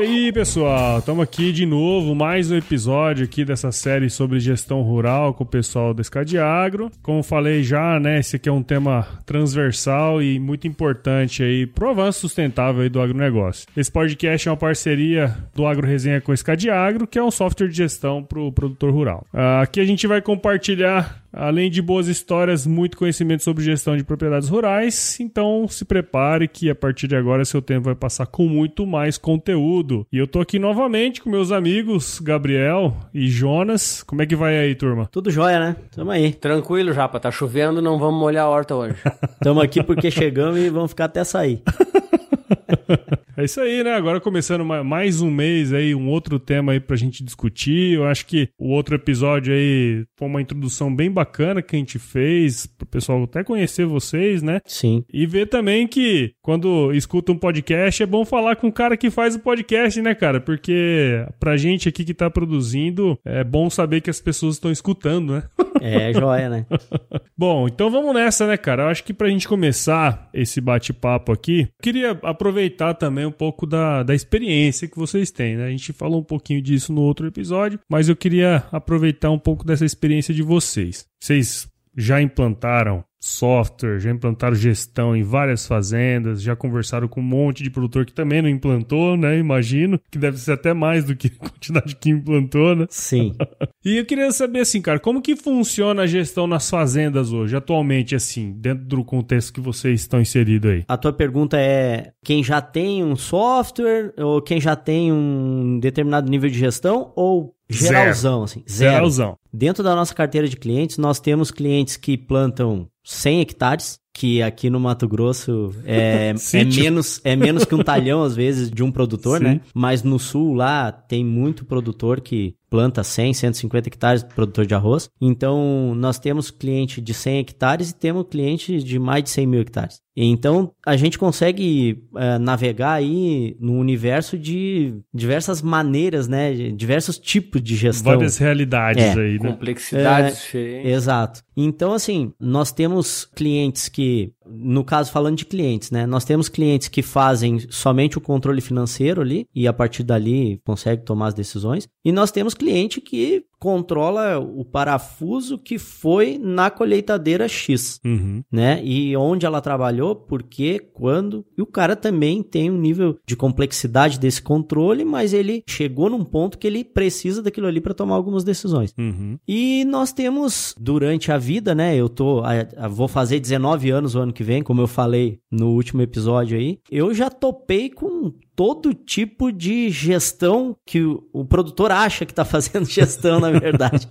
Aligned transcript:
E 0.00 0.02
aí, 0.02 0.32
pessoal, 0.32 1.00
estamos 1.00 1.22
aqui 1.22 1.52
de 1.52 1.66
novo, 1.66 2.14
mais 2.14 2.50
um 2.50 2.56
episódio 2.56 3.22
aqui 3.22 3.44
dessa 3.44 3.70
série 3.70 4.08
sobre 4.08 4.40
gestão 4.40 4.80
rural 4.80 5.34
com 5.34 5.44
o 5.44 5.46
pessoal 5.46 5.92
da 5.92 6.00
Escadiagro. 6.00 6.90
Como 7.02 7.22
falei 7.22 7.62
já, 7.62 8.00
né, 8.00 8.18
esse 8.18 8.36
aqui 8.36 8.48
é 8.48 8.52
um 8.52 8.62
tema 8.62 9.06
transversal 9.26 10.22
e 10.22 10.38
muito 10.38 10.66
importante 10.66 11.42
aí 11.42 11.66
pro 11.66 11.90
avanço 11.90 12.20
sustentável 12.20 12.80
aí 12.80 12.88
do 12.88 12.98
agronegócio. 12.98 13.68
Esse 13.76 13.92
podcast 13.92 14.48
é 14.48 14.50
uma 14.50 14.56
parceria 14.56 15.36
do 15.54 15.66
Agro 15.66 15.86
Resenha 15.86 16.18
com 16.18 16.30
a 16.30 16.34
Escadiagro, 16.34 17.06
que 17.06 17.18
é 17.18 17.22
um 17.22 17.30
software 17.30 17.68
de 17.68 17.76
gestão 17.76 18.22
para 18.22 18.40
o 18.40 18.50
produtor 18.50 18.90
rural. 18.90 19.26
Ah, 19.34 19.60
aqui 19.60 19.80
a 19.80 19.84
gente 19.84 20.06
vai 20.06 20.22
compartilhar 20.22 21.22
Além 21.32 21.70
de 21.70 21.80
boas 21.80 22.08
histórias, 22.08 22.66
muito 22.66 22.96
conhecimento 22.96 23.42
sobre 23.42 23.64
gestão 23.64 23.96
de 23.96 24.04
propriedades 24.04 24.48
rurais. 24.48 25.18
Então 25.20 25.66
se 25.68 25.84
prepare 25.84 26.48
que 26.48 26.68
a 26.70 26.74
partir 26.74 27.06
de 27.06 27.16
agora 27.16 27.44
seu 27.44 27.62
tempo 27.62 27.84
vai 27.84 27.94
passar 27.94 28.26
com 28.26 28.48
muito 28.48 28.86
mais 28.86 29.16
conteúdo. 29.16 30.06
E 30.12 30.18
eu 30.18 30.26
tô 30.26 30.40
aqui 30.40 30.58
novamente 30.58 31.20
com 31.20 31.30
meus 31.30 31.52
amigos 31.52 32.20
Gabriel 32.20 32.96
e 33.14 33.28
Jonas. 33.28 34.02
Como 34.02 34.22
é 34.22 34.26
que 34.26 34.36
vai 34.36 34.58
aí, 34.58 34.74
turma? 34.74 35.06
Tudo 35.10 35.30
jóia, 35.30 35.60
né? 35.60 35.76
Tamo 35.94 36.10
aí. 36.10 36.32
Tranquilo, 36.32 36.92
Japa. 36.92 37.20
Tá 37.20 37.30
chovendo, 37.30 37.80
não 37.80 37.98
vamos 37.98 38.18
molhar 38.20 38.46
a 38.46 38.48
horta 38.48 38.74
hoje. 38.74 38.96
Tamo 39.40 39.60
aqui 39.60 39.82
porque 39.82 40.10
chegamos 40.10 40.58
e 40.58 40.68
vamos 40.68 40.90
ficar 40.90 41.04
até 41.04 41.22
sair. 41.24 41.62
É 43.40 43.44
isso 43.44 43.58
aí, 43.58 43.82
né? 43.82 43.94
Agora 43.94 44.20
começando 44.20 44.62
mais 44.84 45.22
um 45.22 45.30
mês 45.30 45.72
aí, 45.72 45.94
um 45.94 46.10
outro 46.10 46.38
tema 46.38 46.72
aí 46.72 46.80
pra 46.80 46.94
gente 46.94 47.24
discutir. 47.24 47.94
Eu 47.94 48.04
acho 48.04 48.26
que 48.26 48.50
o 48.58 48.68
outro 48.68 48.94
episódio 48.94 49.54
aí 49.54 50.04
foi 50.18 50.28
uma 50.28 50.42
introdução 50.42 50.94
bem 50.94 51.10
bacana 51.10 51.62
que 51.62 51.74
a 51.74 51.78
gente 51.78 51.98
fez, 51.98 52.66
pro 52.66 52.86
pessoal 52.86 53.22
até 53.24 53.42
conhecer 53.42 53.86
vocês, 53.86 54.42
né? 54.42 54.60
Sim. 54.66 55.06
E 55.10 55.24
ver 55.24 55.46
também 55.46 55.88
que 55.88 56.34
quando 56.42 56.92
escuta 56.92 57.32
um 57.32 57.38
podcast 57.38 58.02
é 58.02 58.06
bom 58.06 58.26
falar 58.26 58.56
com 58.56 58.68
o 58.68 58.72
cara 58.72 58.94
que 58.94 59.08
faz 59.08 59.36
o 59.36 59.40
podcast, 59.40 60.02
né, 60.02 60.14
cara? 60.14 60.38
Porque 60.38 61.24
pra 61.38 61.56
gente 61.56 61.88
aqui 61.88 62.04
que 62.04 62.12
tá 62.12 62.28
produzindo, 62.28 63.18
é 63.24 63.42
bom 63.42 63.70
saber 63.70 64.02
que 64.02 64.10
as 64.10 64.20
pessoas 64.20 64.56
estão 64.56 64.70
escutando, 64.70 65.32
né? 65.32 65.42
É, 65.82 66.12
joia, 66.12 66.50
né? 66.50 66.66
bom, 67.34 67.66
então 67.66 67.90
vamos 67.90 68.14
nessa, 68.14 68.46
né, 68.46 68.58
cara? 68.58 68.82
Eu 68.82 68.88
acho 68.88 69.02
que 69.02 69.14
pra 69.14 69.30
gente 69.30 69.48
começar 69.48 70.28
esse 70.34 70.60
bate-papo 70.60 71.32
aqui, 71.32 71.68
queria 71.82 72.10
aproveitar 72.22 72.92
também 72.92 73.29
um 73.30 73.32
pouco 73.32 73.66
da, 73.66 74.02
da 74.02 74.14
experiência 74.14 74.88
que 74.88 74.98
vocês 74.98 75.30
têm, 75.30 75.56
né? 75.56 75.66
A 75.66 75.70
gente 75.70 75.92
falou 75.92 76.20
um 76.20 76.24
pouquinho 76.24 76.60
disso 76.60 76.92
no 76.92 77.00
outro 77.00 77.26
episódio, 77.26 77.80
mas 77.88 78.08
eu 78.08 78.16
queria 78.16 78.64
aproveitar 78.70 79.30
um 79.30 79.38
pouco 79.38 79.64
dessa 79.64 79.84
experiência 79.84 80.34
de 80.34 80.42
vocês. 80.42 81.06
Vocês 81.20 81.68
já 81.96 82.20
implantaram 82.20 83.04
software, 83.20 84.00
já 84.00 84.10
implantaram 84.10 84.54
gestão 84.54 85.14
em 85.14 85.22
várias 85.22 85.66
fazendas, 85.66 86.40
já 86.42 86.56
conversaram 86.56 87.06
com 87.06 87.20
um 87.20 87.24
monte 87.24 87.62
de 87.62 87.70
produtor 87.70 88.06
que 88.06 88.14
também 88.14 88.40
não 88.40 88.48
implantou, 88.48 89.16
né? 89.16 89.38
Imagino 89.38 90.00
que 90.10 90.18
deve 90.18 90.38
ser 90.38 90.52
até 90.52 90.72
mais 90.72 91.04
do 91.04 91.14
que 91.14 91.28
a 91.28 91.48
quantidade 91.48 91.96
que 91.96 92.08
implantou, 92.08 92.74
né? 92.74 92.86
Sim. 92.88 93.34
e 93.84 93.98
eu 93.98 94.06
queria 94.06 94.32
saber 94.32 94.60
assim, 94.60 94.80
cara, 94.80 94.98
como 94.98 95.20
que 95.20 95.36
funciona 95.36 96.02
a 96.02 96.06
gestão 96.06 96.46
nas 96.46 96.70
fazendas 96.70 97.30
hoje, 97.30 97.54
atualmente 97.54 98.14
assim, 98.14 98.52
dentro 98.52 98.86
do 98.86 99.04
contexto 99.04 99.52
que 99.52 99.60
vocês 99.60 100.00
estão 100.00 100.20
inseridos 100.20 100.70
aí? 100.70 100.84
A 100.88 100.96
tua 100.96 101.12
pergunta 101.12 101.58
é 101.58 102.12
quem 102.24 102.42
já 102.42 102.62
tem 102.62 103.04
um 103.04 103.16
software 103.16 104.14
ou 104.16 104.40
quem 104.40 104.60
já 104.60 104.74
tem 104.74 105.12
um 105.12 105.78
determinado 105.78 106.30
nível 106.30 106.48
de 106.48 106.58
gestão 106.58 107.12
ou 107.14 107.54
geralzão, 107.70 108.32
Zero. 108.32 108.44
assim? 108.44 108.62
Zero. 108.68 108.92
Geralzão. 108.92 109.36
Dentro 109.52 109.82
da 109.82 109.94
nossa 109.94 110.14
carteira 110.14 110.48
de 110.48 110.56
clientes, 110.56 110.98
nós 110.98 111.20
temos 111.20 111.50
clientes 111.50 111.96
que 111.96 112.16
plantam 112.16 112.88
100 113.04 113.40
hectares, 113.40 113.98
que 114.12 114.42
aqui 114.42 114.68
no 114.68 114.80
Mato 114.80 115.08
Grosso 115.08 115.72
é, 115.84 116.34
é, 116.54 116.64
menos, 116.64 117.20
é 117.24 117.36
menos 117.36 117.64
que 117.64 117.74
um 117.74 117.82
talhão, 117.82 118.22
às 118.22 118.36
vezes, 118.36 118.70
de 118.70 118.82
um 118.82 118.90
produtor, 118.90 119.38
Sim. 119.38 119.44
né? 119.44 119.60
Mas 119.74 120.02
no 120.02 120.18
sul, 120.18 120.54
lá, 120.54 120.92
tem 120.92 121.24
muito 121.24 121.64
produtor 121.64 122.20
que 122.20 122.54
planta 122.70 123.02
100, 123.02 123.34
150 123.34 123.88
hectares, 123.88 124.22
produtor 124.22 124.64
de 124.64 124.74
arroz. 124.74 125.10
Então, 125.20 125.92
nós 125.96 126.18
temos 126.18 126.50
cliente 126.50 127.00
de 127.00 127.12
100 127.12 127.40
hectares 127.40 127.90
e 127.90 127.94
temos 127.94 128.26
cliente 128.30 128.82
de 128.82 128.98
mais 128.98 129.24
de 129.24 129.30
100 129.30 129.46
mil 129.46 129.60
hectares. 129.60 130.00
Então, 130.16 130.72
a 130.86 130.96
gente 130.96 131.18
consegue 131.18 132.02
uh, 132.12 132.38
navegar 132.38 132.92
aí 132.92 133.56
no 133.58 133.74
universo 133.74 134.38
de 134.38 134.94
diversas 135.14 135.62
maneiras, 135.62 136.28
né? 136.28 136.52
Diversos 136.72 137.18
tipos 137.18 137.62
de 137.62 137.74
gestão. 137.74 138.12
Várias 138.14 138.36
realidades 138.36 139.02
É. 139.02 139.12
aí, 139.18 139.38
né? 139.38 139.50
Complexidades 139.50 140.38
É, 140.38 140.42
diferentes. 140.42 140.92
Exato. 140.92 141.42
Então, 141.56 141.92
assim, 141.92 142.32
nós 142.38 142.70
temos 142.72 143.24
clientes 143.24 143.88
que, 143.88 144.32
no 144.50 144.84
caso, 144.84 145.12
falando 145.12 145.36
de 145.36 145.44
clientes, 145.44 145.90
né? 145.90 146.06
Nós 146.06 146.24
temos 146.24 146.48
clientes 146.48 146.88
que 146.88 147.02
fazem 147.02 147.60
somente 147.70 148.18
o 148.18 148.20
controle 148.20 148.60
financeiro 148.60 149.20
ali 149.20 149.46
e 149.54 149.68
a 149.68 149.72
partir 149.72 150.02
dali 150.02 150.60
consegue 150.64 151.04
tomar 151.04 151.28
as 151.28 151.34
decisões. 151.34 151.88
E 152.04 152.12
nós 152.12 152.30
temos 152.30 152.54
cliente 152.54 153.00
que 153.00 153.44
controla 153.60 154.38
o 154.40 154.64
parafuso 154.64 155.58
que 155.58 155.78
foi 155.78 156.38
na 156.42 156.70
colheitadeira 156.70 157.46
X, 157.46 158.00
Uhum. 158.04 158.42
né? 158.50 158.80
E 158.82 159.14
onde 159.16 159.44
ela 159.44 159.60
trabalhou, 159.60 160.16
por 160.16 160.42
quê, 160.42 160.80
quando. 160.92 161.44
E 161.56 161.62
o 161.62 161.66
cara 161.66 161.94
também 161.94 162.42
tem 162.42 162.70
um 162.70 162.78
nível 162.78 163.18
de 163.26 163.36
complexidade 163.36 164.18
desse 164.18 164.40
controle, 164.42 165.04
mas 165.04 165.32
ele 165.34 165.62
chegou 165.68 166.08
num 166.08 166.24
ponto 166.24 166.56
que 166.58 166.66
ele 166.66 166.82
precisa 166.82 167.42
daquilo 167.42 167.66
ali 167.66 167.80
para 167.80 167.94
tomar 167.94 168.14
algumas 168.14 168.42
decisões. 168.42 168.94
Uhum. 168.98 169.38
E 169.46 169.84
nós 169.84 170.12
temos, 170.12 170.74
durante 170.80 171.30
a 171.30 171.36
vida, 171.38 171.74
né? 171.74 171.94
Eu 171.94 172.08
tô. 172.08 172.40
a- 172.40 172.66
a- 172.84 172.88
vou 172.88 173.06
fazer 173.06 173.38
19 173.38 173.90
anos 173.90 174.14
o 174.14 174.20
ano 174.20 174.32
que 174.32 174.42
vem, 174.42 174.62
como 174.62 174.80
eu 174.80 174.86
falei 174.88 175.38
no 175.50 175.68
último 175.70 176.00
episódio 176.00 176.56
aí. 176.56 176.78
Eu 176.90 177.12
já 177.12 177.28
topei 177.28 177.90
com 177.90 178.32
todo 178.60 178.92
tipo 178.92 179.50
de 179.50 179.88
gestão 179.88 180.76
que 180.84 181.00
o, 181.00 181.26
o 181.32 181.46
produtor 181.46 181.90
acha 181.90 182.26
que 182.26 182.34
tá 182.34 182.44
fazendo 182.44 182.84
gestão, 182.84 183.40
na 183.40 183.50
verdade. 183.50 184.06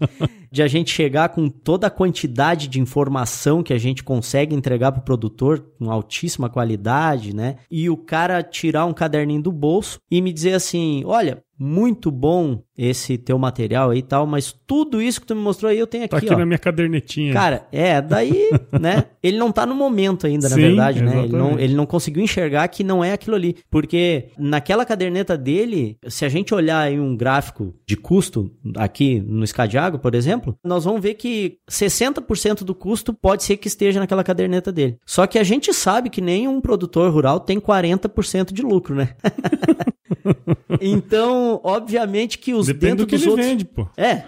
de 0.52 0.64
a 0.64 0.68
gente 0.68 0.90
chegar 0.90 1.30
com 1.30 1.48
toda 1.48 1.86
a 1.86 1.92
quantidade 1.92 2.68
de 2.68 2.80
informação 2.80 3.62
que 3.62 3.72
a 3.72 3.78
gente 3.78 4.04
consegue 4.04 4.56
entregar 4.56 4.92
pro 4.92 5.04
produtor 5.04 5.64
com 5.78 5.92
altíssima 5.92 6.50
qualidade, 6.50 7.32
né? 7.32 7.58
E 7.70 7.92
o 7.92 7.98
cara 7.98 8.42
tirar 8.42 8.88
um 8.88 8.94
caderninho 8.94 9.44
do 9.44 9.52
bolso 9.52 10.00
e 10.10 10.20
me 10.20 10.34
dizer 10.34 10.56
assim: 10.56 11.04
olha. 11.06 11.44
Muito 11.59 12.09
bom 12.09 12.62
esse 12.78 13.18
teu 13.18 13.38
material 13.38 13.90
aí 13.90 14.00
e 14.00 14.02
tal, 14.02 14.25
mas 14.25 14.56
tudo 14.66 15.02
isso 15.02 15.20
que 15.20 15.28
tu 15.28 15.36
me 15.36 15.42
mostrou 15.42 15.70
aí 15.70 15.78
eu 15.78 15.86
tenho 15.86 16.06
aqui, 16.06 16.12
Tá 16.12 16.18
aqui 16.18 16.34
ó. 16.34 16.38
na 16.38 16.46
minha 16.46 16.58
cadernetinha. 16.58 17.34
Cara, 17.34 17.68
é, 17.72 18.02
daí, 18.02 18.50
né? 18.80 19.03
Ele 19.22 19.38
não 19.38 19.52
tá 19.52 19.66
no 19.66 19.75
momento 19.75 20.25
ainda, 20.25 20.48
na 20.48 20.56
Sim, 20.56 20.62
verdade, 20.62 21.03
né? 21.03 21.25
Ele 21.25 21.36
não, 21.36 21.59
ele 21.59 21.74
não 21.75 21.86
conseguiu 21.86 22.24
enxergar 22.24 22.66
que 22.69 22.81
não 22.81 23.03
é 23.03 23.12
aquilo 23.12 23.36
ali. 23.36 23.58
Porque 23.69 24.30
naquela 24.38 24.86
caderneta 24.86 25.38
dele, 25.38 25.98
se 26.08 26.24
a 26.24 26.30
gente 26.30 26.53
olhar 26.53 26.80
aí 26.80 26.98
um 26.98 27.18
gráfico 27.18 27.75
de 27.86 27.98
custo 27.98 28.50
aqui 28.78 29.19
no 29.19 29.46
Scadiago, 29.46 30.00
por 30.00 30.16
exemplo, 30.16 30.58
nós 30.64 30.86
vamos 30.86 31.02
ver 31.02 31.16
que 31.16 31.58
60% 31.69 32.64
do 32.64 32.74
custo 32.74 33.14
pode 33.14 33.44
ser 33.44 33.58
que 33.58 33.68
esteja 33.68 34.00
naquela 34.00 34.24
caderneta 34.24 34.72
dele. 34.72 34.98
Só 35.06 35.28
que 35.28 35.38
a 35.38 35.44
gente 35.44 35.74
sabe 35.74 36.10
que 36.10 36.22
nenhum 36.22 36.62
produtor 36.62 37.12
rural 37.12 37.42
tem 37.42 37.60
40% 37.60 38.54
de 38.54 38.62
lucro, 38.62 38.95
né? 38.95 39.10
então, 40.81 41.59
obviamente 41.63 42.38
que 42.38 42.53
os 42.53 42.67
Depende 42.67 42.85
dentro 42.85 43.06
do 43.06 43.09
que 43.09 43.15
dos 43.15 43.23
ele 43.23 43.31
outros... 43.31 43.47
vende, 43.47 43.65
pô. 43.65 43.88
É. 43.97 44.23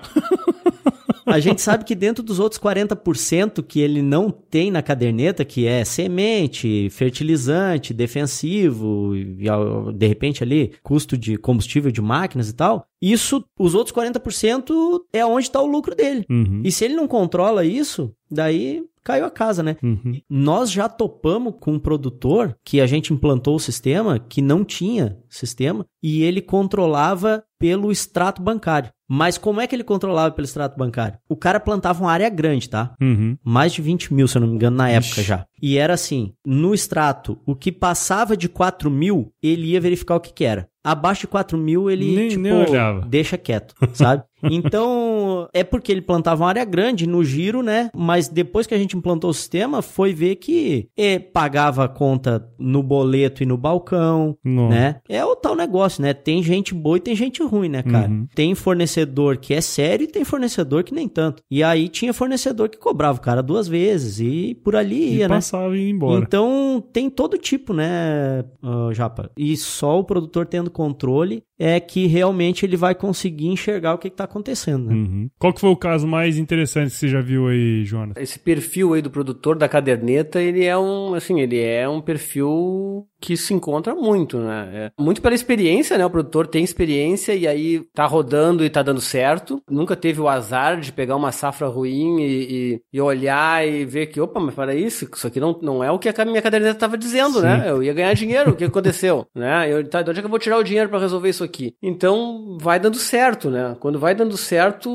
A 1.25 1.39
gente 1.39 1.61
sabe 1.61 1.85
que 1.85 1.95
dentro 1.95 2.23
dos 2.23 2.39
outros 2.39 2.59
40% 2.59 3.63
que 3.63 3.79
ele 3.79 4.01
não 4.01 4.29
tem 4.29 4.71
na 4.71 4.81
caderneta, 4.81 5.45
que 5.45 5.65
é 5.65 5.85
semente, 5.85 6.89
fertilizante, 6.89 7.93
defensivo, 7.93 9.15
e, 9.15 9.47
de 9.93 10.07
repente 10.07 10.43
ali, 10.43 10.73
custo 10.83 11.17
de 11.17 11.37
combustível 11.37 11.91
de 11.91 12.01
máquinas 12.01 12.49
e 12.49 12.53
tal, 12.53 12.85
isso, 13.01 13.43
os 13.57 13.73
outros 13.75 13.95
40% 13.95 15.01
é 15.13 15.25
onde 15.25 15.45
está 15.45 15.61
o 15.61 15.65
lucro 15.65 15.95
dele. 15.95 16.25
Uhum. 16.29 16.61
E 16.63 16.71
se 16.71 16.85
ele 16.85 16.95
não 16.95 17.07
controla 17.07 17.63
isso, 17.63 18.13
daí 18.29 18.83
caiu 19.03 19.25
a 19.25 19.31
casa, 19.31 19.62
né? 19.63 19.75
Uhum. 19.83 20.19
Nós 20.30 20.71
já 20.71 20.88
topamos 20.89 21.53
com 21.59 21.74
um 21.74 21.80
produtor 21.80 22.56
que 22.63 22.80
a 22.81 22.88
gente 22.88 23.13
implantou 23.13 23.56
o 23.56 23.59
sistema 23.59 24.19
que 24.19 24.42
não 24.42 24.63
tinha 24.63 25.18
sistema 25.30 25.86
e 26.03 26.24
ele 26.24 26.42
controlava 26.42 27.44
pelo 27.59 27.92
extrato 27.92 28.42
bancário. 28.42 28.89
Mas 29.07 29.38
como 29.38 29.59
é 29.59 29.68
que 29.68 29.75
ele 29.75 29.83
controlava 29.83 30.31
pelo 30.33 30.45
extrato 30.45 30.77
bancário? 30.77 31.19
O 31.30 31.36
cara 31.36 31.59
plantava 31.59 32.01
uma 32.01 32.12
área 32.12 32.30
grande, 32.30 32.69
tá? 32.69 32.95
Uhum. 33.01 33.38
Mais 33.44 33.74
de 33.74 33.81
20 33.81 34.13
mil, 34.13 34.27
se 34.27 34.38
eu 34.38 34.42
não 34.42 34.48
me 34.48 34.56
engano, 34.56 34.77
na 34.77 34.89
época 34.89 35.19
Ixi. 35.19 35.24
já. 35.24 35.45
E 35.62 35.77
era 35.77 35.94
assim, 35.94 36.33
no 36.45 36.74
extrato, 36.74 37.38
o 37.45 37.53
que 37.53 37.71
passava 37.71 38.38
de 38.38 38.48
4 38.48 38.89
mil, 38.89 39.31
ele 39.44 39.68
ia 39.71 39.81
verificar 39.81 40.15
o 40.15 40.19
que 40.21 40.31
que 40.33 40.45
era. 40.45 40.68
Abaixo 40.83 41.21
de 41.21 41.27
4 41.27 41.57
mil, 41.57 41.92
ele, 41.92 42.15
Nem- 42.15 42.27
tipo, 42.30 42.42
nem 42.42 43.01
deixa 43.09 43.38
quieto, 43.38 43.75
sabe? 43.94 44.24
Então, 44.43 45.47
é 45.53 45.63
porque 45.63 45.91
ele 45.91 46.01
plantava 46.01 46.43
uma 46.43 46.49
área 46.49 46.65
grande 46.65 47.07
no 47.07 47.23
giro, 47.23 47.61
né? 47.61 47.89
Mas 47.95 48.27
depois 48.27 48.67
que 48.67 48.73
a 48.73 48.77
gente 48.77 48.95
implantou 48.97 49.29
o 49.29 49.33
sistema, 49.33 49.81
foi 49.81 50.13
ver 50.13 50.35
que 50.35 50.88
eh, 50.97 51.19
pagava 51.19 51.85
a 51.85 51.88
conta 51.88 52.47
no 52.57 52.81
boleto 52.83 53.43
e 53.43 53.45
no 53.45 53.57
balcão, 53.57 54.38
Nossa. 54.43 54.73
né? 54.75 54.95
É 55.07 55.23
o 55.25 55.35
tal 55.35 55.55
negócio, 55.55 56.01
né? 56.01 56.13
Tem 56.13 56.41
gente 56.43 56.73
boa 56.73 56.97
e 56.97 57.01
tem 57.01 57.15
gente 57.15 57.41
ruim, 57.43 57.69
né, 57.69 57.83
cara? 57.83 58.09
Uhum. 58.09 58.27
Tem 58.33 58.53
fornecedor 58.55 59.38
que 59.38 59.53
é 59.53 59.61
sério 59.61 60.03
e 60.03 60.07
tem 60.07 60.23
fornecedor 60.23 60.83
que 60.83 60.93
nem 60.93 61.07
tanto. 61.07 61.43
E 61.49 61.63
aí 61.63 61.88
tinha 61.88 62.13
fornecedor 62.13 62.69
que 62.69 62.77
cobrava 62.77 63.17
o 63.17 63.21
cara 63.21 63.41
duas 63.41 63.67
vezes 63.67 64.19
e 64.19 64.55
por 64.63 64.75
ali 64.75 65.13
E 65.13 65.17
ia, 65.17 65.27
né? 65.27 65.35
passava 65.35 65.75
e 65.75 65.85
ia 65.85 65.89
embora. 65.89 66.23
Então 66.23 66.83
tem 66.91 67.09
todo 67.09 67.38
tipo, 67.38 67.73
né, 67.73 68.43
ô, 68.61 68.93
Japa? 68.93 69.29
E 69.38 69.55
só 69.57 69.99
o 69.99 70.03
produtor 70.03 70.45
tendo 70.45 70.69
controle 70.69 71.43
é 71.63 71.79
que 71.79 72.07
realmente 72.07 72.65
ele 72.65 72.75
vai 72.75 72.95
conseguir 72.95 73.47
enxergar 73.47 73.93
o 73.93 73.97
que, 73.99 74.09
que 74.09 74.15
tá 74.15 74.23
acontecendo, 74.23 74.85
né? 74.87 74.93
Uhum. 74.95 75.29
Qual 75.37 75.53
que 75.53 75.61
foi 75.61 75.69
o 75.69 75.75
caso 75.75 76.07
mais 76.07 76.37
interessante 76.39 76.89
que 76.89 76.95
você 76.97 77.07
já 77.07 77.21
viu 77.21 77.47
aí, 77.47 77.85
Jonas? 77.85 78.15
Esse 78.17 78.39
perfil 78.39 78.95
aí 78.95 79.01
do 79.01 79.11
produtor 79.11 79.55
da 79.55 79.69
caderneta, 79.69 80.41
ele 80.41 80.65
é 80.65 80.75
um, 80.75 81.13
assim, 81.13 81.39
ele 81.39 81.59
é 81.61 81.87
um 81.87 82.01
perfil 82.01 83.05
que 83.19 83.37
se 83.37 83.53
encontra 83.53 83.93
muito, 83.93 84.39
né? 84.39 84.69
É 84.97 85.01
muito 85.03 85.21
pela 85.21 85.35
experiência, 85.35 85.95
né? 85.99 86.03
O 86.05 86.09
produtor 86.09 86.47
tem 86.47 86.63
experiência 86.63 87.33
e 87.35 87.47
aí 87.47 87.81
tá 87.93 88.07
rodando 88.07 88.65
e 88.65 88.69
tá 88.69 88.81
dando 88.81 88.99
certo. 88.99 89.61
Nunca 89.69 89.95
teve 89.95 90.19
o 90.19 90.27
azar 90.27 90.79
de 90.79 90.91
pegar 90.91 91.15
uma 91.15 91.31
safra 91.31 91.67
ruim 91.67 92.19
e, 92.21 92.25
e- 92.73 92.81
e 92.93 92.99
olhar 92.99 93.67
e 93.67 93.85
ver 93.85 94.07
que, 94.07 94.19
opa, 94.19 94.39
mas 94.39 94.55
para 94.55 94.73
isso, 94.73 95.07
isso 95.15 95.27
aqui 95.27 95.39
não, 95.39 95.57
não 95.61 95.83
é 95.83 95.91
o 95.91 95.99
que 95.99 96.09
a 96.09 96.25
minha 96.25 96.41
caderneta 96.41 96.79
tava 96.79 96.97
dizendo, 96.97 97.35
Sim. 97.35 97.41
né? 97.45 97.65
Eu 97.67 97.83
ia 97.83 97.93
ganhar 97.93 98.13
dinheiro, 98.15 98.51
o 98.51 98.55
que 98.55 98.63
aconteceu, 98.63 99.27
né? 99.35 99.71
Eu, 99.71 99.87
tá, 99.87 100.01
de 100.01 100.09
onde 100.09 100.17
é 100.19 100.21
que 100.23 100.25
eu 100.25 100.29
vou 100.31 100.39
tirar 100.39 100.57
o 100.57 100.63
dinheiro 100.63 100.89
para 100.89 100.99
resolver 100.99 101.29
isso 101.29 101.43
aqui? 101.43 101.50
Então, 101.81 102.57
vai 102.59 102.80
dando 102.80 102.98
certo, 102.98 103.50
né? 103.50 103.75
Quando 103.80 104.00
vai 104.00 104.15
dando 104.15 104.38
certo, 104.38 104.89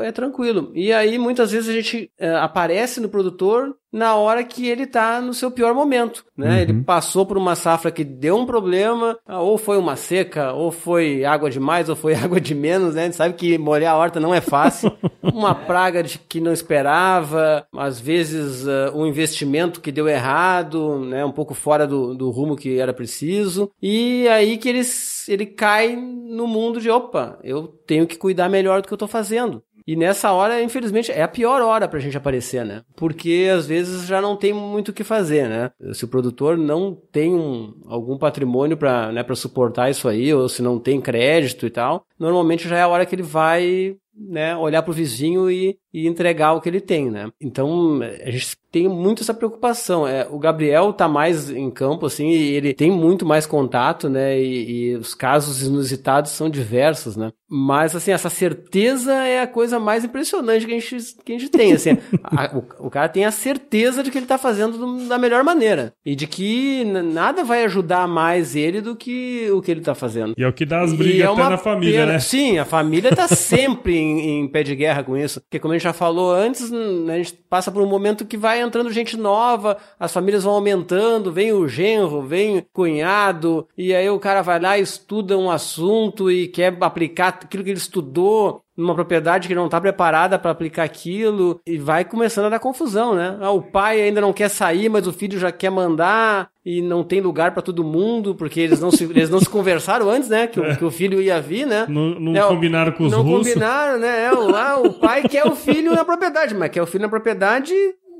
é 0.00 0.12
tranquilo. 0.12 0.70
E 0.74 0.92
aí, 0.92 1.18
muitas 1.18 1.52
vezes, 1.52 1.68
a 1.68 1.72
gente 1.72 2.10
eh, 2.18 2.36
aparece 2.36 3.00
no 3.00 3.08
produtor 3.08 3.74
na 3.96 4.14
hora 4.14 4.44
que 4.44 4.68
ele 4.68 4.86
tá 4.86 5.22
no 5.22 5.32
seu 5.32 5.50
pior 5.50 5.74
momento, 5.74 6.22
né? 6.36 6.48
Uhum. 6.48 6.56
Ele 6.56 6.82
passou 6.82 7.24
por 7.24 7.38
uma 7.38 7.54
safra 7.54 7.90
que 7.90 8.04
deu 8.04 8.36
um 8.36 8.44
problema, 8.44 9.18
ah, 9.24 9.40
ou 9.40 9.56
foi 9.56 9.78
uma 9.78 9.96
seca, 9.96 10.52
ou 10.52 10.70
foi 10.70 11.24
água 11.24 11.48
demais, 11.48 11.88
ou 11.88 11.96
foi 11.96 12.12
água 12.14 12.38
de 12.38 12.54
menos, 12.54 12.94
né? 12.94 13.02
A 13.02 13.04
gente 13.04 13.16
sabe 13.16 13.34
que 13.34 13.56
molhar 13.56 13.94
a 13.94 13.96
horta 13.96 14.20
não 14.20 14.34
é 14.34 14.40
fácil. 14.42 14.92
uma 15.22 15.54
praga 15.54 16.02
de 16.02 16.18
que 16.18 16.40
não 16.42 16.52
esperava, 16.52 17.66
às 17.74 17.98
vezes 17.98 18.68
ah, 18.68 18.92
um 18.94 19.06
investimento 19.06 19.80
que 19.80 19.90
deu 19.90 20.06
errado, 20.06 20.98
né? 21.00 21.24
Um 21.24 21.32
pouco 21.32 21.54
fora 21.54 21.86
do, 21.86 22.14
do 22.14 22.30
rumo 22.30 22.54
que 22.54 22.78
era 22.78 22.92
preciso. 22.92 23.70
E 23.80 24.28
aí 24.28 24.58
que 24.58 24.68
ele, 24.68 24.82
ele 25.26 25.46
cai 25.46 25.96
no 25.96 26.46
mundo 26.46 26.82
de, 26.82 26.90
opa, 26.90 27.38
eu 27.42 27.66
tenho 27.86 28.06
que 28.06 28.18
cuidar 28.18 28.50
melhor 28.50 28.82
do 28.82 28.88
que 28.88 28.92
eu 28.92 28.98
tô 28.98 29.08
fazendo. 29.08 29.62
E 29.86 29.94
nessa 29.94 30.32
hora, 30.32 30.60
infelizmente, 30.62 31.12
é 31.12 31.22
a 31.22 31.28
pior 31.28 31.62
hora 31.62 31.86
pra 31.86 32.00
gente 32.00 32.16
aparecer, 32.16 32.64
né? 32.64 32.82
Porque 32.96 33.48
às 33.54 33.66
vezes 33.66 34.06
já 34.06 34.20
não 34.20 34.36
tem 34.36 34.52
muito 34.52 34.88
o 34.88 34.92
que 34.92 35.04
fazer, 35.04 35.48
né? 35.48 35.70
Se 35.92 36.04
o 36.04 36.08
produtor 36.08 36.58
não 36.58 36.94
tem 37.12 37.32
um- 37.34 37.74
algum 37.86 38.18
patrimônio 38.18 38.76
pra, 38.76 39.12
né, 39.12 39.22
pra 39.22 39.36
suportar 39.36 39.88
isso 39.90 40.08
aí, 40.08 40.34
ou 40.34 40.48
se 40.48 40.60
não 40.62 40.78
tem 40.80 41.00
crédito 41.00 41.66
e 41.66 41.70
tal, 41.70 42.04
normalmente 42.18 42.68
já 42.68 42.78
é 42.78 42.82
a 42.82 42.88
hora 42.88 43.06
que 43.06 43.14
ele 43.14 43.22
vai 43.22 43.96
né, 44.18 44.56
olhar 44.56 44.82
pro 44.82 44.94
vizinho 44.94 45.50
e, 45.50 45.78
e 45.92 46.06
entregar 46.06 46.54
o 46.54 46.60
que 46.62 46.68
ele 46.70 46.80
tem, 46.80 47.10
né? 47.10 47.30
Então, 47.38 48.00
a 48.02 48.30
gente 48.30 48.56
tem 48.76 48.88
muito 48.88 49.22
essa 49.22 49.32
preocupação. 49.32 50.06
É, 50.06 50.26
o 50.30 50.38
Gabriel 50.38 50.92
tá 50.92 51.08
mais 51.08 51.48
em 51.50 51.70
campo, 51.70 52.04
assim, 52.04 52.28
e 52.28 52.52
ele 52.54 52.74
tem 52.74 52.90
muito 52.90 53.24
mais 53.24 53.46
contato, 53.46 54.06
né? 54.10 54.38
E, 54.38 54.90
e 54.90 54.96
os 54.96 55.14
casos 55.14 55.62
inusitados 55.62 56.32
são 56.32 56.50
diversos, 56.50 57.16
né? 57.16 57.30
Mas, 57.48 57.96
assim, 57.96 58.10
essa 58.10 58.28
certeza 58.28 59.14
é 59.14 59.40
a 59.40 59.46
coisa 59.46 59.78
mais 59.78 60.04
impressionante 60.04 60.66
que 60.66 60.74
a 60.74 60.78
gente, 60.78 60.96
que 61.24 61.32
a 61.32 61.38
gente 61.38 61.48
tem, 61.50 61.72
assim. 61.72 61.96
A- 62.22 62.50
o, 62.80 62.86
o 62.88 62.90
cara 62.90 63.08
tem 63.08 63.24
a 63.24 63.30
certeza 63.30 64.02
de 64.02 64.10
que 64.10 64.18
ele 64.18 64.26
tá 64.26 64.36
fazendo 64.36 64.76
do- 64.76 65.08
da 65.08 65.16
melhor 65.18 65.42
maneira. 65.42 65.92
E 66.04 66.14
de 66.14 66.26
que 66.26 66.84
nada 66.84 67.44
vai 67.44 67.64
ajudar 67.64 68.06
mais 68.06 68.54
ele 68.56 68.80
do 68.82 68.94
que 68.94 69.48
o 69.52 69.62
que 69.62 69.70
ele 69.70 69.80
tá 69.80 69.94
fazendo. 69.94 70.34
E 70.36 70.42
é 70.42 70.48
o 70.48 70.52
que 70.52 70.66
dá 70.66 70.82
as 70.82 70.92
brigas 70.92 71.20
é 71.28 71.32
até 71.32 71.48
na 71.48 71.56
família, 71.56 72.00
pena- 72.00 72.12
né? 72.14 72.18
Sim, 72.18 72.58
a 72.58 72.64
família 72.66 73.14
tá 73.14 73.26
sempre 73.34 73.96
em, 73.96 74.40
em 74.40 74.48
pé 74.48 74.62
de 74.62 74.74
guerra 74.74 75.02
com 75.02 75.16
isso. 75.16 75.40
Porque 75.40 75.58
como 75.58 75.72
a 75.72 75.76
gente 75.78 75.84
já 75.84 75.92
falou 75.94 76.32
antes, 76.34 76.70
a 76.72 77.16
gente 77.16 77.32
passa 77.48 77.70
por 77.70 77.80
um 77.80 77.86
momento 77.88 78.24
que 78.26 78.36
vai 78.36 78.60
entrando 78.66 78.90
gente 78.92 79.16
nova, 79.16 79.76
as 79.98 80.12
famílias 80.12 80.44
vão 80.44 80.54
aumentando, 80.54 81.32
vem 81.32 81.52
o 81.52 81.66
genro, 81.68 82.22
vem 82.22 82.58
o 82.58 82.62
cunhado, 82.72 83.66
e 83.76 83.94
aí 83.94 84.08
o 84.10 84.18
cara 84.18 84.42
vai 84.42 84.60
lá 84.60 84.78
estuda 84.78 85.36
um 85.38 85.50
assunto 85.50 86.30
e 86.30 86.48
quer 86.48 86.76
aplicar 86.80 87.28
aquilo 87.28 87.64
que 87.64 87.70
ele 87.70 87.78
estudou 87.78 88.62
numa 88.76 88.94
propriedade 88.94 89.48
que 89.48 89.54
não 89.54 89.64
está 89.66 89.80
preparada 89.80 90.38
para 90.38 90.50
aplicar 90.50 90.82
aquilo 90.84 91.58
e 91.66 91.78
vai 91.78 92.04
começando 92.04 92.44
a 92.44 92.50
dar 92.50 92.58
confusão, 92.58 93.14
né? 93.14 93.38
Ah, 93.40 93.50
o 93.50 93.62
pai 93.62 94.02
ainda 94.02 94.20
não 94.20 94.34
quer 94.34 94.50
sair, 94.50 94.90
mas 94.90 95.06
o 95.06 95.14
filho 95.14 95.38
já 95.38 95.50
quer 95.50 95.70
mandar 95.70 96.50
e 96.62 96.82
não 96.82 97.02
tem 97.02 97.22
lugar 97.22 97.52
para 97.52 97.62
todo 97.62 97.82
mundo 97.82 98.34
porque 98.34 98.60
eles 98.60 98.78
não 98.78 98.90
se, 98.90 99.04
eles 99.08 99.30
não 99.30 99.40
se 99.40 99.48
conversaram 99.48 100.10
antes, 100.10 100.28
né? 100.28 100.46
Que, 100.46 100.60
o, 100.60 100.76
que 100.76 100.84
o 100.84 100.90
filho 100.90 101.22
ia 101.22 101.40
vir, 101.40 101.66
né? 101.66 101.86
Não, 101.88 102.20
não 102.20 102.36
É, 102.36 102.46
combinaram 102.46 102.92
com 102.92 103.04
os 103.04 103.12
não 103.12 103.22
russos. 103.22 103.48
combinaram, 103.48 103.98
né? 103.98 104.24
É, 104.26 104.32
o, 104.34 104.54
ah, 104.54 104.78
o 104.78 104.92
pai 104.92 105.22
quer 105.26 105.46
o 105.46 105.56
filho 105.56 105.94
na 105.94 106.04
propriedade, 106.04 106.54
mas 106.54 106.70
quer 106.70 106.82
o 106.82 106.86
filho 106.86 107.02
na 107.02 107.08
propriedade 107.08 107.72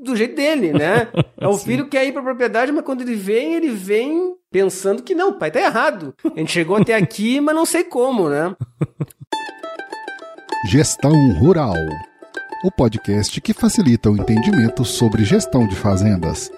do 0.07 0.17
jeito 0.17 0.35
dele, 0.37 0.73
né? 0.73 1.09
É 1.39 1.47
o 1.47 1.53
Sim. 1.53 1.67
filho 1.67 1.85
que 1.85 1.91
quer 1.91 2.07
ir 2.07 2.13
pra 2.13 2.23
propriedade, 2.23 2.73
mas 2.73 2.83
quando 2.83 3.03
ele 3.03 3.15
vem, 3.15 3.55
ele 3.55 3.69
vem 3.69 4.35
pensando 4.51 5.03
que 5.03 5.15
não, 5.15 5.29
o 5.29 5.33
pai 5.35 5.51
tá 5.51 5.61
errado. 5.61 6.15
A 6.35 6.39
gente 6.39 6.51
chegou 6.51 6.77
até 6.77 6.95
aqui, 6.95 7.39
mas 7.43 7.55
não 7.55 7.67
sei 7.67 7.85
como, 7.85 8.31
né? 8.31 8.57
Gestão 10.71 11.13
Rural 11.35 11.75
o 12.65 12.71
podcast 12.71 13.41
que 13.41 13.53
facilita 13.53 14.11
o 14.11 14.17
entendimento 14.17 14.85
sobre 14.85 15.25
gestão 15.25 15.69
de 15.69 15.77
fazendas. 15.77 16.51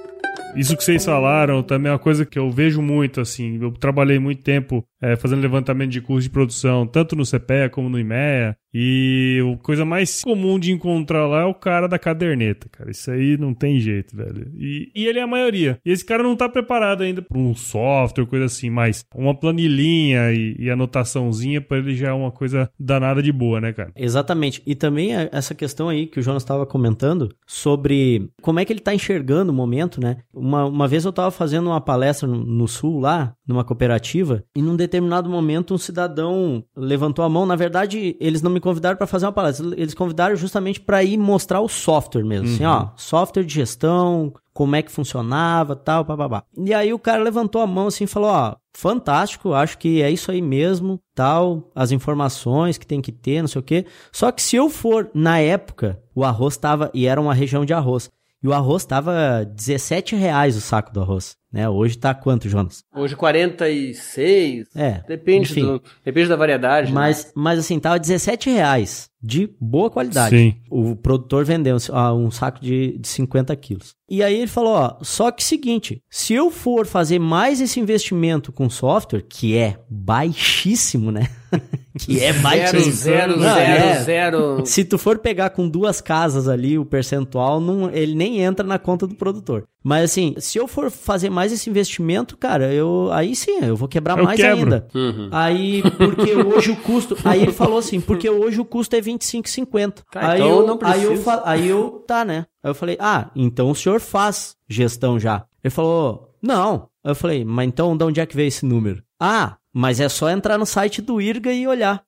Isso 0.57 0.77
que 0.77 0.83
vocês 0.83 1.05
falaram 1.05 1.63
também 1.63 1.91
é 1.91 1.93
uma 1.93 1.99
coisa 1.99 2.25
que 2.25 2.39
eu 2.39 2.51
vejo 2.51 2.81
muito, 2.81 3.21
assim. 3.21 3.59
Eu 3.61 3.71
trabalhei 3.73 4.19
muito 4.19 4.43
tempo 4.43 4.83
eh, 5.03 5.17
fazendo 5.17 5.43
levantamento 5.43 5.91
de 5.91 6.01
custo 6.01 6.23
de 6.23 6.31
produção, 6.31 6.87
tanto 6.87 7.15
no 7.17 7.25
CPEA 7.25 7.69
como 7.71 7.89
no 7.89 7.99
IMEA. 7.99 8.57
E 8.75 9.39
a 9.55 9.63
coisa 9.63 9.83
mais 9.85 10.23
comum 10.23 10.59
de 10.59 10.71
encontrar 10.71 11.27
lá 11.27 11.41
é 11.41 11.45
o 11.47 11.55
cara 11.55 11.89
da 11.89 11.99
caderneta, 11.99 12.69
cara. 12.71 12.91
Isso 12.91 13.11
aí 13.11 13.37
não 13.39 13.55
tem 13.55 13.81
jeito, 13.81 14.15
velho. 14.15 14.53
E, 14.55 14.91
e 14.95 15.07
ele 15.07 15.19
é 15.19 15.23
a 15.23 15.27
maioria. 15.27 15.79
E 15.85 15.91
esse 15.91 16.05
cara 16.05 16.23
não 16.23 16.37
tá 16.37 16.49
preparado 16.51 17.03
ainda 17.03 17.23
para 17.23 17.39
um 17.39 17.55
software, 17.55 18.27
coisa 18.27 18.45
assim, 18.45 18.69
mas 18.69 19.05
uma 19.15 19.35
planilhinha 19.35 20.33
e, 20.33 20.55
e 20.59 20.71
anotaçãozinha 20.71 21.61
para 21.63 21.79
ele 21.79 21.95
já 21.95 22.09
é 22.09 22.13
uma 22.13 22.31
coisa 22.31 22.71
danada 22.79 23.23
de 23.23 23.33
boa, 23.33 23.59
né, 23.61 23.73
cara? 23.73 23.91
Exatamente. 23.97 24.63
E 24.67 24.75
também 24.75 25.17
a- 25.17 25.29
essa 25.33 25.55
questão 25.55 25.89
aí 25.89 26.07
que 26.07 26.21
o 26.21 26.23
Jonas 26.23 26.43
estava 26.43 26.67
comentando 26.67 27.35
sobre 27.47 28.31
como 28.43 28.61
é 28.61 28.65
que 28.65 28.73
ele 28.73 28.81
está 28.81 28.95
enxergando 28.95 29.51
o 29.51 29.55
momento, 29.55 29.99
né? 30.01 30.19
Uma, 30.33 30.67
uma 30.67 30.87
vez 30.87 31.05
eu 31.05 31.11
estava 31.11 31.31
fazendo 31.31 31.69
uma 31.69 31.81
palestra 31.81 32.29
no, 32.29 32.45
no 32.45 32.69
Sul, 32.69 33.01
lá, 33.01 33.35
numa 33.47 33.65
cooperativa, 33.65 34.45
e 34.55 34.61
num 34.63 34.77
determinado 34.89 35.31
momento 35.31 35.75
um 35.75 35.79
cidadão 35.79 36.65
levantou 36.77 37.25
a 37.25 37.29
mão. 37.29 37.47
Na 37.47 37.57
verdade, 37.57 38.17
eles 38.19 38.43
não 38.43 38.51
me 38.51 38.61
convidaram 38.61 38.97
para 38.97 39.07
fazer 39.07 39.27
uma 39.27 39.33
palestra, 39.33 39.67
eles 39.77 39.95
convidaram 39.95 40.35
justamente 40.35 40.81
para 40.81 41.05
ir 41.05 41.17
mostrar 41.17 41.61
o 41.61 41.69
software 41.69 42.25
mesmo. 42.25 42.49
Assim, 42.49 42.65
ó, 42.65 42.89
software 42.97 43.45
de 43.45 43.55
gestão, 43.55 44.33
como 44.53 44.75
é 44.75 44.83
que 44.83 44.91
funcionava, 44.91 45.77
tal, 45.77 46.03
babá. 46.03 46.43
E 46.57 46.75
aí 46.75 46.93
o 46.93 46.99
cara 46.99 47.23
levantou 47.23 47.63
a 47.63 47.67
mão 47.67 47.87
assim 47.87 48.05
e 48.05 48.09
falou, 48.09 48.31
ó, 48.31 48.57
fantástico, 48.75 49.53
acho 49.53 49.79
que 49.79 50.03
é 50.03 50.11
isso 50.11 50.33
aí 50.33 50.43
mesmo, 50.43 51.01
tal, 51.15 51.71
as 51.75 51.93
informações 51.93 52.77
que 52.77 52.87
tem 52.87 53.01
que 53.01 53.13
ter, 53.13 53.41
não 53.41 53.49
sei 53.49 53.61
o 53.61 53.63
quê. 53.63 53.87
Só 54.11 54.33
que 54.33 54.43
se 54.43 54.57
eu 54.57 54.69
for, 54.69 55.11
na 55.15 55.39
época, 55.39 56.03
o 56.13 56.25
arroz 56.25 56.57
tava, 56.57 56.91
e 56.93 57.07
era 57.07 57.21
uma 57.21 57.35
região 57.35 57.65
de 57.65 57.73
arroz, 57.73 58.11
e 58.43 58.49
o 58.49 58.53
arroz 58.53 58.85
tava 58.85 59.45
17 59.45 60.15
reais 60.17 60.57
o 60.57 60.61
saco 60.61 60.93
do 60.93 61.01
arroz, 61.01 61.37
né? 61.53 61.69
Hoje 61.69 61.99
tá 61.99 62.15
quanto, 62.15 62.49
Jonas? 62.49 62.83
Hoje 62.95 63.17
46. 63.17 64.69
É, 64.77 65.03
Depende, 65.09 65.51
enfim. 65.53 65.63
do, 65.63 65.83
depende 66.05 66.29
da 66.29 66.37
variedade. 66.37 66.89
né? 66.89 66.95
Mas, 66.95 67.33
mas 67.35 67.59
assim, 67.59 67.79
tava 67.81 67.99
17 67.99 68.51
reais 68.51 69.08
de 69.21 69.51
boa 69.61 69.91
qualidade. 69.91 70.37
Sim. 70.37 70.55
O 70.71 70.95
produtor 70.95 71.45
vendeu 71.45 71.77
ah, 71.93 72.15
um 72.15 72.31
saco 72.31 72.61
de, 72.61 72.97
de 72.99 73.09
50 73.09 73.55
quilos. 73.57 73.95
E 74.09 74.23
aí 74.23 74.37
ele 74.37 74.47
falou, 74.47 74.73
ó, 74.73 74.97
só 75.03 75.31
que 75.31 75.45
seguinte, 75.45 76.03
se 76.09 76.33
eu 76.33 76.51
for 76.51 76.87
fazer 76.87 77.19
mais 77.19 77.61
esse 77.61 77.79
investimento 77.79 78.53
com 78.53 78.71
software, 78.71 79.23
que 79.29 79.57
é 79.57 79.79
baixíssimo, 79.91 81.11
né? 81.11 81.29
que 81.99 82.21
é 82.21 82.33
Zero, 82.33 82.43
baixíssimo. 82.43 82.93
zero, 82.93 83.37
Não, 83.37 83.55
zero, 83.55 83.85
é. 83.85 84.03
zero. 84.03 84.67
Se 84.67 84.85
tu 84.85 84.97
for 84.97 85.19
pegar 85.19 85.51
com 85.51 85.69
duas 85.69 86.01
casas 86.01 86.49
ali 86.49 86.79
o 86.79 86.87
percentual, 86.87 87.61
não, 87.61 87.91
ele 87.91 88.15
nem 88.15 88.41
entra 88.41 88.65
na 88.65 88.79
conta 88.79 89.07
do 89.07 89.15
produtor. 89.15 89.65
Mas 89.89 90.11
assim, 90.11 90.35
se 90.37 90.59
eu 90.59 90.69
for 90.69 90.91
fazer 90.91 91.31
mais 91.31 91.51
esse 91.51 91.71
investimento, 91.71 92.37
cara, 92.37 92.71
eu 92.75 93.09
aí 93.11 93.35
sim, 93.35 93.59
eu 93.63 93.75
vou 93.75 93.89
quebrar 93.89 94.19
Eu 94.19 94.25
mais 94.25 94.39
quebro. 94.39 94.59
ainda. 94.59 94.87
Uhum. 94.95 95.31
Aí, 95.33 95.81
porque 95.97 96.35
hoje 96.35 96.73
o 96.73 96.77
custo. 96.77 97.17
Aí 97.25 97.41
ele 97.41 97.53
falou 97.53 97.79
assim, 97.79 97.99
porque 97.99 98.29
hoje 98.29 98.61
o 98.61 98.67
custo 98.67 98.95
é 98.95 99.01
25,50. 99.01 100.03
Tá, 100.13 100.33
aí, 100.33 100.43
então 100.43 100.61
eu, 100.61 100.67
não 100.67 100.79
aí 100.83 101.05
eu 101.05 101.15
Aí 101.43 101.69
eu, 101.69 102.05
tá, 102.07 102.23
né? 102.23 102.45
Aí 102.63 102.71
eu 102.71 102.75
falei, 102.75 102.99
ah, 103.01 103.31
então 103.35 103.71
o 103.71 103.75
senhor 103.75 103.99
faz 103.99 104.57
gestão 104.69 105.19
já. 105.19 105.47
Ele 105.65 105.71
falou, 105.71 106.35
não. 106.43 106.91
Aí 107.03 107.11
eu 107.11 107.17
falei, 107.17 107.43
mas 107.43 107.67
então 107.67 107.97
de 107.97 108.05
onde 108.05 108.21
é 108.21 108.27
que 108.27 108.37
veio 108.37 108.49
esse 108.49 108.67
número? 108.67 109.03
Ah, 109.19 109.57
mas 109.73 110.01
é 110.01 110.09
só 110.11 110.29
entrar 110.29 110.59
no 110.59 110.67
site 110.67 111.01
do 111.01 111.19
IRGA 111.19 111.51
e 111.51 111.67
olhar. 111.67 112.03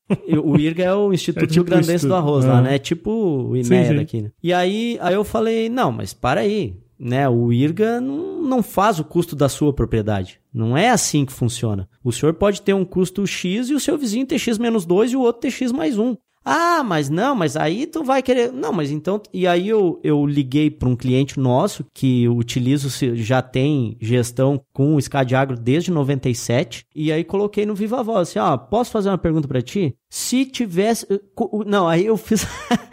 O 0.44 0.58
IRGA 0.58 0.84
é 0.84 0.94
o 0.94 1.12
Instituto 1.14 1.44
É 1.44 1.46
tipo 1.46 1.64
Rio 1.64 1.64
Grandense 1.64 2.06
do 2.06 2.14
Arroz 2.14 2.44
lá, 2.44 2.58
ah. 2.58 2.60
né? 2.60 2.74
É 2.74 2.78
tipo 2.78 3.10
o 3.10 3.54
Sim, 3.54 3.60
IMEA 3.60 3.88
sim. 3.88 3.96
daqui, 3.96 4.20
né? 4.20 4.30
E 4.42 4.52
aí, 4.52 4.98
aí 5.00 5.14
eu 5.14 5.24
falei, 5.24 5.70
não, 5.70 5.90
mas 5.90 6.12
para 6.12 6.42
aí. 6.42 6.76
Né, 7.02 7.26
o 7.26 7.50
IRGA 7.50 7.98
não, 7.98 8.42
não 8.42 8.62
faz 8.62 8.98
o 8.98 9.04
custo 9.04 9.34
da 9.34 9.48
sua 9.48 9.72
propriedade. 9.72 10.38
Não 10.52 10.76
é 10.76 10.90
assim 10.90 11.24
que 11.24 11.32
funciona. 11.32 11.88
O 12.04 12.12
senhor 12.12 12.34
pode 12.34 12.60
ter 12.60 12.74
um 12.74 12.84
custo 12.84 13.26
X 13.26 13.70
e 13.70 13.74
o 13.74 13.80
seu 13.80 13.96
vizinho 13.96 14.26
ter 14.26 14.38
X 14.38 14.58
menos 14.58 14.84
2 14.84 15.12
e 15.12 15.16
o 15.16 15.20
outro 15.22 15.40
ter 15.40 15.50
X 15.50 15.72
mais 15.72 15.96
1. 15.96 16.14
Ah, 16.44 16.82
mas 16.82 17.10
não, 17.10 17.34
mas 17.34 17.54
aí 17.56 17.86
tu 17.86 18.02
vai 18.02 18.22
querer. 18.22 18.50
Não, 18.52 18.72
mas 18.72 18.90
então. 18.90 19.20
E 19.32 19.46
aí 19.46 19.68
eu, 19.68 20.00
eu 20.02 20.24
liguei 20.24 20.70
para 20.70 20.88
um 20.88 20.96
cliente 20.96 21.38
nosso 21.38 21.84
que 21.94 22.26
utiliza, 22.28 22.88
já 23.14 23.42
tem 23.42 23.96
gestão 24.00 24.60
com 24.72 24.94
o 24.94 25.00
Scadiagro 25.00 25.56
desde 25.56 25.90
97. 25.90 26.86
E 26.94 27.12
aí 27.12 27.24
coloquei 27.24 27.66
no 27.66 27.74
Viva 27.74 28.02
Voz 28.02 28.28
assim: 28.30 28.38
ó, 28.38 28.56
posso 28.56 28.90
fazer 28.90 29.10
uma 29.10 29.18
pergunta 29.18 29.46
para 29.46 29.60
ti? 29.60 29.94
Se 30.08 30.46
tivesse. 30.46 31.06
co- 31.34 31.62
Não, 31.66 31.86
aí 31.86 32.06
eu 32.06 32.16
fiz. 32.16 32.46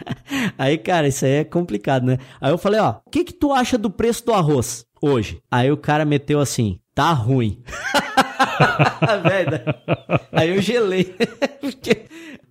aí, 0.58 0.76
cara, 0.78 1.08
isso 1.08 1.24
aí 1.24 1.32
é 1.32 1.44
complicado, 1.44 2.04
né? 2.04 2.18
Aí 2.40 2.52
eu 2.52 2.58
falei: 2.58 2.80
ó, 2.80 2.96
o 3.06 3.10
que 3.10 3.24
que 3.24 3.32
tu 3.32 3.52
acha 3.52 3.78
do 3.78 3.90
preço 3.90 4.24
do 4.26 4.32
arroz 4.32 4.84
hoje? 5.02 5.40
Aí 5.50 5.70
o 5.72 5.76
cara 5.76 6.04
meteu 6.04 6.38
assim: 6.40 6.78
tá 6.98 7.12
ruim. 7.12 7.62
Né? 9.24 9.64
Aí 10.32 10.50
eu 10.54 10.60
gelei. 10.60 11.04
Porque- 11.60 12.06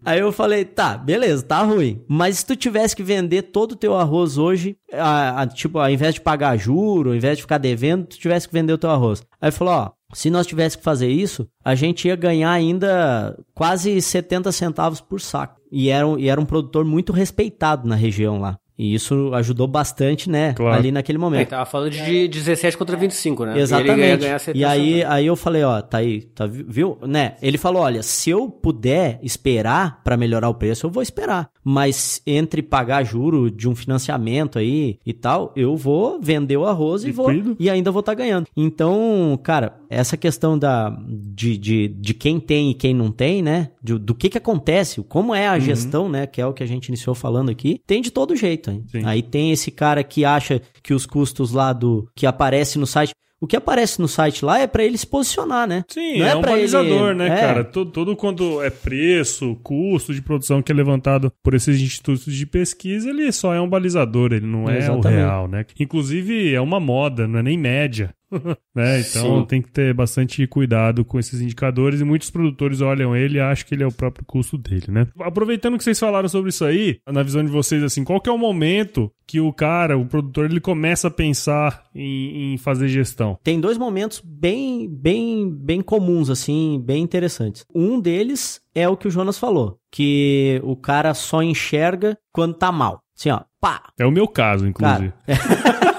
Aí 0.05 0.19
eu 0.19 0.31
falei, 0.31 0.63
tá, 0.63 0.97
beleza, 0.97 1.43
tá 1.43 1.61
ruim. 1.63 2.01
Mas 2.07 2.37
se 2.39 2.45
tu 2.45 2.55
tivesse 2.55 2.95
que 2.95 3.03
vender 3.03 3.41
todo 3.43 3.73
o 3.73 3.75
teu 3.75 3.93
arroz 3.95 4.37
hoje, 4.37 4.77
a- 4.93 5.41
a- 5.41 5.47
tipo, 5.47 5.79
ao 5.79 5.89
invés 5.89 6.13
de 6.13 6.21
pagar 6.21 6.57
juro, 6.57 7.09
ao 7.09 7.15
invés 7.15 7.37
de 7.37 7.43
ficar 7.43 7.57
devendo, 7.57 8.05
tu 8.05 8.17
tivesse 8.17 8.47
que 8.47 8.53
vender 8.53 8.71
o 8.71 8.77
teu 8.77 8.89
arroz. 8.89 9.21
Aí 9.41 9.51
falou, 9.51 9.73
ó, 9.73 9.91
se 10.13 10.29
nós 10.29 10.47
tivéssemos 10.47 10.77
que 10.77 10.83
fazer 10.83 11.09
isso, 11.09 11.45
a 11.63 11.75
gente 11.75 12.07
ia 12.07 12.15
ganhar 12.15 12.51
ainda 12.51 13.37
quase 13.53 14.01
70 14.01 14.49
centavos 14.53 15.01
por 15.01 15.19
saco. 15.19 15.57
E 15.69 15.89
era, 15.89 16.07
um- 16.07 16.17
e 16.17 16.29
era 16.29 16.39
um 16.39 16.45
produtor 16.45 16.85
muito 16.85 17.11
respeitado 17.11 17.85
na 17.87 17.95
região 17.95 18.39
lá. 18.39 18.57
E 18.79 18.93
isso 18.93 19.31
ajudou 19.33 19.65
bastante, 19.67 20.29
né, 20.29 20.53
Claro. 20.53 20.75
ali 20.75 20.91
naquele 20.91 21.15
Ele 21.17 21.23
momento. 21.23 21.49
tava 21.49 21.65
falando 21.65 21.89
de 21.91 22.27
17 22.27 22.77
contra 22.77 22.95
25, 22.95 23.43
né? 23.45 23.57
E 23.57 23.61
Exatamente. 23.61 24.23
E, 24.23 24.39
70 24.39 24.69
aí, 24.69 24.93
centavos. 24.93 25.15
aí 25.15 25.25
eu 25.25 25.35
falei, 25.35 25.63
ó, 25.63 25.81
tá 25.81 25.97
aí, 25.97 26.21
tá, 26.21 26.45
vi- 26.45 26.63
viu? 26.67 26.97
Né? 27.01 27.35
Ele 27.41 27.57
falou, 27.57 27.81
olha, 27.81 28.03
se 28.03 28.29
eu 28.29 28.47
puder 28.49 29.19
esperar 29.23 30.01
pra 30.03 30.15
melhorar 30.15 30.47
o 30.49 30.53
preço, 30.53 30.85
eu 30.85 30.91
vou 30.91 31.01
esperar. 31.01 31.49
Mas 31.69 32.21
entre 32.25 32.61
pagar 32.61 33.03
juro 33.03 33.51
de 33.51 33.67
um 33.67 33.75
financiamento 33.75 34.57
aí 34.57 34.97
e 35.05 35.11
tal, 35.11 35.51
eu 35.53 35.75
vou 35.75 36.17
vender 36.21 36.55
o 36.55 36.65
arroz 36.65 37.03
e 37.03 37.09
E 37.09 37.11
vou 37.11 37.25
cuido. 37.25 37.57
e 37.59 37.69
ainda 37.69 37.91
vou 37.91 37.99
estar 37.99 38.13
ganhando. 38.13 38.47
Então, 38.55 39.37
cara, 39.43 39.77
essa 39.89 40.15
questão 40.15 40.57
da 40.57 40.97
de, 41.09 41.57
de, 41.57 41.87
de 41.89 42.13
quem 42.13 42.39
tem 42.39 42.71
e 42.71 42.73
quem 42.73 42.93
não 42.93 43.11
tem, 43.11 43.41
né? 43.41 43.71
De- 43.83 43.97
do 43.99 44.15
que 44.15 44.29
que 44.29 44.37
acontece, 44.37 45.01
como 45.09 45.35
é 45.35 45.47
a 45.47 45.55
Uhum. 45.55 45.59
gestão, 45.59 46.07
né? 46.07 46.25
Que 46.25 46.39
é 46.39 46.45
o 46.45 46.53
que 46.53 46.63
a 46.63 46.67
gente 46.67 46.87
iniciou 46.87 47.13
falando 47.13 47.49
aqui. 47.49 47.81
Tem 47.85 48.01
de 48.01 48.11
todo 48.11 48.33
jeito, 48.35 48.71
hein? 48.71 48.83
Sim. 48.87 49.01
Aí 49.03 49.21
tem 49.21 49.51
esse 49.51 49.69
cara 49.69 50.03
que 50.05 50.23
acha 50.23 50.61
que 50.81 50.93
os 50.93 51.05
custos 51.05 51.51
lá 51.51 51.73
do 51.73 52.07
que 52.15 52.25
aparece 52.25 52.79
no 52.79 52.87
site, 52.87 53.11
o 53.39 53.45
que 53.47 53.55
aparece 53.55 53.99
no 54.01 54.07
site 54.07 54.43
lá 54.43 54.59
é 54.59 54.67
pra 54.67 54.83
ele 54.83 54.97
se 54.97 55.05
posicionar, 55.05 55.67
né? 55.67 55.83
Sim, 55.87 56.19
Não 56.19 56.25
é, 56.25 56.29
é 56.31 56.35
um 56.35 56.41
pra 56.41 56.51
ele- 56.51 56.59
balizador, 56.61 57.13
né, 57.13 57.27
é. 57.27 57.35
cara? 57.39 57.63
Todo, 57.63 57.91
todo 57.91 58.15
quando 58.15 58.63
é 58.63 58.69
preço, 58.69 59.55
custo 59.63 60.13
de 60.13 60.21
produção 60.21 60.61
que 60.61 60.71
é 60.71 60.75
levantado 60.75 61.31
por 61.43 61.53
esses 61.53 61.79
institutos 61.81 62.25
de 62.33 62.45
pesquisa, 62.45 63.09
ele 63.09 63.31
só 63.31 63.53
é 63.53 63.61
um 63.61 63.69
balizador, 63.69 64.33
ele 64.33 64.47
não 64.47 64.69
é 64.69 64.77
Exatamente. 64.79 65.05
o 65.07 65.09
real, 65.09 65.47
né? 65.47 65.65
Inclusive, 65.79 66.53
é 66.53 66.59
uma 66.61 66.79
moda, 66.79 67.27
não 67.27 67.39
é 67.39 67.43
nem 67.43 67.57
média. 67.57 68.13
né? 68.75 68.99
Então 68.99 69.39
Sim. 69.41 69.45
tem 69.45 69.61
que 69.61 69.71
ter 69.71 69.93
bastante 69.93 70.45
cuidado 70.47 71.05
com 71.05 71.19
esses 71.19 71.41
indicadores 71.41 72.01
e 72.01 72.03
muitos 72.03 72.29
produtores 72.29 72.81
olham 72.81 73.15
ele 73.15 73.37
e 73.37 73.41
acham 73.41 73.65
que 73.67 73.75
ele 73.75 73.83
é 73.83 73.87
o 73.87 73.91
próprio 73.91 74.25
custo 74.25 74.57
dele, 74.57 74.85
né? 74.89 75.07
Aproveitando 75.19 75.77
que 75.77 75.83
vocês 75.83 75.99
falaram 75.99 76.27
sobre 76.29 76.49
isso 76.49 76.65
aí, 76.65 76.99
na 77.07 77.23
visão 77.23 77.43
de 77.43 77.51
vocês, 77.51 77.83
assim, 77.83 78.03
qual 78.03 78.21
que 78.21 78.29
é 78.29 78.33
o 78.33 78.37
momento 78.37 79.11
que 79.25 79.39
o 79.39 79.51
cara, 79.51 79.97
o 79.97 80.05
produtor, 80.05 80.45
ele 80.45 80.59
começa 80.59 81.07
a 81.07 81.11
pensar 81.11 81.85
em, 81.93 82.53
em 82.53 82.57
fazer 82.57 82.87
gestão? 82.87 83.37
Tem 83.43 83.59
dois 83.59 83.77
momentos 83.77 84.21
bem, 84.23 84.87
bem, 84.89 85.49
bem 85.49 85.81
comuns, 85.81 86.29
assim, 86.29 86.81
bem 86.85 87.03
interessantes. 87.03 87.65
Um 87.73 87.99
deles 87.99 88.61
é 88.73 88.87
o 88.87 88.95
que 88.95 89.07
o 89.07 89.11
Jonas 89.11 89.37
falou, 89.37 89.79
que 89.91 90.61
o 90.63 90.75
cara 90.75 91.13
só 91.13 91.41
enxerga 91.41 92.17
quando 92.31 92.53
tá 92.53 92.71
mal. 92.71 93.01
Assim, 93.17 93.31
ó, 93.31 93.41
pá, 93.59 93.89
É 93.97 94.05
o 94.05 94.11
meu 94.11 94.27
caso, 94.27 94.67
inclusive. 94.67 95.11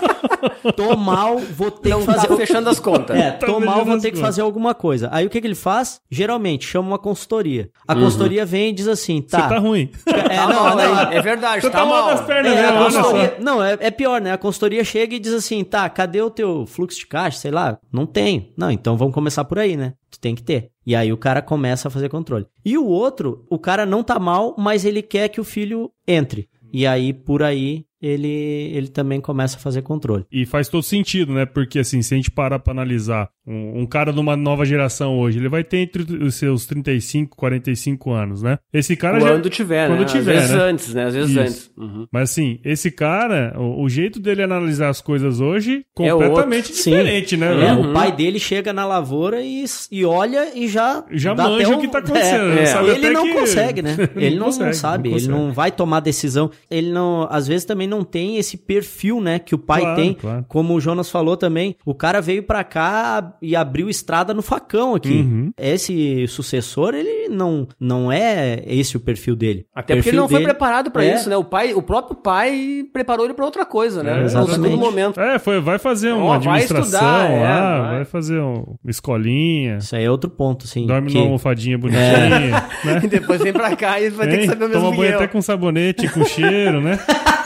tô 0.76 0.96
mal, 0.96 1.38
vou 1.38 1.70
ter 1.70 1.90
Não 1.90 2.00
que 2.00 2.06
fazer... 2.06 2.26
tá 2.28 2.36
fechando 2.36 2.68
as 2.68 2.80
contas. 2.80 3.16
É, 3.16 3.30
Tá 3.32 3.46
tô 3.46 3.60
mal, 3.60 3.84
vou 3.84 3.96
ter 3.98 4.10
que 4.10 4.16
contas. 4.16 4.20
fazer 4.20 4.42
alguma 4.42 4.74
coisa. 4.74 5.08
Aí 5.12 5.26
o 5.26 5.30
que, 5.30 5.40
que 5.40 5.46
ele 5.46 5.54
faz? 5.54 6.00
Geralmente 6.10 6.66
chama 6.66 6.88
uma 6.88 6.98
consultoria. 6.98 7.70
A 7.86 7.94
consultoria 7.94 8.44
vem 8.46 8.70
e 8.70 8.72
diz 8.72 8.88
assim, 8.88 9.20
Você 9.26 9.36
tá 9.36 9.58
ruim. 9.58 9.90
É, 10.06 10.12
Tá 10.36 10.48
não, 10.48 10.76
não, 10.76 10.80
hein? 10.80 11.08
É 11.12 11.22
verdade, 11.22 11.62
Você 11.62 11.70
tá, 11.70 11.78
tá 11.80 11.86
mal 11.86 12.06
das 12.06 12.20
pernas 12.22 12.52
É, 12.52 12.68
só. 12.68 12.84
consultoria, 12.84 13.36
não, 13.40 13.62
é, 13.62 13.76
é 13.80 13.90
pior, 13.90 14.20
né? 14.20 14.32
A 14.32 14.38
consultoria 14.38 14.84
chega 14.84 15.14
e 15.14 15.18
diz 15.18 15.32
assim, 15.32 15.62
tá, 15.64 15.88
cadê 15.88 16.20
o 16.20 16.30
teu 16.30 16.66
fluxo 16.66 16.98
de 16.98 17.06
caixa? 17.06 17.38
Sei 17.38 17.50
lá, 17.50 17.78
não 17.92 18.06
tenho. 18.06 18.46
Não, 18.56 18.70
então 18.70 18.96
vamos 18.96 19.14
começar 19.14 19.44
por 19.44 19.58
aí, 19.58 19.76
né? 19.76 19.94
Tu 20.10 20.18
tem 20.20 20.34
que 20.34 20.42
ter. 20.42 20.70
E 20.86 20.96
aí 20.96 21.12
o 21.12 21.16
cara 21.18 21.42
começa 21.42 21.88
a 21.88 21.90
fazer 21.90 22.08
controle. 22.08 22.46
E 22.64 22.78
o 22.78 22.86
outro, 22.86 23.44
o 23.50 23.58
cara 23.58 23.84
não 23.84 24.02
tá 24.02 24.18
mal, 24.18 24.54
mas 24.58 24.84
ele 24.84 25.02
quer 25.02 25.28
que 25.28 25.40
o 25.40 25.44
filho 25.44 25.90
entre. 26.06 26.48
E 26.72 26.86
aí, 26.86 27.12
por 27.12 27.42
aí, 27.42 27.84
ele, 28.00 28.28
ele 28.74 28.88
também 28.88 29.20
começa 29.20 29.56
a 29.56 29.60
fazer 29.60 29.82
controle. 29.82 30.24
E 30.30 30.46
faz 30.46 30.68
todo 30.68 30.82
sentido, 30.82 31.32
né? 31.32 31.46
Porque, 31.46 31.78
assim, 31.78 32.02
se 32.02 32.14
a 32.14 32.16
gente 32.16 32.30
parar 32.30 32.58
pra 32.58 32.72
analisar 32.72 33.28
um, 33.46 33.80
um 33.82 33.86
cara 33.86 34.12
de 34.12 34.20
uma 34.20 34.36
nova 34.36 34.64
geração 34.64 35.18
hoje, 35.18 35.38
ele 35.38 35.48
vai 35.48 35.64
ter 35.64 35.78
entre 35.78 36.02
os 36.24 36.34
seus 36.34 36.66
35, 36.66 37.36
45 37.36 38.10
anos, 38.12 38.42
né? 38.42 38.58
Esse 38.72 38.94
cara 38.96 39.18
já. 39.20 39.28
Quando 39.30 39.50
tiver, 39.50 39.88
quando 39.88 40.00
né? 40.00 40.04
tiver, 40.06 40.36
Às 40.36 40.40
vezes 40.42 40.56
né? 40.56 40.62
antes, 40.62 40.94
né? 40.94 41.04
Às 41.04 41.14
vezes 41.14 41.30
Isso. 41.30 41.40
antes. 41.40 41.70
Uhum. 41.76 42.06
Mas, 42.12 42.30
assim, 42.30 42.60
esse 42.64 42.90
cara, 42.90 43.54
o, 43.58 43.82
o 43.82 43.88
jeito 43.88 44.20
dele 44.20 44.42
analisar 44.42 44.88
as 44.88 45.00
coisas 45.00 45.40
hoje, 45.40 45.84
É 45.98 46.10
completamente. 46.10 46.74
Sim. 46.74 46.90
diferente, 46.90 47.36
né? 47.36 47.46
É, 47.52 47.74
velho? 47.74 47.90
o 47.90 47.92
pai 47.92 48.12
dele 48.12 48.38
chega 48.38 48.72
na 48.72 48.86
lavoura 48.86 49.40
e, 49.42 49.64
e 49.90 50.04
olha 50.04 50.56
e 50.56 50.68
já. 50.68 51.04
Já 51.10 51.34
dá 51.34 51.48
manja 51.48 51.66
até 51.66 51.76
o 51.76 51.80
que 51.80 51.88
tá 51.88 51.98
acontecendo, 51.98 52.52
É? 52.58 52.66
Sabe 52.66 52.88
ele 52.90 52.98
até 53.06 53.10
não 53.10 53.24
que- 53.24 53.34
consegue, 53.34 53.82
né? 53.82 53.96
Não 54.14 54.22
Ele 54.22 54.36
não, 54.36 54.46
consegue, 54.46 54.74
sabe, 54.74 55.08
não 55.10 55.16
ele 55.16 55.28
não 55.28 55.52
vai 55.52 55.70
tomar 55.72 56.00
decisão. 56.00 56.50
Ele 56.70 56.90
não, 56.90 57.26
às 57.30 57.46
vezes 57.46 57.64
também 57.64 57.87
não 57.88 58.04
tem 58.04 58.36
esse 58.36 58.56
perfil, 58.56 59.20
né, 59.20 59.38
que 59.38 59.54
o 59.54 59.58
pai 59.58 59.80
Claro, 59.80 59.96
tem. 59.96 60.14
claro. 60.14 60.44
Como 60.46 60.74
o 60.74 60.80
Jonas 60.80 61.10
falou 61.10 61.36
também, 61.36 61.74
o 61.84 61.94
cara 61.94 62.20
veio 62.20 62.42
pra 62.42 62.62
cá 62.62 63.34
e 63.42 63.56
abriu 63.56 63.88
estrada 63.88 64.32
no 64.32 64.42
facão 64.42 64.94
aqui. 64.94 65.22
Uhum. 65.22 65.50
Esse 65.58 66.26
sucessor, 66.28 66.94
ele 66.94 67.28
não, 67.28 67.66
não 67.80 68.12
é 68.12 68.62
esse 68.66 68.96
o 68.96 69.00
perfil 69.00 69.34
dele. 69.34 69.66
Até 69.74 69.94
O 69.94 69.96
porque 69.96 70.10
ele 70.10 70.16
perfil 70.16 70.20
não 70.20 70.28
foi 70.28 70.38
dele- 70.40 70.50
preparado 70.52 70.90
pra 70.90 71.04
É. 71.04 71.14
isso, 71.14 71.28
né? 71.28 71.36
O 71.36 71.44
pai, 71.44 71.74
o 71.74 71.82
próprio 71.82 72.16
pai 72.16 72.84
preparou 72.92 73.24
ele 73.24 73.34
pra 73.34 73.44
outra 73.44 73.64
coisa, 73.64 74.02
né? 74.02 74.12
É, 74.12 74.16
No 74.20 74.24
exatamente. 74.26 74.54
segundo 74.62 74.78
momento. 74.78 75.20
É, 75.20 75.38
foi, 75.38 75.60
vai 75.60 75.78
fazer 75.78 76.12
uma 76.12 76.26
vai 76.28 76.36
administração 76.36 76.82
estudar, 77.00 77.30
é, 77.30 77.42
lá, 77.42 77.80
vai. 77.80 77.90
vai. 77.96 78.04
fazer 78.04 78.40
um- 78.40 78.76
uma 78.84 78.90
escolinha, 78.90 79.78
Isso 79.78 79.94
aí 79.96 80.04
é 80.04 80.10
outro 80.10 80.28
ponto, 80.30 80.64
assim. 80.64 80.86
dorme 80.86 81.08
que- 81.08 81.14
numa 81.14 81.26
almofadinha 81.26 81.78
bonitinha, 81.78 82.28
né? 82.40 82.68
E 83.04 83.06
depois 83.08 83.40
vem 83.42 83.52
pra 83.52 83.74
cá 83.76 84.00
e 84.00 84.10
vai 84.10 84.26
ter 84.28 84.36
que 84.36 84.42
Hein? 84.42 84.48
saber 84.48 84.64
o 84.64 84.68
mesmo 84.68 84.82
Toma 84.82 84.92
que 84.92 84.98
banho 85.02 85.14
até 85.16 85.26
com 85.26 85.40
sabonete, 85.40 86.08
com 86.08 86.24
cheiro, 86.24 86.80
né? 86.80 86.98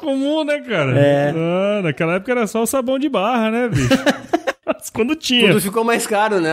comum, 0.00 0.44
né, 0.44 0.58
cara? 0.60 0.98
É. 0.98 1.34
Ah, 1.36 1.82
naquela 1.82 2.14
época 2.14 2.32
era 2.32 2.46
só 2.46 2.62
o 2.62 2.66
sabão 2.66 2.98
de 2.98 3.08
barra, 3.08 3.50
né, 3.50 3.68
bicho? 3.68 3.88
Quando 4.94 5.14
tinha. 5.14 5.48
Tudo 5.48 5.60
ficou 5.60 5.84
mais 5.84 6.06
caro, 6.06 6.40
né? 6.40 6.52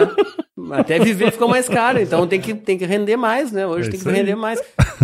Até 0.72 1.00
viver 1.00 1.32
ficou 1.32 1.48
mais 1.48 1.68
caro, 1.70 2.00
então 2.00 2.26
tem 2.28 2.40
que, 2.40 2.54
tem 2.54 2.78
que 2.78 2.86
render 2.86 3.18
mais, 3.18 3.52
né? 3.52 3.66
Hoje 3.68 3.88
É 3.88 3.92
tem 3.92 4.00
que 4.00 4.08
aí. 4.10 4.16
render 4.16 4.36
mais. 4.36 4.62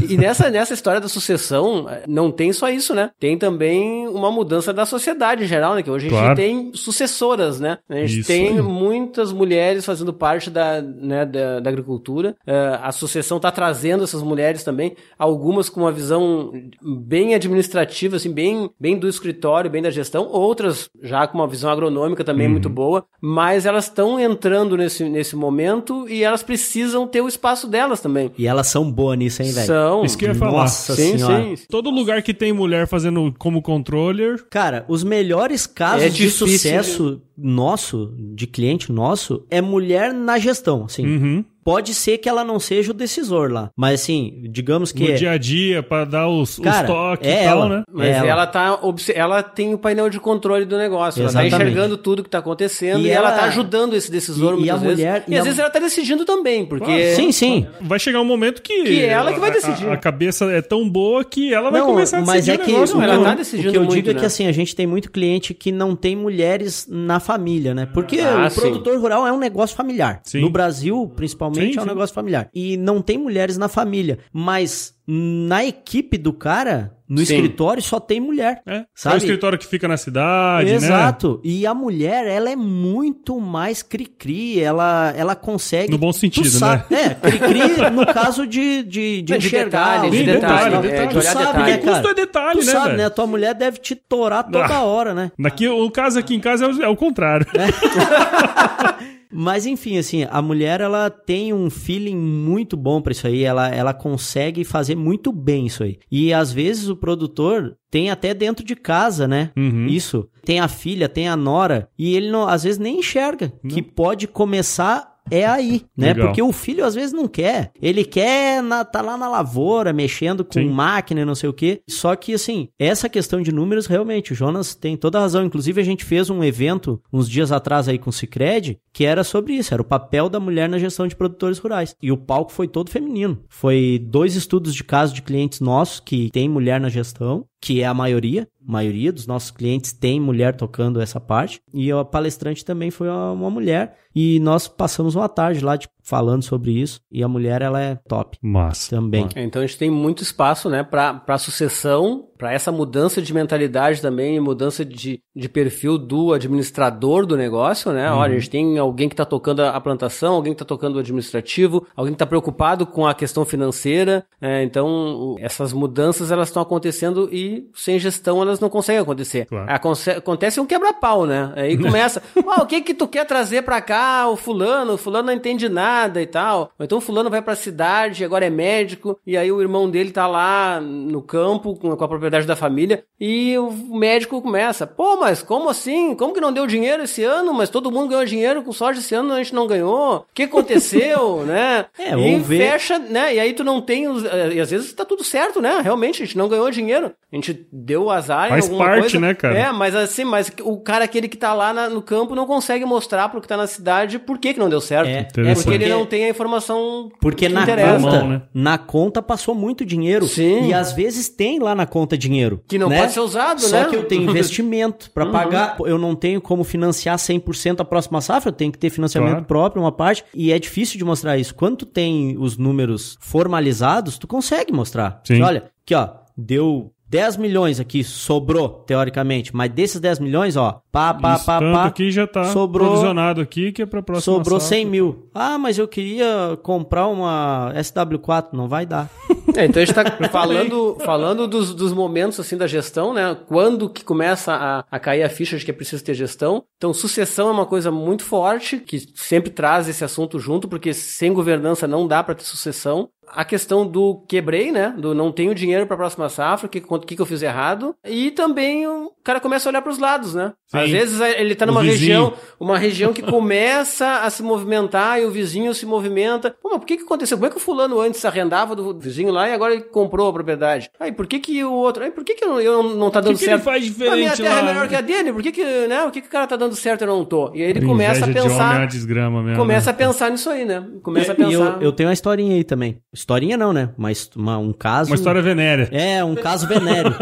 E 0.09 0.17
nessa, 0.17 0.49
nessa 0.49 0.73
história 0.73 0.99
da 0.99 1.07
sucessão, 1.07 1.87
não 2.07 2.31
tem 2.31 2.51
só 2.53 2.69
isso, 2.69 2.93
né? 2.93 3.11
Tem 3.19 3.37
também 3.37 4.07
uma 4.07 4.31
mudança 4.31 4.73
da 4.73 4.85
sociedade 4.85 5.43
em 5.43 5.47
geral, 5.47 5.75
né? 5.75 5.83
Que 5.83 5.89
hoje 5.91 6.07
a 6.07 6.09
gente 6.09 6.19
Claro. 6.19 6.35
tem 6.35 6.71
sucessoras, 6.73 7.59
né? 7.59 7.77
A 7.89 7.95
gente 7.95 8.19
Isso 8.19 8.27
tem 8.27 8.47
aí. 8.49 8.61
muitas 8.61 9.31
mulheres 9.31 9.85
fazendo 9.85 10.13
parte 10.13 10.49
da, 10.49 10.81
né, 10.81 11.25
da, 11.25 11.59
da 11.59 11.69
agricultura. 11.69 12.35
Eh, 12.45 12.79
a 12.81 12.91
sucessão 12.91 13.37
está 13.37 13.51
trazendo 13.51 14.03
essas 14.03 14.21
mulheres 14.21 14.63
também, 14.63 14.95
algumas 15.17 15.69
com 15.69 15.81
uma 15.81 15.91
visão 15.91 16.51
bem 16.81 17.33
administrativa, 17.35 18.15
assim, 18.17 18.31
bem, 18.31 18.69
bem 18.79 18.97
do 18.97 19.07
escritório, 19.07 19.69
bem 19.69 19.81
da 19.81 19.89
gestão, 19.89 20.27
outras 20.27 20.89
já 21.01 21.25
com 21.27 21.37
uma 21.37 21.47
visão 21.47 21.69
agronômica 21.71 22.23
também 22.23 22.47
Uhum. 22.47 22.53
muito 22.53 22.69
boa, 22.69 23.05
mas 23.21 23.65
elas 23.65 23.85
estão 23.85 24.19
entrando 24.19 24.75
nesse, 24.75 25.03
nesse 25.07 25.35
momento 25.35 25.52
momento 25.53 26.07
e 26.09 26.23
elas 26.23 26.43
precisam 26.43 27.07
ter 27.07 27.21
o 27.21 27.27
espaço 27.27 27.67
delas 27.67 28.01
também. 28.01 28.31
E 28.37 28.47
elas 28.47 28.67
são 28.67 28.91
boas 28.91 29.17
nisso, 29.17 29.41
hein, 29.41 29.51
velho? 29.51 29.67
São. 29.67 30.03
Isso 30.03 30.17
que 30.17 30.25
eu 30.25 30.29
ia 30.29 30.35
falar. 30.35 30.63
Nossa 30.63 30.95
sim, 30.95 31.17
senhora. 31.17 31.55
sim. 31.55 31.63
Todo 31.69 31.89
lugar 31.89 32.21
que 32.21 32.33
tem 32.33 32.51
mulher 32.51 32.87
fazendo 32.87 33.33
como 33.37 33.61
controller, 33.61 34.43
Cara, 34.49 34.83
os 34.87 35.03
melhores 35.03 35.65
casos 35.65 36.03
É 36.03 36.09
de 36.09 36.29
sucesso 36.29 37.21
nosso, 37.37 38.13
de 38.17 38.47
cliente 38.47 38.91
nosso, 38.91 39.45
é 39.49 39.61
mulher 39.61 40.13
na 40.13 40.37
gestão, 40.39 40.85
assim. 40.85 41.05
uhum, 41.05 41.45
Pode 41.63 41.93
ser 41.93 42.17
que 42.17 42.27
ela 42.27 42.43
não 42.43 42.59
seja 42.59 42.91
o 42.91 42.93
decisor 42.93 43.49
lá, 43.49 43.69
mas 43.73 44.01
assim, 44.01 44.43
digamos 44.49 44.91
que... 44.91 45.11
no 45.11 45.15
dia 45.17 45.31
a 45.31 45.37
dia, 45.37 45.81
pra 45.81 46.03
dar 46.03 46.27
os, 46.27 46.57
os 46.57 46.59
Cara, 46.63 46.85
toques 46.85 47.25
é 47.25 47.43
e 47.43 47.45
tal, 47.45 47.57
ela. 47.59 47.69
né? 47.69 47.83
Mas 47.89 48.07
Ela. 48.09 48.27
ela. 48.27 48.47
tá 48.47 48.79
ela 49.15 49.41
tem 49.41 49.73
o 49.73 49.77
painel 49.77 50.09
de 50.09 50.19
controle 50.19 50.65
do 50.65 50.77
negócio. 50.77 51.21
Ela 51.21 51.29
Exatamente. 51.29 51.51
tá 51.51 51.57
enxergando 51.63 51.95
tudo 51.95 52.21
que 52.21 52.29
tá 52.29 52.39
acontecendo 52.39 52.99
E 52.99 53.05
e, 53.05 53.09
ela, 53.09 53.29
ela- 53.29 53.37
tá 53.37 53.45
ajudando 53.45 53.93
esse 53.93 54.11
decisor 54.11 54.55
E- 54.55 54.55
e 54.55 54.59
muitas 54.59 54.75
a 54.75 54.77
vezes. 54.81 54.97
mulher- 54.97 55.23
e, 55.25 55.31
e 55.31 55.35
às 55.35 55.39
a- 55.39 55.43
vezes 55.45 55.59
ela 55.59 55.69
tá 55.69 55.79
decidindo 55.79 56.25
também, 56.25 56.65
porque 56.65 57.13
Sim, 57.15 57.31
sim. 57.31 57.65
Vai 57.79 57.97
chegar 57.97 58.19
um 58.19 58.25
momento 58.25 58.61
que. 58.61 58.83
Que 58.83 59.05
ela 59.05 59.31
que 59.31 59.39
vai 59.39 59.49
a- 59.51 59.53
decidir. 59.53 59.87
A, 59.87 59.93
a 59.93 59.97
cabeça 59.97 60.43
é 60.51 60.61
tão 60.61 60.89
boa 60.89 61.23
que 61.23 61.53
ela 61.53 61.69
vai 61.71 61.79
Não, 61.79 61.87
começar 61.87 62.17
a 62.17 62.21
mas 62.25 62.45
decidir 62.45 62.51
é 62.51 62.61
o 62.61 62.65
que 62.65 62.71
negócio. 62.73 62.95
o, 62.95 62.97
Não, 62.99 63.05
ela 63.05 63.15
eu, 63.15 63.23
tá 63.23 63.31
o 63.31 63.35
decidindo 63.37 63.71
que 63.71 63.77
eu 63.77 63.81
muito, 63.83 63.93
digo 63.95 64.09
é 64.09 64.13
né? 64.15 64.19
que 64.19 64.25
assim, 64.25 64.47
a 64.47 64.51
gente 64.51 64.75
tem 64.75 64.85
muito 64.85 65.09
cliente 65.09 65.53
que 65.53 65.71
não 65.71 65.95
tem 65.95 66.13
mulheres 66.13 66.85
na 66.91 67.21
família, 67.23 67.73
né? 67.73 67.87
Porque 67.87 68.19
Ah, 68.19 68.45
o 68.45 68.49
sim. 68.51 68.61
produtor 68.61 68.99
rural 68.99 69.25
é 69.25 69.31
um 69.31 69.39
negócio 69.39 69.75
familiar. 69.75 70.21
Sim. 70.23 70.41
No 70.41 70.49
Brasil, 70.51 71.11
principalmente, 71.15 71.73
Sim, 71.73 71.79
é 71.79 71.81
um 71.81 71.85
negócio 71.85 72.13
familiar. 72.13 72.49
E 72.53 72.77
não 72.77 73.01
tem 73.01 73.17
mulheres 73.17 73.57
na 73.57 73.67
família. 73.67 74.19
Mas 74.31 74.93
na 75.05 75.65
equipe 75.65 76.17
do 76.17 76.31
cara, 76.31 76.93
no 77.09 77.17
Sim. 77.17 77.23
escritório, 77.35 77.83
só 77.83 77.99
tem 77.99 78.21
mulher. 78.21 78.61
É. 78.65 78.75
É 78.77 78.85
Sabe? 78.95 79.15
o 79.15 79.17
escritório 79.17 79.57
que 79.59 79.67
fica 79.67 79.85
na 79.87 79.97
cidade, 79.97 80.69
né? 80.69 80.75
Exato. 80.75 81.41
E 81.43 81.67
a 81.67 81.73
mulher, 81.73 82.25
ela 82.25 82.49
é 82.49 82.55
muito 82.55 83.39
mais 83.39 83.83
cri-cri. 83.83 84.59
Ela, 84.61 85.13
ela 85.15 85.35
consegue. 85.35 85.91
No 85.91 85.97
bom 85.97 86.13
sentido, 86.13 86.45
tu 86.45 86.51
sabe, 86.51 86.85
É, 86.95 87.09
cri-cri 87.15 87.89
no 87.91 88.05
caso 88.05 88.47
de, 88.47 88.81
de, 88.83 89.21
de, 89.21 89.23
De 89.23 89.35
enxergar. 89.47 90.01
detalhe, 90.03 90.09
de 90.17 90.23
detalhes, 90.23 90.41
detalhe, 90.63 90.75
né? 90.75 90.81
detalhe. 90.81 91.09
Tu 91.13 91.21
sabe, 91.21 91.45
detalhe. 91.45 91.71
né, 91.71 91.77
cara? 91.77 91.91
Custo 91.93 92.07
é 92.07 92.13
detalhe, 92.13 92.59
tu 92.61 92.65
né, 92.65 92.71
sabe, 92.71 92.85
velho? 92.87 92.97
né? 92.97 93.09
Tua 93.09 93.27
mulher 93.27 93.53
deve 93.55 93.77
te 93.79 93.95
torar 93.95 94.43
toda 94.45 94.65
Ah. 94.73 94.83
hora, 94.83 95.13
né? 95.13 95.31
Daqui, 95.37 95.67
o 95.67 95.91
caso 95.91 96.17
aqui 96.17 96.33
em 96.33 96.39
casa 96.39 96.65
é 96.65 96.67
o, 96.69 96.83
é 96.83 96.87
o 96.87 96.95
contrário. 96.95 97.45
Mas 99.33 99.65
enfim, 99.65 99.97
assim, 99.97 100.25
a 100.29 100.41
mulher 100.41 100.81
ela 100.81 101.09
tem 101.09 101.53
um 101.53 101.69
feeling 101.69 102.15
muito 102.15 102.77
bom 102.77 103.01
pra 103.01 103.11
isso 103.11 103.27
aí, 103.27 103.43
ela, 103.43 103.69
ela 103.69 103.93
consegue 103.93 104.63
fazer 104.63 104.95
muito 104.95 105.31
bem 105.31 105.65
isso 105.65 105.83
aí. 105.83 105.97
E 106.11 106.33
às 106.33 106.51
vezes 106.51 106.89
o 106.89 106.95
produtor 106.95 107.75
tem 107.89 108.09
até 108.09 108.33
dentro 108.33 108.65
de 108.65 108.75
casa, 108.75 109.27
né? 109.27 109.51
Uhum. 109.55 109.87
Isso. 109.87 110.27
Tem 110.43 110.59
a 110.59 110.67
filha, 110.67 111.07
tem 111.07 111.27
a 111.27 111.35
nora, 111.35 111.89
e 111.97 112.15
ele 112.15 112.29
não, 112.29 112.47
às 112.47 112.63
vezes 112.63 112.79
nem 112.79 112.99
enxerga 112.99 113.53
que 113.67 113.81
pode 113.81 114.27
começar 114.27 115.12
é 115.29 115.45
aí, 115.45 115.83
né? 115.95 116.07
Legal. 116.07 116.27
Porque 116.27 116.41
o 116.41 116.51
filho 116.51 116.85
às 116.85 116.95
vezes 116.95 117.13
não 117.13 117.27
quer. 117.27 117.71
Ele 117.81 118.03
quer 118.03 118.61
na, 118.61 118.83
tá 118.83 119.01
lá 119.01 119.17
na 119.17 119.29
lavoura, 119.29 119.93
mexendo 119.93 120.43
com 120.43 120.53
Sim. 120.53 120.69
máquina 120.69 121.21
e 121.21 121.25
não 121.25 121.35
sei 121.35 121.49
o 121.49 121.53
quê. 121.53 121.81
Só 121.89 122.15
que, 122.15 122.33
assim, 122.33 122.69
essa 122.77 123.09
questão 123.09 123.41
de 123.41 123.51
números, 123.51 123.85
realmente, 123.85 124.33
o 124.33 124.35
Jonas 124.35 124.75
tem 124.75 124.97
toda 124.97 125.17
a 125.17 125.21
razão. 125.21 125.45
Inclusive, 125.45 125.81
a 125.81 125.83
gente 125.83 126.03
fez 126.03 126.29
um 126.29 126.43
evento 126.43 127.01
uns 127.11 127.29
dias 127.29 127.51
atrás 127.51 127.87
aí 127.87 127.97
com 127.97 128.09
o 128.09 128.13
Cicred, 128.13 128.79
que 128.91 129.05
era 129.05 129.23
sobre 129.23 129.53
isso, 129.53 129.73
era 129.73 129.81
o 129.81 129.85
papel 129.85 130.29
da 130.29 130.39
mulher 130.39 130.69
na 130.69 130.77
gestão 130.77 131.07
de 131.07 131.15
produtores 131.15 131.57
rurais. 131.57 131.95
E 132.01 132.11
o 132.11 132.17
palco 132.17 132.51
foi 132.51 132.67
todo 132.67 132.91
feminino. 132.91 133.39
Foi 133.49 133.99
dois 134.03 134.35
estudos 134.35 134.73
de 134.73 134.83
caso 134.83 135.13
de 135.13 135.21
clientes 135.21 135.59
nossos 135.59 135.99
que 135.99 136.29
tem 136.31 136.49
mulher 136.49 136.79
na 136.79 136.89
gestão, 136.89 137.45
que 137.63 137.81
é 137.81 137.85
a 137.85 137.93
maioria. 137.93 138.45
A 138.67 138.71
maioria 138.71 139.11
dos 139.11 139.25
nossos 139.25 139.51
clientes 139.51 139.93
tem 139.93 140.19
mulher 140.19 140.53
tocando 140.55 140.99
essa 141.01 141.19
parte. 141.19 141.61
E 141.73 141.89
a 141.91 142.03
palestrante 142.03 142.63
também 142.63 142.91
foi 142.91 143.07
uma, 143.07 143.31
uma 143.31 143.49
mulher. 143.49 143.97
E 144.15 144.39
nós 144.41 144.67
passamos 144.67 145.15
uma 145.15 145.27
tarde 145.29 145.63
lá 145.63 145.75
de- 145.75 145.87
falando 146.01 146.43
sobre 146.43 146.71
isso. 146.71 146.99
E 147.11 147.23
a 147.23 147.27
mulher, 147.27 147.61
ela 147.61 147.81
é 147.81 147.95
top 148.07 148.37
Massa. 148.41 148.89
também. 148.95 149.27
Então 149.35 149.61
a 149.61 149.65
gente 149.65 149.77
tem 149.77 149.89
muito 149.89 150.21
espaço, 150.23 150.69
né, 150.69 150.83
para 150.83 151.13
para 151.13 151.37
sucessão, 151.37 152.25
para 152.37 152.51
essa 152.53 152.71
mudança 152.71 153.21
de 153.21 153.33
mentalidade 153.33 154.01
também, 154.01 154.39
mudança 154.39 154.83
de, 154.83 155.21
de 155.33 155.47
perfil 155.49 155.97
do 155.97 156.33
administrador 156.33 157.25
do 157.25 157.37
negócio, 157.37 157.91
né? 157.93 158.11
Olha, 158.11 158.35
a 158.35 158.39
gente 158.39 158.49
tem 158.49 158.77
alguém 158.77 159.07
que 159.07 159.13
está 159.13 159.23
tocando 159.25 159.61
a 159.61 159.79
plantação, 159.79 160.33
alguém 160.35 160.51
que 160.53 160.55
está 160.61 160.65
tocando 160.65 160.97
o 160.97 160.99
administrativo, 160.99 161.85
alguém 161.95 162.13
que 162.13 162.15
está 162.15 162.25
preocupado 162.25 162.85
com 162.85 163.07
a 163.07 163.13
questão 163.13 163.45
financeira. 163.45 164.25
é, 164.41 164.61
então 164.63 165.35
essas 165.39 165.71
mudanças 165.73 166.31
elas 166.31 166.49
estão 166.49 166.61
acontecendo 166.61 167.29
e 167.31 167.52
sem 167.75 167.97
gestão 167.99 168.41
elas 168.41 168.59
não 168.59 168.69
conseguem 168.69 169.01
acontecer. 169.01 169.45
Claro. 169.45 169.71
Aconse- 169.71 170.11
Acontece 170.11 170.59
um 170.59 170.65
quebra-pau, 170.65 171.25
né? 171.25 171.51
Aí 171.55 171.77
começa, 171.77 172.21
ah, 172.47 172.61
o 172.61 172.65
que 172.65 172.81
que 172.81 172.93
tu 172.93 173.07
quer 173.07 173.25
trazer 173.25 173.61
pra 173.63 173.81
cá? 173.81 174.27
O 174.27 174.35
fulano, 174.35 174.93
o 174.93 174.97
fulano 174.97 175.27
não 175.27 175.33
entende 175.33 175.67
nada 175.69 176.21
e 176.21 176.25
tal. 176.25 176.71
Ou 176.79 176.83
então 176.85 176.97
o 176.97 177.01
fulano 177.01 177.29
vai 177.29 177.41
pra 177.41 177.55
cidade, 177.55 178.23
agora 178.23 178.45
é 178.45 178.49
médico, 178.49 179.19
e 179.25 179.35
aí 179.37 179.51
o 179.51 179.61
irmão 179.61 179.89
dele 179.89 180.11
tá 180.11 180.27
lá 180.27 180.79
no 180.81 181.21
campo 181.21 181.75
com 181.75 181.91
a 181.91 182.07
propriedade 182.07 182.45
da 182.47 182.55
família, 182.55 183.03
e 183.19 183.57
o 183.57 183.71
médico 183.95 184.41
começa, 184.41 184.85
pô, 184.85 185.17
mas 185.17 185.41
como 185.41 185.69
assim? 185.69 186.15
Como 186.15 186.33
que 186.33 186.41
não 186.41 186.51
deu 186.53 186.67
dinheiro 186.67 187.03
esse 187.03 187.23
ano? 187.23 187.53
Mas 187.53 187.69
todo 187.69 187.91
mundo 187.91 188.09
ganhou 188.09 188.25
dinheiro 188.25 188.63
com 188.63 188.71
soja 188.71 188.99
esse 188.99 189.15
ano, 189.15 189.33
a 189.33 189.37
gente 189.37 189.53
não 189.55 189.67
ganhou. 189.67 190.17
O 190.17 190.25
que 190.33 190.43
aconteceu, 190.43 191.43
né? 191.47 191.85
É, 191.97 192.17
e 192.17 192.43
fecha, 192.43 192.99
né? 192.99 193.35
E 193.35 193.39
aí 193.39 193.53
tu 193.53 193.63
não 193.63 193.81
tem 193.81 194.07
os, 194.07 194.23
eh, 194.25 194.53
e 194.55 194.59
às 194.59 194.69
vezes 194.71 194.93
tá 194.93 195.05
tudo 195.05 195.23
certo, 195.23 195.61
né? 195.61 195.79
Realmente 195.81 196.21
a 196.21 196.25
gente 196.25 196.37
não 196.37 196.47
ganhou 196.49 196.69
dinheiro. 196.71 197.11
A 197.31 197.35
gente 197.35 197.42
deu 197.71 198.09
azar 198.11 198.49
Faz 198.49 198.65
em 198.65 198.69
alguma 198.69 198.85
parte, 198.89 199.01
coisa. 199.01 199.19
né, 199.19 199.33
cara? 199.33 199.57
É, 199.57 199.71
mas 199.71 199.95
assim, 199.95 200.23
mas 200.23 200.51
o 200.61 200.77
cara 200.77 201.03
aquele 201.03 201.27
que 201.27 201.35
tá 201.35 201.53
lá 201.53 201.73
na- 201.73 201.89
no 201.89 202.01
campo 202.01 202.35
não 202.35 202.45
consegue 202.45 202.85
mostrar 202.85 203.27
pro 203.29 203.41
que 203.41 203.47
tá 203.47 203.57
na 203.57 203.65
cidade 203.67 204.19
por 204.19 204.37
que 204.37 204.53
que 204.53 204.59
não 204.59 204.69
deu 204.69 204.79
certo. 204.79 205.07
É, 205.09 205.27
É, 205.49 205.53
porque 205.55 205.71
ele 205.71 205.89
não 205.89 206.05
tem 206.05 206.25
a 206.25 206.29
informação 206.29 207.09
Porque 207.19 207.47
que 207.47 207.53
na 207.53 207.63
interessa. 207.63 207.99
conta, 208.05 208.19
Mão, 208.19 208.27
né? 208.29 208.41
na 208.53 208.77
conta 208.77 209.21
passou 209.21 209.55
muito 209.55 209.83
dinheiro. 209.83 210.27
Sim. 210.27 210.67
E 210.67 210.73
às 210.73 210.93
vezes 210.93 211.27
tem 211.27 211.57
lá 211.59 211.73
na 211.73 211.85
conta 211.87 212.15
dinheiro. 212.17 212.61
Que 212.67 212.77
não 212.77 212.87
né? 212.89 212.99
pode 212.99 213.13
ser 213.13 213.19
usado, 213.21 213.59
Só 213.61 213.81
né? 213.81 213.85
que 213.89 213.95
eu 213.95 214.03
tenho 214.05 214.23
investimento 214.29 215.09
pra 215.11 215.25
Uhum. 215.25 215.31
pagar. 215.31 215.75
Eu 215.85 215.97
não 215.97 216.15
tenho 216.15 216.39
como 216.39 216.63
financiar 216.63 217.17
100% 217.17 217.81
a 217.81 217.85
próxima 217.85 218.21
safra, 218.21 218.49
eu 218.49 218.53
tenho 218.53 218.71
que 218.71 218.77
ter 218.77 218.89
financiamento 218.91 219.31
Claro. 219.31 219.45
próprio, 219.45 219.81
uma 219.81 219.91
parte. 219.91 220.23
E 220.33 220.51
é 220.51 220.59
difícil 220.59 220.97
de 220.99 221.03
mostrar 221.03 221.37
isso. 221.37 221.55
Quando 221.55 221.77
tu 221.77 221.85
tem 221.87 222.37
os 222.37 222.57
números 222.57 223.17
formalizados, 223.19 224.17
tu 224.17 224.27
consegue 224.27 224.71
mostrar. 224.71 225.21
Sim. 225.23 225.41
Olha, 225.41 225.63
aqui 225.83 225.95
ó, 225.95 226.09
deu 226.37 226.92
10 227.13 227.37
milhões 227.37 227.79
aqui, 227.79 228.03
sobrou, 228.03 228.67
teoricamente. 228.87 229.55
Mas 229.55 229.71
desses 229.71 229.99
10 230.01 230.17
milhões, 230.17 230.57
ó, 230.57 230.81
pá, 230.91 231.13
pá, 231.13 231.35
Isso 231.35 231.45
pá, 231.45 231.59
tanto 231.59 231.73
pá. 231.75 231.85
aqui 231.85 232.09
já 232.09 232.25
tá 232.25 232.45
sobrou- 232.45 232.87
provisionado 232.87 233.39
aqui, 233.39 233.71
que 233.71 233.83
é 233.83 233.85
pra 233.85 234.01
próxima 234.01 234.37
Sobrou 234.37 234.59
safra. 234.59 234.77
100 234.77 234.85
mil. 234.87 235.29
Ah, 235.31 235.59
mas 235.59 235.77
eu 235.77 235.87
queria 235.87 236.57
comprar 236.63 237.05
uma 237.07 237.71
SW4. 237.75 238.47
Não 238.53 238.67
vai 238.67 238.85
dar. 238.87 239.09
É, 239.55 239.65
então 239.65 239.83
a 239.83 239.85
gente 239.85 239.93
tá 239.93 240.03
falando, 240.29 240.97
falando 241.05 241.47
dos, 241.47 241.75
dos 241.75 241.93
momentos 241.93 242.39
assim 242.39 242.57
da 242.57 242.65
gestão, 242.65 243.13
né? 243.13 243.37
Quando 243.45 243.87
que 243.87 244.03
começa 244.03 244.51
a, 244.51 244.83
a 244.89 244.99
cair 244.99 245.21
a 245.21 245.29
ficha 245.29 245.55
de 245.59 245.63
que 245.63 245.69
é 245.69 245.73
preciso 245.73 246.03
ter 246.03 246.15
gestão. 246.15 246.63
Então, 246.77 246.91
sucessão 246.91 247.49
é 247.49 247.51
uma 247.51 247.65
coisa 247.67 247.91
muito 247.91 248.23
forte, 248.23 248.79
que 248.79 248.97
sempre 249.13 249.51
traz 249.51 249.87
esse 249.87 250.03
assunto 250.03 250.39
junto, 250.39 250.67
porque 250.67 250.91
sem 250.91 251.31
governança 251.31 251.87
não 251.87 252.07
dá 252.07 252.23
para 252.23 252.33
ter 252.33 252.45
sucessão. 252.45 253.09
A 253.35 253.43
questão 253.43 253.85
do 253.87 254.23
quebrei, 254.27 254.71
né? 254.71 254.93
Do 254.97 255.13
não 255.15 255.31
tenho 255.31 255.55
dinheiro 255.55 255.85
para 255.87 255.95
a 255.95 255.97
próxima 255.97 256.29
safra, 256.29 256.67
o 256.67 256.69
que, 256.69 256.81
que, 256.81 257.15
que 257.15 257.21
eu 257.21 257.25
fiz 257.25 257.41
errado. 257.41 257.95
E 258.05 258.31
também 258.31 258.87
o 258.87 259.11
cara 259.23 259.39
começa 259.39 259.67
a 259.67 259.71
olhar 259.71 259.81
para 259.81 259.91
os 259.91 259.97
lados, 259.97 260.33
né? 260.35 260.53
Sim. 260.67 260.77
Às 260.77 260.89
vezes 260.89 261.19
ele 261.19 261.55
tá 261.55 261.65
O 261.65 261.67
numa 261.69 261.81
região, 261.81 262.33
uma 262.59 262.77
região 262.77 263.11
que 263.13 263.21
começa 263.23 264.19
a 264.21 264.29
se 264.29 264.43
movimentar 264.43 265.19
e 265.19 265.25
o 265.25 265.31
vizinho 265.31 265.73
se 265.73 265.85
movimenta. 265.85 266.55
Pô, 266.61 266.69
mas 266.69 266.79
por 266.79 266.85
que 266.85 266.97
que 266.97 267.03
aconteceu? 267.03 267.37
Como 267.37 267.47
é 267.47 267.49
que 267.49 267.57
o 267.57 267.59
fulano 267.59 267.99
antes 267.99 268.23
arrendava 268.25 268.75
do 268.75 268.97
vizinho 268.97 269.31
lá 269.31 269.47
e 269.49 269.53
agora 269.53 269.73
ele 269.73 269.83
comprou 269.83 270.29
a 270.29 270.33
propriedade? 270.33 270.89
Aí, 270.99 271.11
por 271.11 271.25
que 271.27 271.39
que 271.39 271.63
o 271.63 271.71
outro... 271.73 272.03
Aí, 272.03 272.11
por 272.11 272.23
que 272.23 272.35
que 272.35 272.43
eu, 272.45 272.59
eu 272.59 272.83
não 272.83 273.09
tá 273.09 273.19
dando 273.21 273.37
que 273.37 273.43
ele 273.45 273.51
certo? 273.51 273.63
faz 273.63 273.77
A 273.77 273.79
minha 274.15 274.29
diferente 274.31 274.41
terra 274.41 274.55
lá? 274.55 274.61
é 274.61 274.73
melhor 274.73 274.87
que 274.87 274.95
a 274.95 275.01
dele, 275.01 275.33
por 275.33 275.41
que 275.41 275.51
que, 275.51 275.87
né? 275.87 276.01
Por 276.03 276.11
que 276.11 276.21
que 276.21 276.27
o 276.27 276.31
cara 276.31 276.45
tá 276.47 276.55
dando 276.55 276.75
certo 276.75 277.01
e 277.01 277.03
eu 277.05 277.07
não 277.07 277.23
tô? 277.25 277.51
E 277.53 277.61
aí 277.63 277.69
ele 277.69 277.79
Por 277.81 277.87
começa 277.87 278.25
a 278.25 278.29
inveja 278.29 278.33
de 278.33 278.39
homem 278.39 278.57
é 278.57 278.63
uma 278.63 278.69
pensar... 278.71 278.87
desgrama 278.87 279.43
mesmo. 279.43 279.57
Começa 279.57 279.89
a 279.89 279.93
né? 279.93 279.97
pensar 279.99 280.29
nisso 280.31 280.49
aí, 280.49 280.65
né? 280.65 280.85
Começa 281.01 281.31
a 281.31 281.35
E 281.35 281.37
pensar... 281.37 281.77
eu, 281.77 281.81
eu 281.81 281.91
tenho 281.91 282.09
uma 282.09 282.13
historinha 282.13 282.55
aí 282.55 282.63
também. 282.63 282.97
Historinha 283.23 283.55
não, 283.55 283.71
né? 283.71 283.89
Mas 283.97 284.29
uma- 284.35 284.57
um 284.57 284.73
caso. 284.73 285.09
Uma 285.09 285.15
história 285.15 285.41
venérea. 285.41 285.87
É, 285.93 286.21
um 286.25 286.35
caso 286.35 286.67
venéreo. 286.67 287.15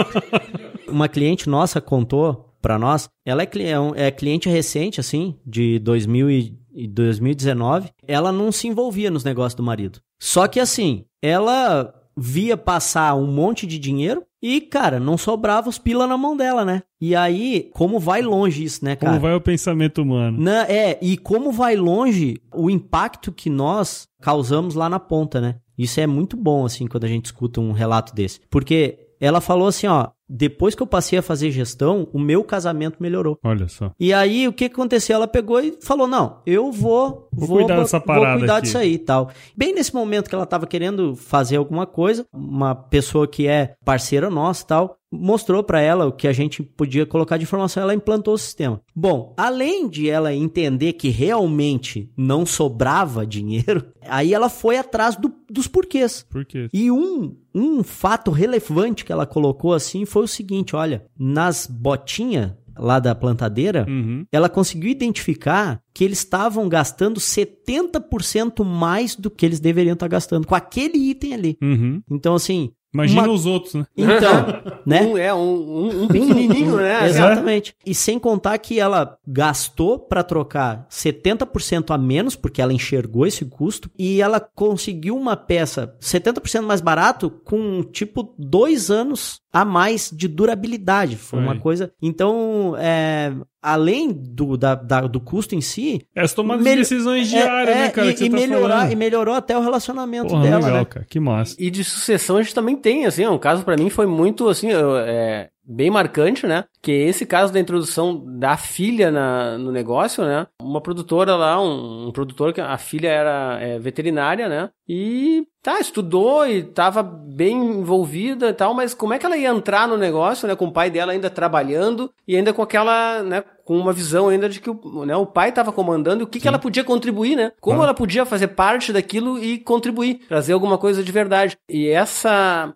uma 0.88 1.08
cliente 1.08 1.48
nossa 1.48 1.80
contou 1.80 2.56
pra 2.60 2.80
nós. 2.80 3.08
Ela 3.24 3.44
é, 3.44 3.46
é 3.46 4.08
é 4.08 4.12
cliente 4.12 4.50
recente, 4.50 5.00
assim, 5.00 5.36
de 5.46 5.78
2000 5.80 6.32
e 6.32 6.58
e 6.74 6.88
2019. 6.88 7.90
Ela 8.08 8.32
não 8.32 8.50
se 8.52 8.66
envolvia 8.66 9.12
nos 9.12 9.26
negócios 9.26 9.56
do 9.56 9.62
marido. 9.62 10.00
Só 10.22 10.48
que, 10.48 10.58
assim, 10.58 11.04
ela 11.22 11.94
via 12.18 12.56
passar 12.56 13.14
um 13.16 13.28
monte 13.28 13.68
de 13.68 13.78
dinheiro 13.78 14.24
e, 14.42 14.62
cara, 14.62 14.98
não 14.98 15.18
sobrava 15.18 15.68
os 15.70 15.78
pila 15.78 16.08
na 16.08 16.18
mão 16.18 16.36
dela, 16.36 16.64
né? 16.64 16.82
E 17.00 17.14
aí, 17.14 17.70
como 17.74 18.00
vai 18.00 18.22
longe 18.22 18.64
isso, 18.64 18.86
né, 18.86 18.96
cara? 18.96 19.12
Como 19.12 19.22
vai 19.22 19.36
o 19.36 19.42
pensamento 19.42 20.02
humano? 20.02 20.40
Na- 20.40 20.64
é, 20.66 20.98
e 21.02 21.18
como 21.18 21.52
vai 21.52 21.76
longe 21.76 22.42
o 22.56 22.70
impacto 22.70 23.34
que 23.34 23.50
nós 23.50 24.08
causamos 24.22 24.74
lá 24.74 24.88
na 24.90 25.00
ponta, 25.00 25.42
né? 25.42 25.56
Isso 25.82 26.00
é 26.00 26.06
muito 26.06 26.38
bom, 26.38 26.63
assim, 26.63 26.86
quando 26.86 27.06
a 27.06 27.08
gente 27.08 27.26
escuta 27.26 27.60
um 27.60 27.72
relato 27.72 28.13
desse. 28.13 28.39
Porque 28.52 29.00
ela 29.20 29.41
falou 29.41 29.67
assim, 29.67 29.88
ó, 29.88 30.10
depois 30.34 30.74
que 30.74 30.82
eu 30.82 30.88
passei 30.88 31.20
a 31.20 31.22
fazer 31.22 31.52
gestão, 31.52 32.08
o 32.13 32.20
meu 32.20 32.44
casamento 32.44 32.98
melhorou. 33.02 33.38
Olha 33.44 33.67
só. 33.67 33.91
E 34.00 34.13
aí, 34.13 34.48
o 34.48 34.54
que 34.54 34.65
aconteceu? 34.65 35.15
Ela 35.17 35.28
pegou 35.28 35.60
e 35.60 35.78
falou: 35.82 36.08
Não, 36.08 36.41
eu 36.46 36.72
vou, 36.72 37.28
Vou 37.34 37.48
vou, 37.48 37.58
cuidar 37.58 37.78
dessa 37.80 37.98
vou 38.00 38.08
parada 38.08 38.38
cuidar 38.39 38.54
aqui." 38.58 38.63
disso 38.63 38.78
aí 38.78 38.94
e 38.94 39.00
tal. 39.00 39.30
Bem 39.56 39.74
nesse 39.76 39.94
momento 39.94 40.30
que 40.30 40.36
ela 40.36 40.46
estava 40.46 40.65
querendo 40.65 41.15
fazer 41.15 41.58
alguma 41.58 41.86
coisa, 41.86 42.26
uma 42.34 42.74
pessoa 42.74 43.28
que 43.28 43.46
é 43.48 43.74
parceira 43.84 44.30
nossa 44.30 44.63
e 44.63 44.67
tal, 44.67 44.98
mostrou 45.13 45.62
para 45.62 45.82
ela 45.82 46.06
o 46.08 46.12
que 46.13 46.26
a 46.26 46.32
gente 46.32 46.63
podia 46.63 47.06
colocar 47.06 47.36
de 47.36 47.44
informação, 47.44 47.84
ela 47.84 47.94
implantou 47.94 48.34
o 48.34 48.38
sistema. 48.38 48.80
Bom, 48.96 49.34
além 49.36 49.89
de 49.89 50.10
ela 50.10 50.34
entender 50.34 50.94
que 50.94 51.10
realmente 51.10 52.10
não 52.15 52.46
sobrava 52.46 53.26
dinheiro, 53.26 53.86
aí 54.08 54.34
ela 54.34 54.48
foi 54.48 54.78
atrás 54.78 55.15
do- 55.17 55.34
dos 55.50 55.67
porquês. 55.67 56.26
Por 56.30 56.46
quê? 56.46 56.70
E 56.72 56.89
um, 56.89 57.36
um 57.54 57.84
fato 57.84 58.32
relevante 58.32 59.04
que 59.06 59.12
ela 59.12 59.26
colocou 59.26 59.74
assim 59.74 60.06
foi 60.06 60.24
o 60.24 60.28
seguinte: 60.28 60.76
olha, 60.76 61.06
nas 61.18 61.68
botinhas 61.68 62.52
lá 62.78 63.00
da 63.00 63.14
plantadeira, 63.14 63.86
Uhum. 63.88 64.26
ela 64.32 64.48
conseguiu 64.50 64.90
identificar 64.90 65.82
que 65.94 66.04
eles 66.04 66.20
estavam 66.20 66.70
gastando 66.70 67.20
70% 67.20 68.64
mais 68.64 69.16
do 69.16 69.30
que 69.30 69.46
eles 69.46 69.60
deveriam 69.60 69.94
estar 69.94 70.08
gastando 70.08 70.48
com 70.48 70.56
aquele 70.56 70.98
item 70.98 71.34
ali. 71.34 71.58
Uhum. 71.62 72.02
Então, 72.10 72.36
assim. 72.36 72.72
Imagina 72.93 73.23
uma- 73.23 73.32
os 73.34 73.45
outros, 73.45 73.73
né? 73.75 73.86
Então, 73.97 74.45
né? 74.86 75.01
Um, 75.04 75.17
é, 75.17 75.34
um, 75.34 75.39
um, 75.39 76.04
um 76.04 76.08
pequenininho, 76.08 76.75
né? 76.77 77.08
Exatamente. 77.10 77.73
E 77.86 77.95
sem 77.95 78.19
contar 78.19 78.58
que 78.58 78.80
ela 78.80 79.17
gastou 79.27 79.97
para 79.99 80.23
trocar 80.23 80.86
70% 80.89 81.91
a 81.93 81.97
menos, 81.97 82.36
porque 82.36 82.62
ela 82.62 82.73
enxergou 82.73 83.25
esse 83.25 83.45
custo, 83.45 83.89
e 83.97 84.21
ela 84.21 84.39
conseguiu 84.39 85.15
uma 85.17 85.36
peça 85.38 85.95
70% 86.01 86.62
mais 86.62 86.82
barato 86.82 87.30
com, 87.30 87.84
tipo, 87.84 88.34
dois 88.38 88.89
anos 88.91 89.41
a 89.54 89.65
mais 89.65 90.10
de 90.13 90.27
durabilidade. 90.27 91.15
Foi 91.17 91.39
uma 91.39 91.54
Aí. 91.54 91.60
coisa. 91.60 91.91
Então, 92.01 92.73
é, 92.77 93.34
além 93.62 94.10
do, 94.12 94.56
da- 94.56 94.75
da- 94.75 95.01
do 95.01 95.19
custo 95.19 95.54
em 95.56 95.60
si. 95.62 96.01
É 96.15 96.21
as 96.21 96.34
tomadas 96.34 96.63
mel- 96.63 96.73
de 96.75 96.80
decisões 96.82 97.27
é- 97.34 97.38
diárias, 97.41 97.75
é, 97.75 97.80
né, 97.82 97.89
cara? 97.89 98.08
E, 98.08 98.12
e 98.13 98.30
tá 98.30 98.36
melhorar, 98.38 98.75
falando. 98.77 98.91
e 98.93 98.95
melhorou 98.95 99.36
até 99.36 99.58
o 99.58 99.62
relacionamento 99.62 100.30
Porra, 100.30 100.43
dela, 100.43 100.58
legal, 100.65 100.73
né? 100.80 100.86
cara. 100.86 101.06
Que 101.10 101.19
massa. 101.19 101.56
E 101.60 101.69
de 101.69 101.84
sucessão 101.84 102.38
a 102.38 102.41
gente 102.43 102.56
também 102.56 102.77
tem, 102.82 103.06
assim, 103.06 103.26
um 103.28 103.38
caso 103.39 103.63
pra 103.63 103.78
mim 103.78 103.89
foi 103.89 104.06
muito, 104.08 104.50
assim, 104.50 104.70
eu- 104.72 104.98
é, 104.98 105.50
bem 105.75 105.89
marcante, 105.89 106.45
né? 106.45 106.65
Que 106.81 106.91
é 106.91 107.07
esse 107.07 107.25
caso 107.25 107.53
da 107.53 107.60
introdução 107.60 108.23
da 108.39 108.57
filha 108.57 109.12
na, 109.12 109.57
no 109.57 109.71
negócio, 109.71 110.23
né? 110.23 110.47
Uma 110.62 110.81
produtora 110.81 111.36
lá, 111.36 111.62
um, 111.62 112.07
um 112.07 112.12
produtor 112.12 112.53
que 112.53 112.62
a 112.62 112.77
filha 112.77 113.10
era 113.10 113.57
é, 113.62 113.79
veterinária, 113.79 114.49
né? 114.49 114.69
E 114.88 115.43
tá, 115.63 115.79
estudou 115.79 116.45
e 116.47 116.63
tava 116.63 117.01
bem 117.03 117.55
envolvida 117.55 118.49
e 118.49 118.53
tal, 118.53 118.73
mas 118.73 118.93
como 118.93 119.13
é 119.13 119.19
que 119.19 119.25
ela 119.25 119.38
ia 119.38 119.49
entrar 119.49 119.88
no 119.88 119.95
negócio, 119.95 120.47
né? 120.47 120.55
Com 120.55 120.65
o 120.65 120.71
pai 120.71 120.89
dela 120.89 121.12
ainda 121.13 121.29
trabalhando 121.29 122.12
e 122.27 122.36
ainda 122.36 122.51
com 122.51 122.62
aquela, 122.62 123.21
né? 123.23 123.43
Com 123.63 123.77
uma 123.77 123.93
visão 123.93 124.27
ainda 124.27 124.49
de 124.49 124.60
que 124.60 124.69
o, 124.69 125.05
né, 125.05 125.15
o 125.15 125.25
pai 125.25 125.49
estava 125.49 125.71
comandando 125.71 126.21
e 126.21 126.25
o 126.25 126.27
que, 126.27 126.39
que 126.39 126.47
ela 126.47 126.60
podia 126.60 126.84
contribuir, 126.84 127.36
né? 127.38 127.51
Como 127.62 127.79
Ah. 127.79 127.84
ela 127.86 127.93
podia 127.93 128.25
fazer 128.25 128.47
parte 128.49 128.91
daquilo 128.91 129.38
e 129.41 129.60
contribuir, 129.60 130.21
trazer 130.27 130.51
alguma 130.53 130.77
coisa 130.77 131.01
de 131.03 131.12
verdade. 131.12 131.55
E 131.69 131.88
essa, 131.88 132.73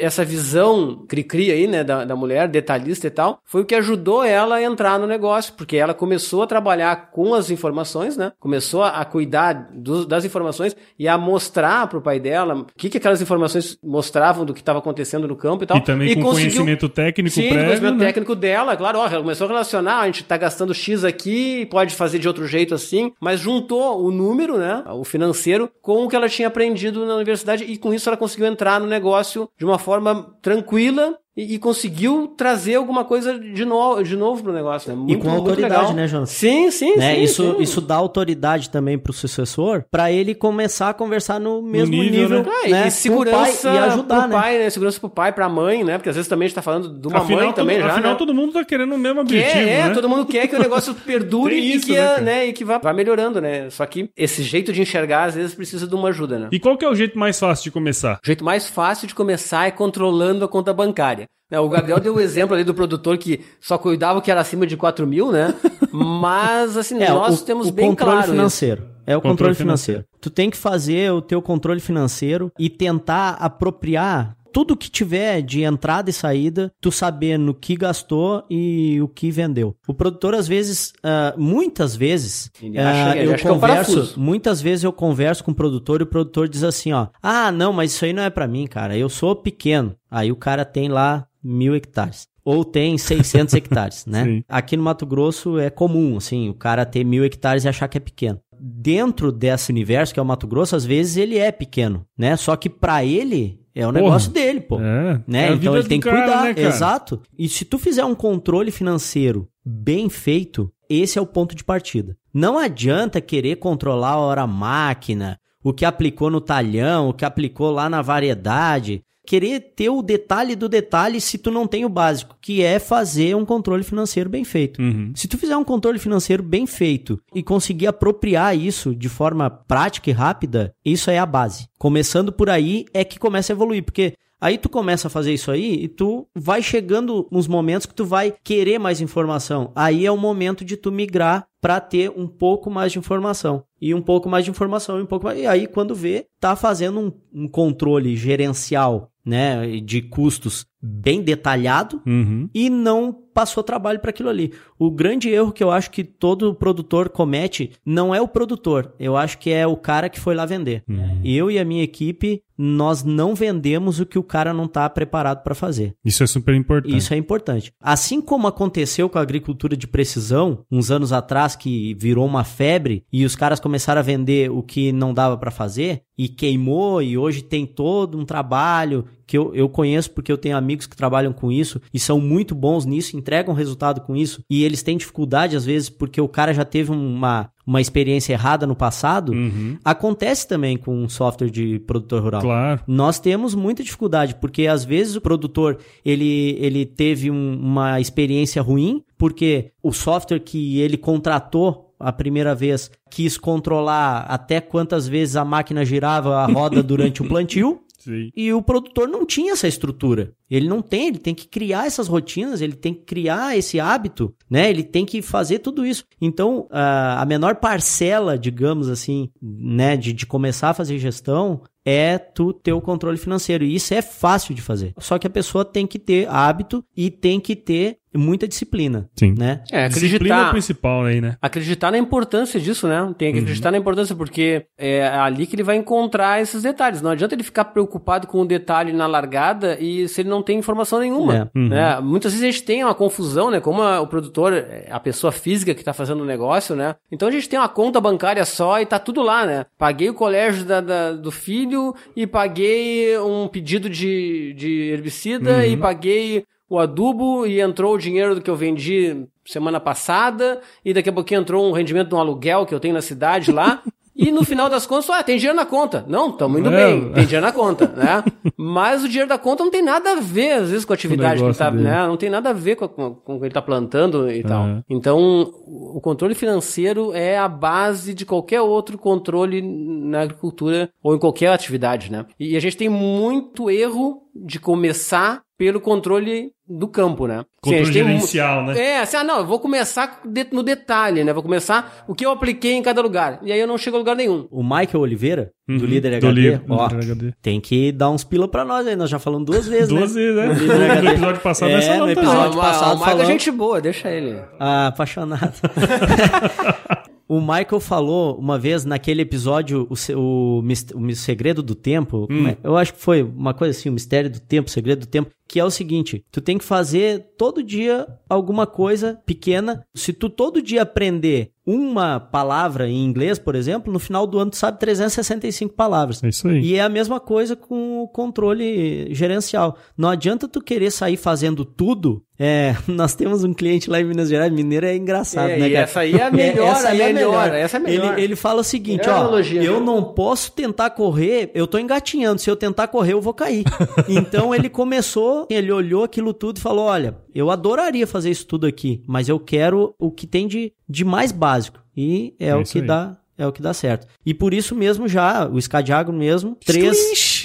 essa 0.00 0.24
visão 0.24 1.04
cri-cri 1.08 1.50
aí, 1.50 1.66
né, 1.66 1.84
da, 1.84 2.04
da 2.04 2.16
mulher, 2.16 2.29
detalhista 2.46 3.06
e 3.06 3.10
tal, 3.10 3.40
foi 3.44 3.62
o 3.62 3.64
que 3.64 3.74
ajudou 3.74 4.22
ela 4.24 4.56
a 4.56 4.62
entrar 4.62 4.98
no 4.98 5.06
negócio, 5.06 5.52
porque 5.54 5.76
ela 5.76 5.94
começou 5.94 6.42
a 6.42 6.46
trabalhar 6.46 7.10
com 7.10 7.34
as 7.34 7.50
informações, 7.50 8.16
né? 8.16 8.32
Começou 8.38 8.82
a, 8.82 9.04
cuidar 9.04 9.68
dos- 9.72 10.06
das 10.06 10.24
informações 10.24 10.76
e 10.98 11.06
a 11.08 11.16
mostrar 11.18 11.86
pro 11.88 12.00
pai 12.00 12.18
dela 12.20 12.54
o 12.60 12.66
que, 12.76 12.88
que 12.88 12.98
aquelas 12.98 13.20
informações 13.20 13.78
mostravam 13.82 14.44
do 14.44 14.52
que 14.54 14.60
estava 14.60 14.78
acontecendo 14.78 15.26
no 15.28 15.36
campo 15.36 15.64
e 15.64 15.66
tal. 15.66 15.76
E 15.76 15.80
também 15.82 16.14
com 16.14 16.22
conseguiu- 16.22 16.50
conhecimento 16.50 16.88
técnico 16.88 17.34
Sim, 17.34 17.42
do 17.42 17.48
prévio, 17.48 17.64
conhecimento 17.66 17.96
né? 17.98 18.06
técnico 18.06 18.34
dela, 18.34 18.76
claro, 18.76 18.98
ó, 18.98 19.06
ela 19.06 19.20
começou 19.22 19.46
a 19.46 19.48
relacionar, 19.48 20.00
a 20.00 20.06
gente 20.06 20.24
tá 20.24 20.36
gastando 20.36 20.72
X 20.74 21.04
aqui, 21.04 21.66
pode 21.66 21.94
fazer 21.94 22.18
de 22.18 22.28
outro 22.28 22.46
jeito 22.46 22.74
assim, 22.74 23.12
mas 23.20 23.40
juntou 23.40 24.02
o 24.04 24.10
número, 24.10 24.56
né, 24.58 24.82
o 24.88 25.04
financeiro, 25.04 25.70
com 25.82 26.04
o 26.04 26.08
que 26.08 26.16
ela 26.16 26.28
tinha 26.28 26.48
aprendido 26.48 27.04
na 27.06 27.14
universidade 27.16 27.64
e 27.64 27.76
com 27.76 27.92
isso 27.94 28.08
ela 28.08 28.16
conseguiu 28.16 28.46
entrar 28.46 28.80
no 28.80 28.86
negócio 28.86 29.48
de 29.58 29.64
uma 29.64 29.78
forma 29.78 30.34
tranquila 30.42 31.16
e, 31.36 31.54
e 31.54 31.58
conseguiu 31.58 32.28
trazer 32.36 32.74
alguma 32.74 33.04
coisa 33.04 33.38
de, 33.38 33.64
no, 33.64 34.02
de 34.02 34.16
novo 34.16 34.42
pro 34.42 34.52
negócio, 34.52 34.88
né? 34.90 34.94
E 34.94 34.98
Muito, 34.98 35.18
com 35.20 35.28
muito 35.28 35.48
autoridade, 35.48 35.94
né, 35.94 36.08
Jonas? 36.08 36.30
Sim, 36.30 36.70
sim, 36.70 36.96
né? 36.96 37.14
sim. 37.14 37.22
isso, 37.22 37.54
sim. 37.56 37.62
isso 37.62 37.80
dá 37.80 37.94
autoridade 37.94 38.68
também 38.68 38.98
pro 38.98 39.12
sucessor, 39.12 39.84
pra 39.90 40.10
ele 40.10 40.34
começar 40.34 40.90
a 40.90 40.94
conversar 40.94 41.38
no 41.38 41.62
mesmo 41.62 41.94
nível, 41.94 42.20
nível, 42.22 42.42
né? 42.42 42.50
Ah, 42.64 42.68
né? 42.68 42.88
e 42.88 42.90
segurança 42.90 43.36
com 43.36 43.68
o 43.68 43.72
pai, 43.72 43.74
e 43.74 43.78
ajudar, 43.78 44.18
pro 44.20 44.28
né? 44.28 44.40
pai, 44.40 44.58
né? 44.58 44.70
Segurança 44.70 45.00
pro 45.00 45.08
pai, 45.08 45.32
pra 45.32 45.48
mãe, 45.48 45.84
né? 45.84 45.98
Porque 45.98 46.08
às 46.08 46.16
vezes 46.16 46.28
também 46.28 46.46
a 46.46 46.48
gente 46.48 46.54
tá 46.56 46.62
falando 46.62 46.88
de 46.98 47.06
uma 47.08 47.18
afinal, 47.18 47.44
mãe 47.44 47.52
também 47.52 47.76
todo, 47.76 47.86
já, 47.86 47.92
afinal 47.92 48.12
né? 48.12 48.18
todo 48.18 48.34
mundo 48.34 48.52
tá 48.52 48.64
querendo 48.64 48.94
o 48.94 48.98
mesmo 48.98 49.20
objetivo, 49.20 49.52
Quer, 49.52 49.68
é, 49.68 49.88
né? 49.88 49.94
todo 49.94 50.08
mundo 50.08 50.26
quer 50.26 50.48
que 50.48 50.56
o 50.56 50.60
negócio 50.60 50.94
perdure 51.06 51.54
Tem 51.54 51.64
e, 51.64 51.74
isso, 51.76 51.86
que, 51.86 51.92
né, 51.92 52.00
a- 52.00 52.08
cara? 52.10 52.22
né, 52.22 52.46
e 52.46 52.52
que 52.52 52.64
vá, 52.64 52.78
vá 52.78 52.92
melhorando, 52.92 53.40
né? 53.40 53.70
Só 53.70 53.86
que 53.86 54.10
esse 54.16 54.42
jeito 54.42 54.72
de 54.72 54.82
enxergar, 54.82 55.24
às 55.24 55.34
vezes, 55.34 55.54
precisa 55.54 55.86
de 55.86 55.94
uma 55.94 56.08
ajuda, 56.08 56.38
né? 56.38 56.48
E 56.52 56.58
qual 56.58 56.76
que 56.76 56.84
é 56.84 56.88
o 56.88 56.94
jeito 56.94 57.18
mais 57.18 57.38
fácil 57.38 57.64
de 57.64 57.70
começar? 57.70 58.18
O 58.22 58.26
jeito 58.26 58.44
mais 58.44 58.68
fácil 58.68 59.06
de 59.06 59.14
começar 59.14 59.66
é 59.66 59.70
controlando 59.70 60.44
a 60.44 60.48
conta 60.48 60.72
bancária. 60.72 61.19
Né, 61.50 61.58
O 61.58 61.68
Gabriel 61.68 61.98
deu 61.98 62.14
o 62.14 62.20
exemplo 62.20 62.54
ali 62.54 62.62
do 62.64 62.72
produtor 62.74 63.18
que 63.18 63.40
só 63.60 63.76
cuidava 63.76 64.18
o 64.18 64.22
que 64.22 64.30
era 64.30 64.40
acima 64.40 64.66
de 64.66 64.76
4 64.76 65.06
mil, 65.06 65.32
né? 65.32 65.52
Mas, 65.92 66.76
assim, 66.76 67.02
É, 67.02 67.10
nós 67.10 67.40
o, 67.40 67.44
temos 67.44 67.68
o 67.68 67.72
bem 67.72 67.88
controle 67.90 68.10
claro 68.12 68.26
isso. 68.26 68.32
financeiro. 68.32 68.82
É 69.06 69.16
o 69.16 69.20
Controle 69.20 69.32
controle, 69.32 69.54
financeiro. 69.56 70.00
financeiro. 70.02 70.20
Tu 70.20 70.30
tem 70.30 70.50
que 70.50 70.56
fazer 70.56 71.10
o 71.12 71.20
teu 71.20 71.42
controle 71.42 71.80
financeiro 71.80 72.52
e 72.58 72.70
tentar 72.70 73.30
apropriar 73.40 74.36
tudo 74.52 74.76
que 74.76 74.90
tiver 74.90 75.42
de 75.42 75.62
entrada 75.62 76.10
e 76.10 76.12
saída, 76.12 76.72
tu 76.80 76.90
saber 76.90 77.38
no 77.38 77.54
que 77.54 77.76
gastou 77.76 78.44
e 78.50 79.00
o 79.00 79.08
que 79.08 79.30
vendeu. 79.30 79.76
O 79.86 79.94
produtor, 79.94 80.34
às 80.34 80.46
vezes, 80.48 80.92
ah, 81.02 81.34
muitas 81.36 81.94
vezes, 81.96 82.50
ele 82.62 82.78
eu 82.78 83.34
é 83.34 83.38
converso, 83.38 83.92
parafuso. 83.92 84.20
muitas 84.20 84.60
vezes 84.60 84.84
eu 84.84 84.92
converso 84.92 85.44
com 85.44 85.50
o 85.50 85.54
produtor 85.54 86.00
e 86.00 86.04
o 86.04 86.06
produtor 86.06 86.48
diz 86.48 86.64
assim, 86.64 86.92
ó, 86.92 87.08
ah, 87.22 87.50
não, 87.52 87.72
mas 87.72 87.92
isso 87.92 88.04
aí 88.04 88.12
não 88.12 88.22
é 88.22 88.30
pra 88.30 88.46
mim, 88.48 88.66
cara, 88.66 88.96
eu 88.96 89.08
sou 89.08 89.34
pequeno. 89.36 89.94
Aí 90.10 90.32
o 90.32 90.36
cara 90.36 90.64
tem 90.64 90.88
lá 90.88 91.26
mil 91.42 91.74
hectares. 91.74 92.28
Ou 92.44 92.64
tem 92.64 92.96
600 92.96 93.54
hectares, 93.54 94.06
né? 94.06 94.24
Sim. 94.24 94.44
Aqui 94.48 94.76
no 94.76 94.82
Mato 94.82 95.06
Grosso 95.06 95.58
é 95.58 95.70
comum, 95.70 96.16
assim, 96.16 96.48
o 96.48 96.54
cara 96.54 96.86
ter 96.86 97.04
mil 97.04 97.24
hectares 97.24 97.64
e 97.64 97.68
achar 97.68 97.86
que 97.88 97.98
é 97.98 98.00
pequeno. 98.00 98.40
Dentro 98.62 99.32
desse 99.32 99.70
universo 99.70 100.12
que 100.12 100.20
é 100.20 100.22
o 100.22 100.26
Mato 100.26 100.46
Grosso, 100.46 100.76
às 100.76 100.84
vezes 100.84 101.16
ele 101.16 101.38
é 101.38 101.50
pequeno, 101.50 102.04
né? 102.16 102.36
Só 102.36 102.54
que 102.56 102.68
pra 102.68 103.02
ele 103.04 103.58
é 103.74 103.86
o 103.86 103.90
Porra. 103.92 104.02
negócio 104.02 104.30
dele, 104.30 104.60
pô. 104.60 104.78
É, 104.80 105.20
Né? 105.26 105.48
é 105.48 105.52
então 105.54 105.74
ele 105.76 105.88
tem 105.88 105.98
que 106.00 106.10
cara, 106.10 106.20
cuidar. 106.50 106.54
né? 106.62 106.68
Exato. 106.68 107.22
E 107.38 107.48
se 107.48 107.64
tu 107.64 107.78
fizer 107.78 108.04
um 108.04 108.14
controle 108.14 108.70
financeiro 108.70 109.48
bem 109.64 110.08
feito, 110.10 110.70
esse 110.88 111.18
é 111.18 111.22
o 111.22 111.26
ponto 111.26 111.54
de 111.54 111.64
partida. 111.64 112.16
Não 112.34 112.58
adianta 112.58 113.20
querer 113.20 113.56
controlar 113.56 114.10
a 114.10 114.18
hora 114.18 114.46
máquina, 114.46 115.38
o 115.64 115.72
que 115.72 115.84
aplicou 115.84 116.30
no 116.30 116.40
talhão, 116.40 117.08
o 117.08 117.14
que 117.14 117.24
aplicou 117.24 117.70
lá 117.70 117.88
na 117.88 118.02
variedade. 118.02 119.02
Querer 119.26 119.60
ter 119.76 119.90
o 119.90 120.02
detalhe 120.02 120.56
do 120.56 120.68
detalhe 120.68 121.20
se 121.20 121.38
tu 121.38 121.50
não 121.50 121.66
tem 121.66 121.84
o 121.84 121.88
básico, 121.88 122.36
que 122.40 122.62
é 122.62 122.78
fazer 122.78 123.36
um 123.36 123.44
controle 123.44 123.82
financeiro 123.82 124.28
bem 124.28 124.44
feito. 124.44 124.80
Uhum. 124.80 125.12
Se 125.14 125.28
tu 125.28 125.38
fizer 125.38 125.56
um 125.56 125.64
controle 125.64 125.98
financeiro 125.98 126.42
bem 126.42 126.66
feito 126.66 127.20
e 127.34 127.42
conseguir 127.42 127.86
apropriar 127.86 128.56
isso 128.56 128.94
de 128.94 129.08
forma 129.08 129.50
prática 129.50 130.10
e 130.10 130.12
rápida, 130.12 130.74
isso 130.84 131.10
é 131.10 131.18
a 131.18 131.26
base. 131.26 131.68
Começando 131.78 132.32
por 132.32 132.50
aí 132.50 132.86
é 132.92 133.04
que 133.04 133.18
começa 133.18 133.52
a 133.52 133.54
evoluir, 133.54 133.84
porque 133.84 134.14
aí 134.40 134.58
tu 134.58 134.68
começa 134.68 135.08
a 135.08 135.10
fazer 135.10 135.32
isso 135.32 135.50
aí 135.50 135.84
e 135.84 135.88
tu 135.88 136.26
vai 136.34 136.62
chegando 136.62 137.28
nos 137.30 137.46
momentos 137.46 137.86
que 137.86 137.94
tu 137.94 138.04
vai 138.04 138.34
querer 138.42 138.78
mais 138.78 139.00
informação. 139.00 139.72
Aí 139.74 140.06
é 140.06 140.10
o 140.10 140.16
momento 140.16 140.64
de 140.64 140.76
tu 140.76 140.90
migrar 140.90 141.46
para 141.60 141.78
ter 141.80 142.10
um 142.16 142.26
pouco 142.26 142.70
mais 142.70 142.92
de 142.92 142.98
informação. 142.98 143.64
E 143.80 143.94
um 143.94 144.00
pouco 144.00 144.28
mais 144.28 144.44
de 144.44 144.50
informação 144.50 144.98
e 144.98 145.02
um 145.02 145.06
pouco 145.06 145.26
mais... 145.26 145.38
E 145.38 145.46
aí 145.46 145.66
quando 145.66 145.94
vê, 145.94 146.26
tá 146.40 146.56
fazendo 146.56 147.00
um, 147.00 147.12
um 147.44 147.48
controle 147.48 148.16
gerencial, 148.16 149.10
né, 149.24 149.66
de 149.80 150.00
custos 150.00 150.64
bem 150.82 151.20
detalhado 151.20 152.00
Uhum. 152.06 152.48
e 152.54 152.70
não 152.70 153.12
passou 153.34 153.62
trabalho 153.62 154.00
para 154.00 154.08
aquilo 154.10 154.30
ali. 154.30 154.52
O 154.78 154.90
grande 154.90 155.28
erro 155.28 155.52
que 155.52 155.62
eu 155.62 155.70
acho 155.70 155.90
que 155.90 156.02
todo 156.02 156.54
produtor 156.54 157.10
comete 157.10 157.72
não 157.84 158.14
é 158.14 158.20
o 158.20 158.26
produtor, 158.26 158.94
eu 158.98 159.16
acho 159.16 159.38
que 159.38 159.50
é 159.50 159.66
o 159.66 159.76
cara 159.76 160.08
que 160.08 160.18
foi 160.18 160.34
lá 160.34 160.46
vender. 160.46 160.82
Eu 161.22 161.50
e 161.50 161.58
a 161.58 161.64
minha 161.64 161.82
equipe, 161.82 162.42
nós 162.62 163.02
não 163.02 163.34
vendemos 163.34 164.00
o 164.00 164.04
que 164.04 164.18
o 164.18 164.22
cara 164.22 164.52
não 164.52 164.66
está 164.66 164.86
preparado 164.90 165.42
para 165.42 165.54
fazer. 165.54 165.94
Isso 166.04 166.22
é 166.22 166.26
super 166.26 166.54
importante. 166.54 166.94
Isso 166.94 167.14
é 167.14 167.16
importante. 167.16 167.72
Assim 167.80 168.20
como 168.20 168.46
aconteceu 168.46 169.08
com 169.08 169.16
a 169.16 169.22
agricultura 169.22 169.74
de 169.74 169.86
precisão, 169.86 170.62
uns 170.70 170.90
anos 170.90 171.10
atrás, 171.10 171.56
que 171.56 171.94
virou 171.94 172.26
uma 172.26 172.44
febre 172.44 173.02
e 173.10 173.24
os 173.24 173.34
caras 173.34 173.60
começaram 173.60 174.00
a 174.00 174.04
vender 174.04 174.50
o 174.50 174.62
que 174.62 174.92
não 174.92 175.14
dava 175.14 175.38
para 175.38 175.50
fazer 175.50 176.02
e 176.18 176.28
queimou, 176.28 177.00
e 177.00 177.16
hoje 177.16 177.40
tem 177.40 177.64
todo 177.64 178.18
um 178.18 178.26
trabalho 178.26 179.06
que 179.26 179.38
eu, 179.38 179.54
eu 179.54 179.70
conheço 179.70 180.10
porque 180.10 180.30
eu 180.30 180.36
tenho 180.36 180.54
amigos 180.54 180.86
que 180.86 180.94
trabalham 180.94 181.32
com 181.32 181.50
isso 181.50 181.80
e 181.94 181.98
são 181.98 182.20
muito 182.20 182.54
bons 182.54 182.84
nisso, 182.84 183.16
entregam 183.16 183.54
resultado 183.54 184.02
com 184.02 184.14
isso, 184.14 184.42
e 184.50 184.62
eles 184.62 184.82
têm 184.82 184.98
dificuldade 184.98 185.56
às 185.56 185.64
vezes 185.64 185.88
porque 185.88 186.20
o 186.20 186.28
cara 186.28 186.52
já 186.52 186.62
teve 186.62 186.90
uma, 186.90 187.50
uma 187.70 187.80
experiência 187.80 188.32
errada 188.32 188.66
no 188.66 188.74
passado, 188.74 189.32
Uhum. 189.32 189.78
acontece 189.84 190.46
também 190.48 190.76
com 190.76 190.92
um 191.04 191.08
software 191.08 191.48
de 191.50 191.78
produtor 191.80 192.20
rural. 192.20 192.40
Claro. 192.42 192.80
Nós 192.86 193.20
temos 193.20 193.54
muita 193.54 193.82
dificuldade, 193.84 194.34
porque 194.40 194.66
às 194.66 194.84
vezes 194.84 195.14
o 195.14 195.20
produtor 195.20 195.78
ele, 196.04 196.56
ele 196.60 196.84
teve 196.84 197.30
um- 197.30 197.56
uma 197.60 198.00
experiência 198.00 198.60
ruim, 198.60 199.04
porque 199.16 199.70
o 199.82 199.92
software 199.92 200.40
que 200.40 200.80
ele 200.80 200.96
contratou 200.96 201.94
a 202.00 202.10
primeira 202.10 202.54
vez 202.54 202.90
quis 203.10 203.36
controlar 203.38 204.22
até 204.28 204.60
quantas 204.60 205.06
vezes 205.06 205.36
a 205.36 205.44
máquina 205.44 205.84
girava 205.84 206.38
a 206.38 206.46
roda 206.46 206.82
durante 206.82 207.22
o 207.22 207.24
plantio. 207.28 207.80
Sim. 208.00 208.30
E 208.34 208.52
o 208.52 208.62
produtor 208.62 209.06
não 209.06 209.26
tinha 209.26 209.52
essa 209.52 209.68
estrutura. 209.68 210.32
Ele 210.50 210.68
não 210.68 210.82
tem, 210.82 211.08
ele 211.08 211.18
tem 211.18 211.34
que 211.34 211.46
criar 211.46 211.86
essas 211.86 212.08
rotinas, 212.08 212.60
ele 212.60 212.72
tem 212.72 212.92
que 212.92 213.02
criar 213.02 213.56
esse 213.56 213.78
hábito, 213.78 214.34
né? 214.48 214.68
Ele 214.68 214.82
tem 214.82 215.04
que 215.04 215.22
fazer 215.22 215.60
tudo 215.60 215.86
isso. 215.86 216.04
Então, 216.20 216.66
a 216.70 217.24
menor 217.26 217.56
parcela, 217.56 218.38
digamos 218.38 218.88
assim, 218.88 219.30
né, 219.40 219.96
de, 219.96 220.12
de 220.12 220.26
começar 220.26 220.70
a 220.70 220.74
fazer 220.74 220.98
gestão 220.98 221.62
é 221.84 222.18
tu 222.18 222.52
ter 222.52 222.72
o 222.72 222.80
controle 222.80 223.16
financeiro. 223.18 223.64
E 223.64 223.74
isso 223.74 223.94
é 223.94 224.02
fácil 224.02 224.54
de 224.54 224.62
fazer. 224.62 224.92
Só 224.98 225.18
que 225.18 225.26
a 225.26 225.30
pessoa 225.30 225.64
tem 225.64 225.86
que 225.86 225.98
ter 225.98 226.28
hábito 226.28 226.84
e 226.96 227.10
tem 227.10 227.40
que 227.40 227.54
ter 227.56 227.96
muita 228.12 228.48
disciplina, 228.48 229.08
Sim. 229.16 229.36
né? 229.38 229.62
É, 229.70 229.86
Disciplina 229.88 230.16
é 230.16 230.16
o 230.16 230.16
acreditar, 230.40 230.50
principal 230.50 231.04
aí, 231.04 231.20
né? 231.20 231.36
acreditar 231.40 231.92
na 231.92 231.98
importância 231.98 232.58
disso, 232.58 232.88
né? 232.88 232.98
Tem 233.16 233.32
que 233.32 233.38
acreditar 233.38 233.70
na 233.70 233.78
importância, 233.78 234.16
porque 234.16 234.66
é 234.76 235.06
ali 235.06 235.46
que 235.46 235.54
ele 235.54 235.62
vai 235.62 235.76
encontrar 235.76 236.42
esses 236.42 236.64
detalhes. 236.64 237.00
Não 237.00 237.12
adianta 237.12 237.36
ele 237.36 237.44
ficar 237.44 237.66
preocupado 237.66 238.26
com 238.26 238.40
o 238.40 238.44
detalhe 238.44 238.92
na 238.92 239.06
largada 239.06 239.78
e 239.80 240.08
se 240.08 240.22
ele 240.22 240.28
não 240.28 240.42
tem 240.42 240.58
informação 240.58 240.98
nenhuma. 240.98 241.52
É. 241.54 241.58
né? 241.60 242.00
Muitas 242.00 242.32
vezes 242.32 242.42
a 242.48 242.50
gente 242.50 242.64
tem 242.64 242.82
uma 242.82 242.96
confusão, 242.96 243.48
né? 243.48 243.60
Como 243.60 243.80
a- 243.80 244.00
o 244.00 244.08
produtor, 244.08 244.54
é 244.54 244.88
a 244.90 244.98
pessoa 244.98 245.30
física 245.30 245.72
que 245.72 245.84
tá 245.84 245.92
fazendo 245.92 246.22
o 246.24 246.26
negócio, 246.26 246.74
né? 246.74 246.96
Então 247.12 247.28
a 247.28 247.30
gente 247.30 247.48
tem 247.48 247.60
uma 247.60 247.68
conta 247.68 248.00
bancária 248.00 248.44
só 248.44 248.80
e 248.80 248.86
tá 248.86 248.98
tudo 248.98 249.22
lá, 249.22 249.46
né? 249.46 249.66
Paguei 249.78 250.10
o 250.10 250.14
colégio 250.14 250.64
da- 250.64 250.80
da- 250.80 251.12
do 251.12 251.30
filho 251.30 251.69
e 252.16 252.26
paguei 252.26 253.18
um 253.18 253.48
pedido 253.48 253.88
de, 253.88 254.54
de 254.54 254.90
herbicida 254.92 255.66
e 255.66 255.76
paguei 255.76 256.44
o 256.68 256.78
adubo 256.78 257.46
e 257.46 257.60
entrou 257.60 257.94
o 257.94 257.98
dinheiro 257.98 258.34
do 258.34 258.40
que 258.40 258.48
eu 258.48 258.56
vendi 258.56 259.26
semana 259.44 259.80
passada 259.80 260.60
e 260.84 260.94
daqui 260.94 261.08
a 261.08 261.12
pouquinho 261.12 261.40
entrou 261.40 261.68
um 261.68 261.72
rendimento 261.72 262.08
de 262.08 262.14
um 262.14 262.20
aluguel 262.20 262.64
que 262.64 262.74
eu 262.74 262.78
tenho 262.80 262.94
na 262.94 263.02
cidade 263.02 263.50
lá. 263.50 263.82
E 264.20 264.30
no 264.30 264.44
final 264.44 264.68
das 264.68 264.86
contas, 264.86 265.08
ah, 265.10 265.22
tem 265.22 265.36
dinheiro 265.38 265.56
na 265.56 265.64
conta. 265.64 266.04
Não, 266.06 266.28
estamos 266.28 266.60
indo 266.60 266.68
É. 266.70 266.76
bem, 266.86 267.12
tem 267.12 267.24
dinheiro 267.24 267.46
na 267.46 267.52
conta, 267.52 267.86
né? 267.96 268.22
Mas 268.56 269.02
o 269.02 269.08
dinheiro 269.08 269.28
da 269.28 269.38
conta 269.38 269.64
não 269.64 269.70
tem 269.70 269.82
nada 269.82 270.12
a 270.12 270.20
ver, 270.20 270.52
às 270.52 270.70
vezes, 270.70 270.84
com 270.84 270.92
a 270.92 270.94
atividade 270.94 271.42
que 271.42 271.58
tá, 271.58 271.70
dele. 271.70 271.84
né? 271.84 272.06
Não 272.06 272.16
tem 272.16 272.28
nada 272.28 272.50
a 272.50 272.52
ver 272.52 272.76
com, 272.76 272.86
com, 272.86 273.14
com 273.14 273.36
o 273.36 273.38
que 273.38 273.46
ele 273.46 273.54
tá 273.54 273.62
plantando 273.62 274.30
e 274.30 274.42
tal. 274.42 274.64
Uhum. 274.64 274.82
Então, 274.88 275.18
o 275.66 275.80
o 275.96 276.00
controle 276.00 276.34
financeiro 276.36 277.12
é 277.12 277.36
a 277.36 277.48
base 277.48 278.14
de 278.14 278.24
qualquer 278.24 278.60
outro 278.60 278.96
controle 278.96 279.60
na 279.60 280.20
agricultura 280.22 280.88
ou 281.02 281.14
em 281.16 281.18
qualquer 281.18 281.48
atividade, 281.52 282.12
né? 282.12 282.26
E 282.38 282.56
a 282.56 282.60
gente 282.60 282.76
tem 282.76 282.88
muito 282.88 283.68
erro 283.68 284.22
de 284.34 284.60
começar 284.60 285.42
pelo 285.60 285.78
controle 285.78 286.52
do 286.66 286.88
campo, 286.88 287.26
né? 287.26 287.44
Sim, 287.62 287.74
a 287.74 287.76
Controle 287.80 287.86
mu- 287.86 287.92
gerencial, 287.92 288.64
né? 288.64 288.80
é, 288.80 289.00
assim, 289.00 289.18
ah, 289.18 289.22
não, 289.24 289.40
eu 289.40 289.46
vou 289.46 289.58
começar 289.60 290.22
no 290.50 290.62
detalhe, 290.62 291.22
né? 291.22 291.34
Vou 291.34 291.42
começar 291.42 292.02
o 292.08 292.14
que 292.14 292.24
eu 292.24 292.30
apliquei 292.30 292.72
em 292.72 292.82
cada 292.82 293.02
lugar. 293.02 293.38
E 293.42 293.52
aí 293.52 293.60
eu 293.60 293.66
não 293.66 293.76
chego 293.76 293.96
a 293.96 293.98
lugar 293.98 294.16
nenhum. 294.16 294.48
O 294.50 294.62
Michael 294.62 295.00
Oliveira, 295.02 295.50
do 295.68 295.74
Uhum. 295.74 295.84
Líder 295.84 296.18
Do 296.18 296.26
HD, 296.28 296.40
Líder- 296.40 296.62
ó, 296.66 296.86
Líder 296.86 296.96
HD. 297.12 297.32
tem 297.42 297.60
que 297.60 297.92
dar 297.92 298.08
uns 298.08 298.24
pila 298.24 298.48
pra 298.48 298.64
nós 298.64 298.86
aí. 298.86 298.96
Nós 298.96 299.10
já 299.10 299.18
falamos 299.18 299.44
duas 299.44 299.68
vezes, 299.68 299.90
Duas 299.90 300.14
né? 300.14 300.22
vezes, 300.22 300.34
né? 300.34 300.46
No 300.46 300.66
No 300.78 300.92
HD. 300.92 301.08
episódio 301.08 301.40
passado 301.42 301.70
É, 301.70 301.74
nós 301.74 301.84
no 301.86 301.92
falamos 301.92 302.14
também. 302.14 302.30
episódio 302.30 302.58
Ah, 302.58 302.62
passado 302.64 302.86
o 302.86 302.94
Michael 302.94 303.02
é 303.02 303.10
falamos- 303.18 303.26
gente 303.32 303.50
boa, 303.50 303.80
deixa 303.82 304.08
ele. 304.10 304.40
Ah, 304.58 304.86
apaixonado. 304.86 305.52
o 307.30 307.40
Michael 307.40 307.78
falou 307.78 308.36
uma 308.36 308.58
vez 308.58 308.84
naquele 308.84 309.22
episódio, 309.22 309.86
o, 309.88 309.94
o, 310.18 310.62
o 310.96 311.14
segredo 311.14 311.62
do 311.62 311.76
tempo. 311.76 312.26
como 312.26 312.48
é? 312.48 312.58
Eu 312.60 312.76
acho 312.76 312.92
que 312.92 313.00
foi 313.00 313.22
uma 313.22 313.54
coisa 313.54 313.78
assim, 313.78 313.88
o 313.88 313.92
mistério 313.92 314.28
do 314.28 314.40
tempo, 314.40 314.68
o 314.68 314.72
segredo 314.72 315.02
do 315.02 315.06
tempo. 315.06 315.30
Que 315.46 315.60
é 315.60 315.64
o 315.64 315.70
seguinte: 315.70 316.24
tu 316.32 316.40
tem 316.40 316.58
que 316.58 316.64
fazer 316.64 317.34
todo 317.38 317.62
dia 317.62 318.08
alguma 318.28 318.66
coisa 318.66 319.20
pequena. 319.24 319.86
Se 319.94 320.12
tu 320.12 320.28
todo 320.28 320.60
dia 320.60 320.82
aprender 320.82 321.52
uma 321.66 322.18
palavra 322.18 322.88
em 322.88 323.04
inglês, 323.04 323.38
por 323.38 323.54
exemplo, 323.54 323.92
no 323.92 323.98
final 323.98 324.26
do 324.26 324.38
ano 324.38 324.50
tu 324.50 324.56
sabe 324.56 324.78
365 324.78 325.74
palavras. 325.74 326.22
É 326.24 326.28
isso 326.28 326.48
aí. 326.48 326.60
E 326.60 326.74
é 326.76 326.82
a 326.82 326.88
mesma 326.88 327.20
coisa 327.20 327.54
com 327.54 328.02
o 328.02 328.08
controle 328.08 329.14
gerencial. 329.14 329.76
Não 329.96 330.08
adianta 330.08 330.48
tu 330.48 330.60
querer 330.60 330.90
sair 330.90 331.16
fazendo 331.16 331.64
tudo. 331.64 332.22
É, 332.38 332.74
nós 332.88 333.14
temos 333.14 333.44
um 333.44 333.52
cliente 333.52 333.90
lá 333.90 334.00
em 334.00 334.04
Minas 334.04 334.30
Gerais, 334.30 334.50
mineiro 334.50 334.86
é 334.86 334.96
engraçado, 334.96 335.50
É, 335.50 335.58
né, 335.58 335.68
e 335.68 335.72
cara? 335.72 335.84
essa 335.84 336.00
aí 336.00 336.14
é 336.14 336.22
a 336.22 336.30
melhor, 336.32 336.66
essa 336.68 336.88
aí 336.88 337.00
é 337.00 337.04
a 337.04 337.08
é 337.08 337.12
melhor, 337.12 337.54
essa 337.54 337.76
é 337.76 337.80
a 337.80 337.82
melhor. 337.82 338.12
Ele, 338.14 338.22
ele 338.24 338.36
fala 338.36 338.60
o 338.62 338.64
seguinte, 338.64 339.00
Melhor 339.06 339.16
ó, 339.16 339.20
analogia, 339.20 339.62
eu 339.62 339.74
viu? 339.76 339.84
não 339.84 340.02
posso 340.02 340.52
tentar 340.52 340.88
correr, 340.90 341.50
eu 341.54 341.66
tô 341.66 341.78
engatinhando, 341.78 342.40
se 342.40 342.50
eu 342.50 342.56
tentar 342.56 342.88
correr 342.88 343.12
eu 343.12 343.20
vou 343.20 343.34
cair. 343.34 343.64
então 344.08 344.54
ele 344.54 344.70
começou, 344.70 345.46
ele 345.50 345.70
olhou 345.70 346.04
aquilo 346.04 346.32
tudo 346.32 346.56
e 346.56 346.60
falou, 346.60 346.86
olha, 346.86 347.18
eu 347.34 347.50
adoraria 347.50 348.06
fazer 348.06 348.30
isso 348.30 348.46
tudo 348.46 348.66
aqui, 348.66 349.02
mas 349.06 349.28
eu 349.28 349.38
quero 349.38 349.94
o 349.98 350.10
que 350.10 350.26
tem 350.26 350.46
de, 350.46 350.72
de 350.88 351.04
mais 351.04 351.32
básico. 351.32 351.80
E 351.96 352.34
é, 352.38 352.48
É 352.48 352.56
o 352.56 352.64
que 352.64 352.78
aí. 352.80 352.86
dá 352.86 353.16
é 353.40 353.46
o 353.46 353.52
que 353.52 353.62
dá 353.62 353.72
certo. 353.72 354.06
E 354.24 354.34
por 354.34 354.52
isso 354.52 354.74
mesmo 354.76 355.08
já, 355.08 355.48
o 355.48 355.58
Scadiagro 355.58 356.12
mesmo, 356.12 356.54
três... 356.56 356.94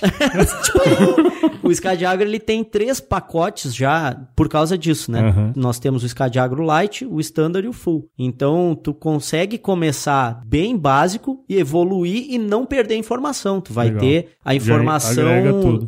o 1.64 1.74
Scadiagro 1.74 2.26
ele 2.26 2.40
tem 2.40 2.64
três 2.64 3.00
pacotes 3.00 3.74
já 3.76 4.16
por 4.36 4.50
causa 4.50 4.78
disso, 4.78 5.12
né? 5.12 5.22
Aham. 5.22 5.54
Nós 5.56 5.80
temos 5.80 6.04
o 6.04 6.10
Scadiagro 6.10 6.64
Light, 6.64 7.06
o 7.06 7.20
Standard 7.20 7.66
e 7.66 7.70
o 7.70 7.74
Full. 7.74 8.08
Então, 8.18 8.78
tu 8.82 8.94
consegue 8.94 9.58
começar 9.58 10.42
bem 10.46 10.78
básico 10.78 11.44
e 11.50 11.58
evoluir 11.58 12.28
e 12.30 12.38
não 12.38 12.66
perder 12.66 12.96
informação. 12.96 13.62
Tu 13.62 13.74
vai 13.74 13.88
Legal. 13.88 14.02
ter 14.02 14.30
a 14.44 14.56
informação 14.56 15.26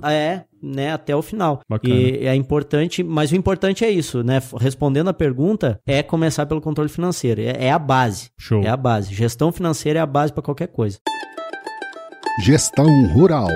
é, 0.04 0.44
né, 0.62 0.94
até 0.94 1.16
o 1.16 1.22
final. 1.22 1.62
Bacana. 1.68 1.94
E 1.94 2.26
é 2.26 2.36
importante, 2.36 3.04
mas 3.04 3.32
o 3.32 3.36
importante 3.36 3.86
é 3.86 3.90
isso, 3.90 4.24
né? 4.24 4.42
Respondendo 4.60 5.10
a 5.10 5.14
pergunta, 5.14 5.80
é 5.86 6.02
começar 6.02 6.46
pelo 6.46 6.62
controle 6.62 6.90
financeiro. 6.90 7.42
É, 7.42 7.66
é 7.66 7.72
a 7.72 7.80
base. 7.80 8.30
Show. 8.38 8.64
É 8.64 8.70
a 8.70 8.78
base. 8.78 9.14
Gestão 9.14 9.52
financeira 9.52 10.00
é 10.00 10.02
a 10.02 10.06
base 10.06 10.34
para 10.34 10.44
qualquer 10.44 10.68
coisa. 10.68 10.98
Gestão 12.44 12.86
Rural. 13.14 13.50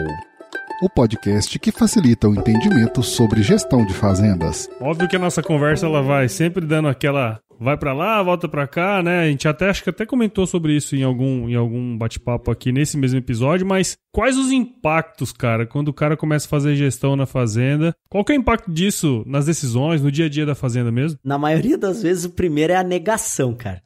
O 0.82 0.90
podcast 0.90 1.60
que 1.60 1.72
facilita 1.72 2.28
o 2.28 2.34
entendimento 2.34 3.04
sobre 3.04 3.44
gestão 3.44 3.86
de 3.86 3.94
fazendas. 3.94 4.68
Óbvio 4.80 5.08
que 5.08 5.16
a 5.16 5.20
nossa 5.20 5.44
conversa 5.44 5.86
ela 5.86 6.02
vai 6.02 6.28
sempre 6.28 6.66
dando 6.66 6.88
aquela 6.88 7.40
vai 7.62 7.78
pra 7.78 7.94
lá, 7.94 8.24
volta 8.24 8.50
pra 8.50 8.66
cá, 8.66 9.04
né? 9.04 9.20
A 9.20 9.28
gente 9.28 9.48
até 9.48 9.70
acho 9.70 9.84
que 9.84 9.92
até 9.92 10.04
comentou 10.04 10.48
sobre 10.48 10.76
isso 10.76 10.96
em 10.96 11.04
algum 11.04 11.48
em 11.48 11.54
algum 11.54 11.96
bate-papo 11.96 12.50
aqui 12.50 12.72
nesse 12.72 12.98
mesmo 12.98 13.20
episódio, 13.20 13.68
mas 13.68 13.96
quais 14.12 14.36
os 14.36 14.52
impactos, 14.52 15.32
cara, 15.32 15.68
quando 15.68 15.90
o 15.90 15.94
cara 15.94 16.18
começa 16.18 16.48
a 16.48 16.50
fazer 16.50 16.76
gestão 16.76 17.16
na 17.16 17.28
fazenda? 17.28 17.94
Qual 18.10 18.26
que 18.26 18.34
é 18.34 18.36
o 18.36 18.40
impacto 18.40 18.72
disso 18.72 19.24
nas 19.28 19.46
decisões, 19.46 20.02
no 20.02 20.12
dia 20.12 20.26
a 20.26 20.30
dia 20.30 20.48
da 20.48 20.56
fazenda 20.56 20.92
mesmo? 20.92 21.20
Na 21.24 21.38
maioria 21.38 21.78
das 21.78 22.02
vezes, 22.02 22.26
o 22.26 22.32
primeiro 22.32 22.74
é 22.74 22.78
a 22.78 22.84
negação, 22.84 23.54
cara. 23.54 23.84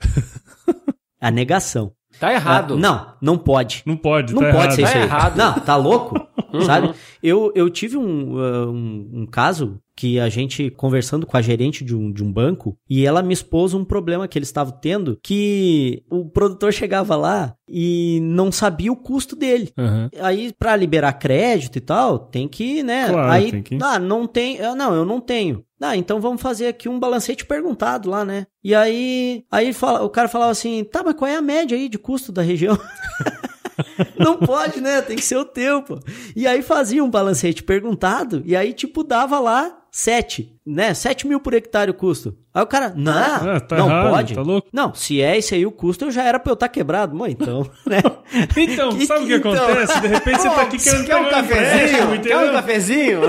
a 1.20 1.30
negação. 1.30 1.92
Tá 2.20 2.34
errado. 2.34 2.74
Ah, 2.76 2.78
não, 2.78 3.08
não 3.22 3.38
pode. 3.38 3.84
Não 3.86 3.98
pode, 3.98 4.34
Não 4.34 4.42
tá 4.42 4.52
pode 4.52 4.58
errado. 4.64 4.76
ser 4.76 4.82
isso 4.84 4.92
Tá 4.94 4.98
aí. 5.00 5.04
errado. 5.06 5.38
Não, 5.38 5.54
tá 5.60 5.76
louco? 5.76 6.28
Sabe? 6.66 6.94
Eu, 7.22 7.52
eu 7.56 7.70
tive 7.70 7.98
um, 7.98 8.34
uh, 8.36 8.70
um, 8.72 9.10
um 9.22 9.26
caso 9.26 9.80
que 9.96 10.20
a 10.20 10.28
gente 10.30 10.70
conversando 10.72 11.26
com 11.26 11.38
a 11.38 11.42
gerente 11.42 11.84
de 11.84 11.96
um, 11.96 12.12
de 12.12 12.24
um 12.24 12.32
banco 12.32 12.78
e 12.90 13.06
ela 13.06 13.24
me 13.24 13.34
expôs 13.34 13.74
um 13.74 13.86
problema 13.86 14.28
que 14.28 14.38
eles 14.38 14.50
estavam 14.50 14.74
tendo 14.80 15.18
que 15.24 16.04
o 16.10 16.26
produtor 16.26 16.74
chegava 16.74 17.16
lá 17.16 17.56
e 17.70 18.20
não 18.22 18.52
sabia 18.52 18.92
o 18.92 18.96
custo 18.96 19.36
dele. 19.36 19.72
Aham. 19.78 20.10
Aí, 20.20 20.54
pra 20.58 20.76
liberar 20.76 21.14
crédito 21.14 21.78
e 21.78 21.82
tal, 21.82 22.20
tem 22.20 22.48
que, 22.48 22.84
né? 22.84 23.08
Claro, 23.10 23.32
aí, 23.32 23.52
tem 23.52 23.64
que- 23.64 23.78
ah, 23.82 23.98
não 23.98 24.28
tem. 24.28 24.60
Não, 24.76 24.94
eu 24.94 25.06
não 25.06 25.20
tenho. 25.22 25.64
Ah, 25.82 25.96
então 25.98 26.22
vamos 26.22 26.42
fazer 26.42 26.68
aqui 26.68 26.88
um 26.88 27.00
balancete 27.00 27.46
perguntado 27.46 28.10
lá, 28.10 28.24
né? 28.24 28.48
E 28.64 28.74
aí, 28.74 29.44
aí 29.52 29.74
fala- 29.74 30.04
o 30.04 30.10
cara 30.10 30.28
falava 30.28 30.52
assim: 30.52 30.84
tá, 30.86 31.04
mas 31.04 31.16
qual 31.16 31.30
é 31.30 31.36
a 31.36 31.42
média 31.42 31.76
aí 31.78 31.90
de 31.90 31.98
custo 31.98 32.32
da 32.32 32.42
região? 32.42 32.78
Não 34.18 34.38
pode, 34.38 34.80
né? 34.82 35.02
Tem 35.02 35.16
que 35.16 35.24
ser 35.26 35.38
o 35.38 35.46
teu, 35.46 35.82
pô. 35.82 36.00
E 36.36 36.48
aí 36.48 36.62
fazia 36.62 37.04
um 37.04 37.10
balancete 37.10 37.64
perguntado, 37.64 38.42
e 38.46 38.56
aí, 38.56 38.74
tipo, 38.74 39.04
dava 39.04 39.40
lá 39.40 39.78
7, 39.92 40.54
né? 40.66 40.94
7 40.94 41.26
mil 41.28 41.40
por 41.40 41.54
hectare 41.54 41.90
o 41.92 41.94
custo. 41.94 42.36
Aí 42.54 42.62
o 42.64 42.68
cara, 42.68 42.94
não, 42.96 43.12
Ah, 43.14 43.60
tá 43.60 43.78
não 43.78 43.88
errado, 43.90 44.10
pode. 44.12 44.34
tá 44.36 44.42
louco. 44.42 44.68
Não, 44.72 44.94
se 44.94 45.22
é 45.22 45.38
esse 45.38 45.56
aí 45.56 45.66
o 45.66 45.72
custo, 45.72 46.06
eu 46.06 46.12
já 46.12 46.24
era 46.24 46.40
pra 46.40 46.52
eu 46.52 46.54
estar 46.56 46.68
quebrado. 46.70 47.16
Mãe, 47.16 47.32
então, 47.32 47.70
né? 47.86 48.02
Então, 48.58 48.90
Que- 48.90 49.06
sabe 49.06 49.24
o 49.24 49.28
que 49.28 49.34
então? 49.36 49.54
acontece? 49.54 50.00
De 50.02 50.08
repente 50.08 50.42
você 50.42 50.50
tá 50.50 50.62
aqui 50.62 50.78
querendo 50.78 51.06
Quer 51.06 51.16
um 51.18 51.24
pegar 51.26 51.40
empréstimo, 51.44 52.00
cafezinho? 52.00 52.22
Quer 52.24 52.38
um 52.38 52.54
cafezinho? 52.54 53.22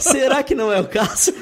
Será 0.00 0.42
que 0.42 0.54
não 0.54 0.72
é 0.72 0.80
o 0.80 0.86
caso? 0.88 1.32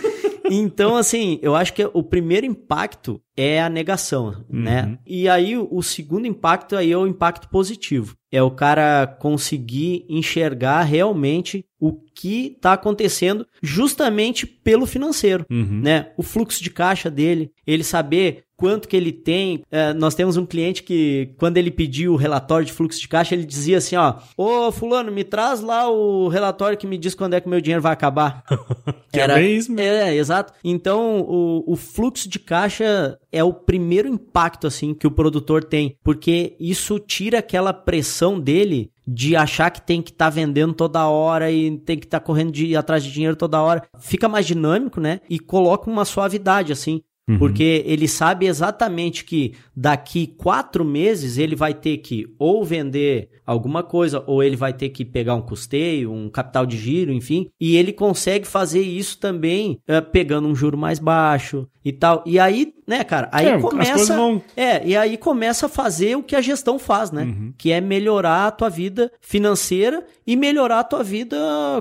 Então, 0.50 0.96
assim, 0.96 1.38
eu 1.42 1.54
acho 1.54 1.72
que 1.72 1.88
o 1.92 2.02
primeiro 2.02 2.44
impacto 2.46 3.20
é 3.36 3.62
a 3.62 3.68
negação, 3.68 4.44
né? 4.48 4.98
E 5.06 5.28
aí, 5.28 5.56
o 5.56 5.68
o 5.70 5.82
segundo 5.82 6.26
impacto 6.26 6.76
aí 6.76 6.92
é 6.92 6.96
o 6.98 7.06
impacto 7.06 7.48
positivo. 7.48 8.14
É 8.30 8.42
o 8.42 8.50
cara 8.50 9.06
conseguir 9.06 10.04
enxergar 10.08 10.82
realmente 10.82 11.64
o 11.80 11.92
que 11.92 12.52
está 12.56 12.72
acontecendo 12.74 13.46
justamente 13.62 14.46
pelo 14.46 14.86
financeiro, 14.86 15.44
Uhum. 15.50 15.80
né? 15.82 16.12
O 16.16 16.22
fluxo 16.22 16.62
de 16.62 16.70
caixa 16.70 17.10
dele, 17.10 17.50
ele 17.66 17.82
saber 17.84 18.43
quanto 18.56 18.88
que 18.88 18.96
ele 18.96 19.12
tem. 19.12 19.62
É, 19.70 19.92
nós 19.92 20.14
temos 20.14 20.36
um 20.36 20.46
cliente 20.46 20.82
que, 20.82 21.30
quando 21.38 21.56
ele 21.56 21.70
pediu 21.70 22.12
o 22.12 22.16
relatório 22.16 22.66
de 22.66 22.72
fluxo 22.72 23.00
de 23.00 23.08
caixa, 23.08 23.34
ele 23.34 23.44
dizia 23.44 23.78
assim, 23.78 23.96
ó, 23.96 24.16
ô 24.36 24.70
fulano, 24.72 25.10
me 25.10 25.24
traz 25.24 25.60
lá 25.60 25.90
o 25.90 26.28
relatório 26.28 26.78
que 26.78 26.86
me 26.86 26.98
diz 26.98 27.14
quando 27.14 27.34
é 27.34 27.40
que 27.40 27.48
meu 27.48 27.60
dinheiro 27.60 27.82
vai 27.82 27.92
acabar. 27.92 28.44
Que 29.12 29.20
é 29.20 29.28
bem 29.28 29.56
isso 29.56 29.70
mesmo. 29.70 29.94
É, 29.94 30.12
exato. 30.16 30.52
Então, 30.64 31.20
o, 31.20 31.72
o 31.72 31.76
fluxo 31.76 32.28
de 32.28 32.40
caixa 32.40 33.16
é 33.30 33.44
o 33.44 33.52
primeiro 33.52 34.08
impacto, 34.08 34.66
assim, 34.66 34.92
que 34.92 35.06
o 35.06 35.10
produtor 35.10 35.62
tem, 35.62 35.96
porque 36.02 36.56
isso 36.58 36.98
tira 36.98 37.38
aquela 37.38 37.72
pressão 37.72 38.40
dele 38.40 38.90
de 39.06 39.36
achar 39.36 39.70
que 39.70 39.82
tem 39.82 40.02
que 40.02 40.10
estar 40.10 40.26
tá 40.26 40.30
vendendo 40.30 40.74
toda 40.74 41.06
hora 41.06 41.50
e 41.50 41.78
tem 41.78 41.98
que 41.98 42.06
estar 42.06 42.20
tá 42.20 42.26
correndo 42.26 42.52
de, 42.52 42.74
atrás 42.76 43.04
de 43.04 43.12
dinheiro 43.12 43.36
toda 43.36 43.62
hora. 43.62 43.82
Fica 44.00 44.28
mais 44.28 44.46
dinâmico, 44.46 45.00
né? 45.00 45.20
E 45.28 45.38
coloca 45.38 45.90
uma 45.90 46.04
suavidade, 46.04 46.72
assim. 46.72 47.02
Uhum. 47.28 47.38
Porque 47.38 47.82
ele 47.86 48.06
sabe 48.06 48.46
exatamente 48.46 49.24
que 49.24 49.54
daqui 49.74 50.26
quatro 50.26 50.84
meses 50.84 51.38
ele 51.38 51.56
vai 51.56 51.72
ter 51.72 51.98
que 51.98 52.26
ou 52.38 52.64
vender 52.64 53.30
alguma 53.46 53.82
coisa, 53.82 54.22
ou 54.26 54.42
ele 54.42 54.56
vai 54.56 54.72
ter 54.72 54.90
que 54.90 55.04
pegar 55.04 55.34
um 55.34 55.42
custeio, 55.42 56.12
um 56.12 56.28
capital 56.28 56.66
de 56.66 56.76
giro, 56.76 57.12
enfim. 57.12 57.48
E 57.60 57.76
ele 57.76 57.92
consegue 57.92 58.46
fazer 58.46 58.82
isso 58.82 59.18
também 59.18 59.78
uh, 59.88 60.02
pegando 60.10 60.48
um 60.48 60.54
juro 60.54 60.76
mais 60.76 60.98
baixo 60.98 61.66
e 61.84 61.92
tal. 61.92 62.22
E 62.24 62.38
aí, 62.38 62.72
né, 62.86 63.04
cara, 63.04 63.28
aí 63.30 63.46
é, 63.46 63.60
começa. 63.60 64.16
Vão... 64.16 64.42
É, 64.56 64.86
e 64.86 64.96
aí 64.96 65.16
começa 65.18 65.66
a 65.66 65.68
fazer 65.68 66.16
o 66.16 66.22
que 66.22 66.34
a 66.34 66.40
gestão 66.40 66.78
faz, 66.78 67.10
né? 67.10 67.24
Uhum. 67.24 67.52
Que 67.58 67.72
é 67.72 67.80
melhorar 67.80 68.46
a 68.46 68.50
tua 68.50 68.70
vida 68.70 69.12
financeira 69.20 70.04
e 70.26 70.34
melhorar 70.34 70.80
a 70.80 70.84
tua 70.84 71.02
vida 71.02 71.36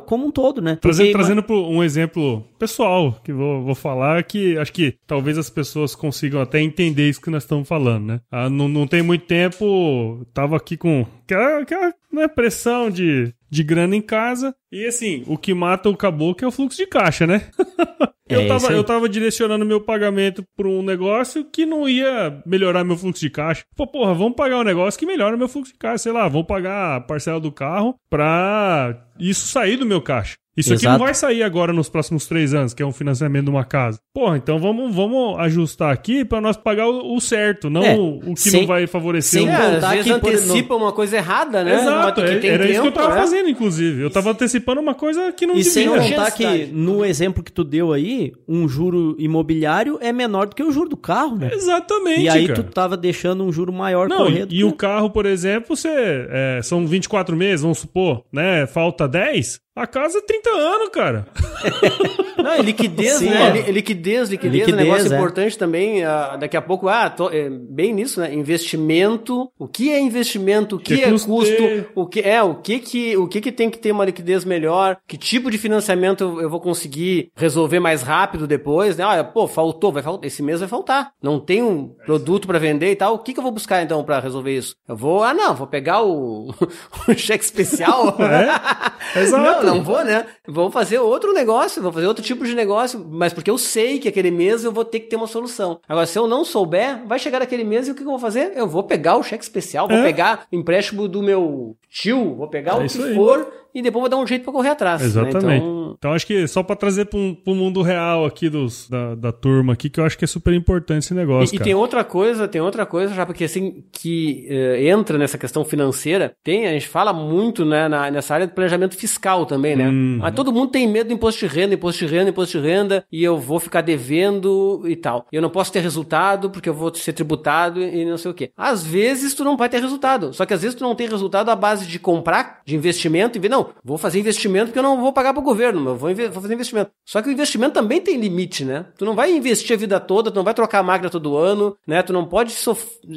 como 0.05 0.27
um 0.27 0.31
todo, 0.31 0.61
né? 0.61 0.77
Porque... 0.81 1.11
Trazendo, 1.11 1.43
trazendo 1.43 1.69
um 1.69 1.81
exemplo 1.81 2.43
pessoal 2.59 3.17
que 3.23 3.31
vou, 3.31 3.63
vou 3.63 3.75
falar, 3.75 4.23
que 4.23 4.57
acho 4.57 4.73
que 4.73 4.95
talvez 5.07 5.37
as 5.37 5.49
pessoas 5.49 5.95
consigam 5.95 6.41
até 6.41 6.59
entender 6.59 7.09
isso 7.09 7.21
que 7.21 7.29
nós 7.29 7.43
estamos 7.43 7.67
falando, 7.67 8.05
né? 8.05 8.21
Ah, 8.29 8.49
não, 8.49 8.67
não 8.67 8.85
tem 8.85 9.01
muito 9.01 9.25
tempo, 9.25 10.25
tava 10.33 10.57
aqui 10.57 10.75
com 10.75 11.05
aquela, 11.23 11.59
aquela 11.59 11.93
né, 12.11 12.27
pressão 12.27 12.89
de, 12.89 13.33
de 13.49 13.63
grana 13.63 13.95
em 13.95 14.01
casa. 14.01 14.53
E 14.71 14.85
assim, 14.85 15.23
o 15.27 15.37
que 15.37 15.53
mata 15.53 15.89
o 15.89 15.95
caboclo 15.95 16.45
é 16.45 16.47
o 16.47 16.51
fluxo 16.51 16.77
de 16.77 16.87
caixa, 16.87 17.25
né? 17.25 17.47
eu, 18.33 18.41
é 18.41 18.47
tava, 18.47 18.73
eu 18.73 18.83
tava 18.83 19.09
direcionando 19.09 19.65
meu 19.65 19.81
pagamento 19.81 20.43
para 20.55 20.67
um 20.67 20.81
negócio 20.81 21.45
que 21.45 21.65
não 21.65 21.87
ia 21.87 22.41
melhorar 22.45 22.83
meu 22.83 22.97
fluxo 22.97 23.21
de 23.21 23.29
caixa. 23.29 23.63
Pô, 23.75 23.87
porra, 23.87 24.13
vamos 24.13 24.35
pagar 24.35 24.59
um 24.59 24.63
negócio 24.63 24.99
que 24.99 25.05
melhora 25.05 25.37
meu 25.37 25.47
fluxo 25.47 25.73
de 25.73 25.79
caixa. 25.79 26.03
Sei 26.03 26.11
lá, 26.11 26.27
vamos 26.27 26.47
pagar 26.47 26.97
a 26.97 27.01
parcela 27.01 27.39
do 27.39 27.51
carro 27.51 27.95
pra 28.09 29.05
isso 29.19 29.47
sair 29.47 29.77
do 29.77 29.85
meu 29.85 30.01
caixa. 30.01 30.35
Isso 30.55 30.73
Exato. 30.73 30.87
aqui 30.87 30.99
não 30.99 31.05
vai 31.05 31.13
sair 31.15 31.41
agora 31.41 31.73
nos 31.73 31.89
próximos 31.89 32.27
três 32.27 32.53
anos, 32.53 32.73
que 32.73 32.83
é 32.83 32.85
um 32.85 32.91
financiamento 32.91 33.45
de 33.45 33.49
uma 33.49 33.63
casa. 33.63 33.99
Porra, 34.13 34.37
então 34.37 34.59
vamos, 34.59 34.93
vamos 34.93 35.39
ajustar 35.39 35.91
aqui 35.91 36.23
para 36.23 36.39
nós 36.39 36.55
pagar 36.55 36.87
o, 36.87 37.15
o 37.15 37.19
certo, 37.19 37.71
não 37.71 37.83
é, 37.83 37.95
o, 37.95 38.19
o, 38.19 38.35
que 38.35 38.41
sem, 38.41 38.61
não 38.61 38.67
vai 38.67 38.85
favorecer. 38.85 39.41
Sem 39.41 39.49
o... 39.49 39.51
é, 39.51 39.77
às 39.77 39.89
vezes 39.89 40.03
que 40.03 40.11
antecipa 40.11 40.75
uma 40.75 40.91
coisa 40.91 41.17
errada, 41.17 41.63
né? 41.63 41.81
Exato, 41.81 42.21
é, 42.21 42.33
era 42.33 42.39
tempo, 42.39 42.63
isso 42.65 42.81
que 42.81 42.87
eu 42.87 42.91
tava 42.91 43.13
é? 43.13 43.17
fazendo, 43.17 43.49
inclusive. 43.49 44.03
Eu 44.03 44.11
tava 44.11 44.29
antecipando 44.29 44.79
uma 44.79 44.93
coisa 44.93 45.31
que 45.31 45.47
não 45.47 45.55
e 45.55 45.63
devia. 45.63 45.71
E 45.71 45.73
sem 45.73 45.89
contar 45.89 46.31
que, 46.31 46.67
no 46.67 47.03
exemplo 47.03 47.43
que 47.43 47.51
tu 47.51 47.63
deu 47.63 47.91
aí, 47.91 48.31
um 48.47 48.67
juro 48.67 49.15
imobiliário 49.17 49.97
é 50.01 50.13
menor 50.13 50.47
do 50.47 50.55
que 50.55 50.63
o 50.63 50.71
juro 50.71 50.89
do 50.89 50.97
carro, 50.97 51.35
né? 51.35 51.49
Exatamente, 51.51 52.21
E 52.21 52.29
aí 52.29 52.47
cara. 52.47 52.61
tu 52.61 52.71
tava 52.71 52.95
deixando 52.95 53.43
um 53.43 53.51
juro 53.51 53.73
maior 53.73 54.07
não, 54.07 54.17
correto. 54.17 54.53
E, 54.53 54.59
e 54.59 54.63
o 54.63 54.71
carro, 54.71 55.09
por 55.09 55.25
exemplo, 55.25 55.75
você, 55.75 56.27
é, 56.29 56.59
são 56.61 56.85
24 56.85 57.35
meses, 57.35 57.61
vamos 57.61 57.79
supor, 57.79 58.23
né? 58.31 58.67
Falta 58.67 59.07
10, 59.07 59.62
a 59.75 59.87
casa 59.87 60.19
é 60.19 60.21
30 60.21 60.49
anos, 60.49 60.89
cara. 60.89 61.27
Não, 62.37 62.51
é 62.51 62.61
liquidez, 62.61 63.13
Sim, 63.13 63.29
né? 63.29 63.59
É. 63.59 63.71
Liquidez, 63.71 64.29
liquidez, 64.29 64.29
liquidez, 64.29 64.67
um 64.67 64.75
negócio 64.75 65.13
é. 65.13 65.15
importante 65.15 65.57
também. 65.57 66.03
Uh, 66.03 66.37
daqui 66.39 66.57
a 66.57 66.61
pouco, 66.61 66.89
ah, 66.89 67.09
tô, 67.09 67.29
é, 67.29 67.49
bem 67.49 67.93
nisso, 67.93 68.19
né? 68.19 68.33
Investimento. 68.33 69.49
O 69.57 69.67
que 69.67 69.89
é 69.91 69.99
investimento? 69.99 70.75
O 70.75 70.79
que, 70.79 70.97
que 70.97 71.03
é 71.03 71.11
custo? 71.11 71.63
O 71.95 72.05
que 72.05 72.19
é? 72.19 72.43
O 72.43 72.55
que 72.55 72.79
que 72.79 73.17
o 73.17 73.27
que 73.27 73.41
que 73.41 73.51
tem 73.51 73.69
que 73.69 73.77
ter 73.77 73.91
uma 73.91 74.05
liquidez 74.05 74.43
melhor? 74.43 74.97
Que 75.07 75.17
tipo 75.17 75.49
de 75.49 75.57
financiamento 75.57 76.39
eu 76.41 76.49
vou 76.49 76.59
conseguir 76.59 77.31
resolver 77.35 77.79
mais 77.79 78.01
rápido 78.01 78.45
depois? 78.45 78.97
Né? 78.97 79.03
Ah, 79.03 79.23
pô, 79.23 79.47
faltou, 79.47 79.91
vai 79.91 80.03
faltar. 80.03 80.27
Esse 80.27 80.43
mês 80.43 80.59
vai 80.59 80.67
faltar. 80.69 81.11
Não 81.21 81.39
tem 81.39 81.63
um 81.63 81.87
produto 82.05 82.45
para 82.45 82.59
vender 82.59 82.91
e 82.91 82.95
tal. 82.95 83.15
O 83.15 83.19
que 83.19 83.33
que 83.33 83.39
eu 83.39 83.43
vou 83.43 83.51
buscar 83.51 83.81
então 83.81 84.03
para 84.03 84.19
resolver 84.19 84.55
isso? 84.55 84.75
Eu 84.87 84.95
vou, 84.97 85.23
ah, 85.23 85.33
não, 85.33 85.55
vou 85.55 85.67
pegar 85.67 86.03
o, 86.03 86.53
o 87.07 87.13
cheque 87.15 87.43
especial. 87.43 88.17
É? 88.19 88.53
Exato. 89.21 89.43
Não, 89.43 89.62
não 89.63 89.83
vou, 89.83 90.03
né? 90.03 90.25
Vou 90.47 90.69
fazer 90.69 90.99
outro 90.99 91.33
negócio, 91.33 91.81
vou 91.81 91.91
fazer 91.91 92.07
outro 92.07 92.23
tipo 92.23 92.45
de 92.45 92.55
negócio, 92.55 93.05
mas 93.09 93.33
porque 93.33 93.49
eu 93.49 93.57
sei 93.57 93.99
que 93.99 94.07
aquele 94.07 94.31
mês 94.31 94.63
eu 94.63 94.71
vou 94.71 94.85
ter 94.85 94.99
que 95.01 95.07
ter 95.07 95.15
uma 95.15 95.27
solução. 95.27 95.79
Agora, 95.87 96.05
se 96.05 96.17
eu 96.17 96.27
não 96.27 96.45
souber, 96.45 97.05
vai 97.05 97.19
chegar 97.19 97.41
aquele 97.41 97.63
mês 97.63 97.87
e 97.87 97.91
o 97.91 97.95
que 97.95 98.01
eu 98.01 98.07
vou 98.07 98.19
fazer? 98.19 98.53
Eu 98.55 98.67
vou 98.67 98.83
pegar 98.83 99.17
o 99.17 99.23
cheque 99.23 99.43
especial, 99.43 99.87
vou 99.87 99.97
é. 99.97 100.03
pegar 100.03 100.47
o 100.51 100.55
empréstimo 100.55 101.07
do 101.07 101.21
meu 101.21 101.75
tio, 101.89 102.35
vou 102.35 102.47
pegar 102.47 102.73
é 102.73 102.85
o 102.85 102.87
que 102.87 103.15
for 103.15 103.62
e 103.73 103.81
depois 103.81 104.01
vou 104.01 104.09
dar 104.09 104.17
um 104.17 104.27
jeito 104.27 104.43
para 104.43 104.53
correr 104.53 104.69
atrás. 104.69 105.01
Né? 105.01 105.07
Exatamente. 105.07 105.45
Né? 105.45 105.57
Então... 105.57 105.95
então... 105.97 106.13
acho 106.13 106.27
que 106.27 106.47
só 106.47 106.63
para 106.63 106.75
trazer 106.75 107.05
para 107.05 107.19
o 107.19 107.55
mundo 107.55 107.81
real 107.81 108.25
aqui 108.25 108.49
dos, 108.49 108.89
da, 108.89 109.15
da 109.15 109.31
turma 109.31 109.73
aqui, 109.73 109.89
que 109.89 109.99
eu 109.99 110.05
acho 110.05 110.17
que 110.17 110.25
é 110.25 110.27
super 110.27 110.53
importante 110.53 111.03
esse 111.03 111.13
negócio. 111.13 111.55
E, 111.55 111.57
e 111.57 111.59
tem 111.59 111.73
outra 111.73 112.03
coisa, 112.03 112.47
tem 112.47 112.61
outra 112.61 112.85
coisa, 112.85 113.13
já 113.13 113.25
porque 113.25 113.45
assim, 113.45 113.83
que 113.91 114.47
uh, 114.49 114.75
entra 114.85 115.17
nessa 115.17 115.37
questão 115.37 115.63
financeira, 115.65 116.35
tem, 116.43 116.67
a 116.67 116.71
gente 116.73 116.87
fala 116.87 117.13
muito 117.13 117.65
né, 117.65 117.87
na, 117.87 118.11
nessa 118.11 118.33
área 118.33 118.47
do 118.47 118.53
planejamento 118.53 118.95
fiscal 118.95 119.45
também, 119.45 119.75
né? 119.75 119.89
Hum. 119.89 120.17
Mas 120.19 120.33
todo 120.33 120.51
mundo 120.51 120.71
tem 120.71 120.87
medo 120.87 121.07
do 121.07 121.13
imposto 121.13 121.47
de 121.47 121.53
renda, 121.53 121.73
imposto 121.73 122.05
de 122.05 122.13
renda, 122.13 122.29
imposto 122.29 122.59
de 122.59 122.67
renda, 122.67 123.05
e 123.11 123.23
eu 123.23 123.37
vou 123.37 123.59
ficar 123.59 123.81
devendo 123.81 124.83
e 124.85 124.95
tal. 124.95 125.25
Eu 125.31 125.41
não 125.41 125.49
posso 125.49 125.71
ter 125.71 125.79
resultado 125.79 126.49
porque 126.49 126.69
eu 126.69 126.73
vou 126.73 126.93
ser 126.93 127.13
tributado 127.13 127.81
e 127.81 128.05
não 128.05 128.17
sei 128.17 128.31
o 128.31 128.33
quê. 128.33 128.51
Às 128.57 128.85
vezes 128.85 129.33
tu 129.33 129.43
não 129.43 129.57
vai 129.57 129.69
ter 129.69 129.81
resultado, 129.81 130.33
só 130.33 130.45
que 130.45 130.53
às 130.53 130.61
vezes 130.61 130.75
tu 130.75 130.83
não 130.83 130.95
tem 130.95 131.07
resultado 131.07 131.49
à 131.49 131.55
base 131.55 131.85
de 131.85 131.99
comprar, 131.99 132.61
de 132.65 132.75
investimento 132.75 133.37
e 133.37 133.41
ver, 133.41 133.49
não, 133.49 133.62
não, 133.63 133.73
vou 133.83 133.97
fazer 133.97 134.19
investimento 134.19 134.67
porque 134.67 134.79
eu 134.79 134.83
não 134.83 134.99
vou 134.99 135.13
pagar 135.13 135.33
para 135.33 135.41
o 135.41 135.43
governo, 135.43 135.79
eu 135.89 135.95
vou, 135.95 136.13
vou, 136.13 136.41
fazer 136.41 136.53
investimento. 136.53 136.91
Só 137.05 137.21
que 137.21 137.29
o 137.29 137.31
investimento 137.31 137.73
também 137.73 138.01
tem 138.01 138.17
limite, 138.17 138.65
né? 138.65 138.85
Tu 138.97 139.05
não 139.05 139.15
vai 139.15 139.31
investir 139.31 139.75
a 139.75 139.79
vida 139.79 139.99
toda, 139.99 140.31
tu 140.31 140.35
não 140.35 140.43
vai 140.43 140.53
trocar 140.53 140.79
a 140.79 140.83
máquina 140.83 141.09
todo 141.09 141.37
ano, 141.37 141.75
né? 141.87 142.01
Tu 142.01 142.13
não 142.13 142.25
pode 142.25 142.53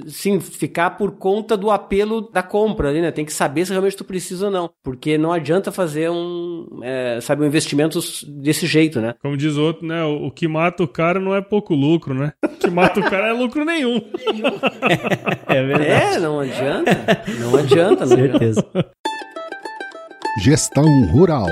sim, 0.09 0.41
ficar 0.41 0.91
por 0.91 1.13
conta 1.13 1.57
do 1.57 1.71
apelo 1.71 2.31
da 2.31 2.43
compra 2.43 2.89
ali, 2.89 3.01
né? 3.01 3.11
Tem 3.11 3.25
que 3.25 3.33
saber 3.33 3.65
se 3.65 3.73
realmente 3.73 3.97
tu 3.97 4.05
precisa 4.05 4.47
ou 4.47 4.51
não. 4.51 4.71
Porque 4.83 5.19
não 5.19 5.33
adianta 5.33 5.73
fazer 5.73 6.11
um, 6.11 6.81
é, 6.83 7.21
sabe, 7.21 7.43
um 7.43 7.47
investimento 7.47 7.99
desse 8.27 8.67
jeito, 8.67 9.01
né? 9.01 9.15
Como 9.21 9.37
diz 9.37 9.57
o 9.57 9.63
outro, 9.63 9.87
né? 9.87 10.05
O, 10.05 10.27
o 10.27 10.31
que 10.31 10.49
mata 10.49 10.83
o 10.83 10.89
cara 10.89 11.21
não 11.21 11.35
é 11.35 11.41
pouco 11.41 11.75
lucro, 11.75 12.15
né? 12.15 12.33
O 12.45 12.49
que 12.49 12.71
mata 12.71 13.01
o 13.01 13.11
cara 13.11 13.29
é 13.29 13.33
lucro 13.33 13.65
nenhum. 13.65 13.97
é 15.49 15.63
verdade. 15.63 16.17
É, 16.17 16.19
não 16.19 16.41
adianta. 16.41 17.23
Não 17.41 17.57
adianta, 17.57 18.07
não 18.07 18.17
Certeza. 18.17 18.67
Adianta. 18.75 18.96
Gestão 20.39 20.85
Rural 21.07 21.49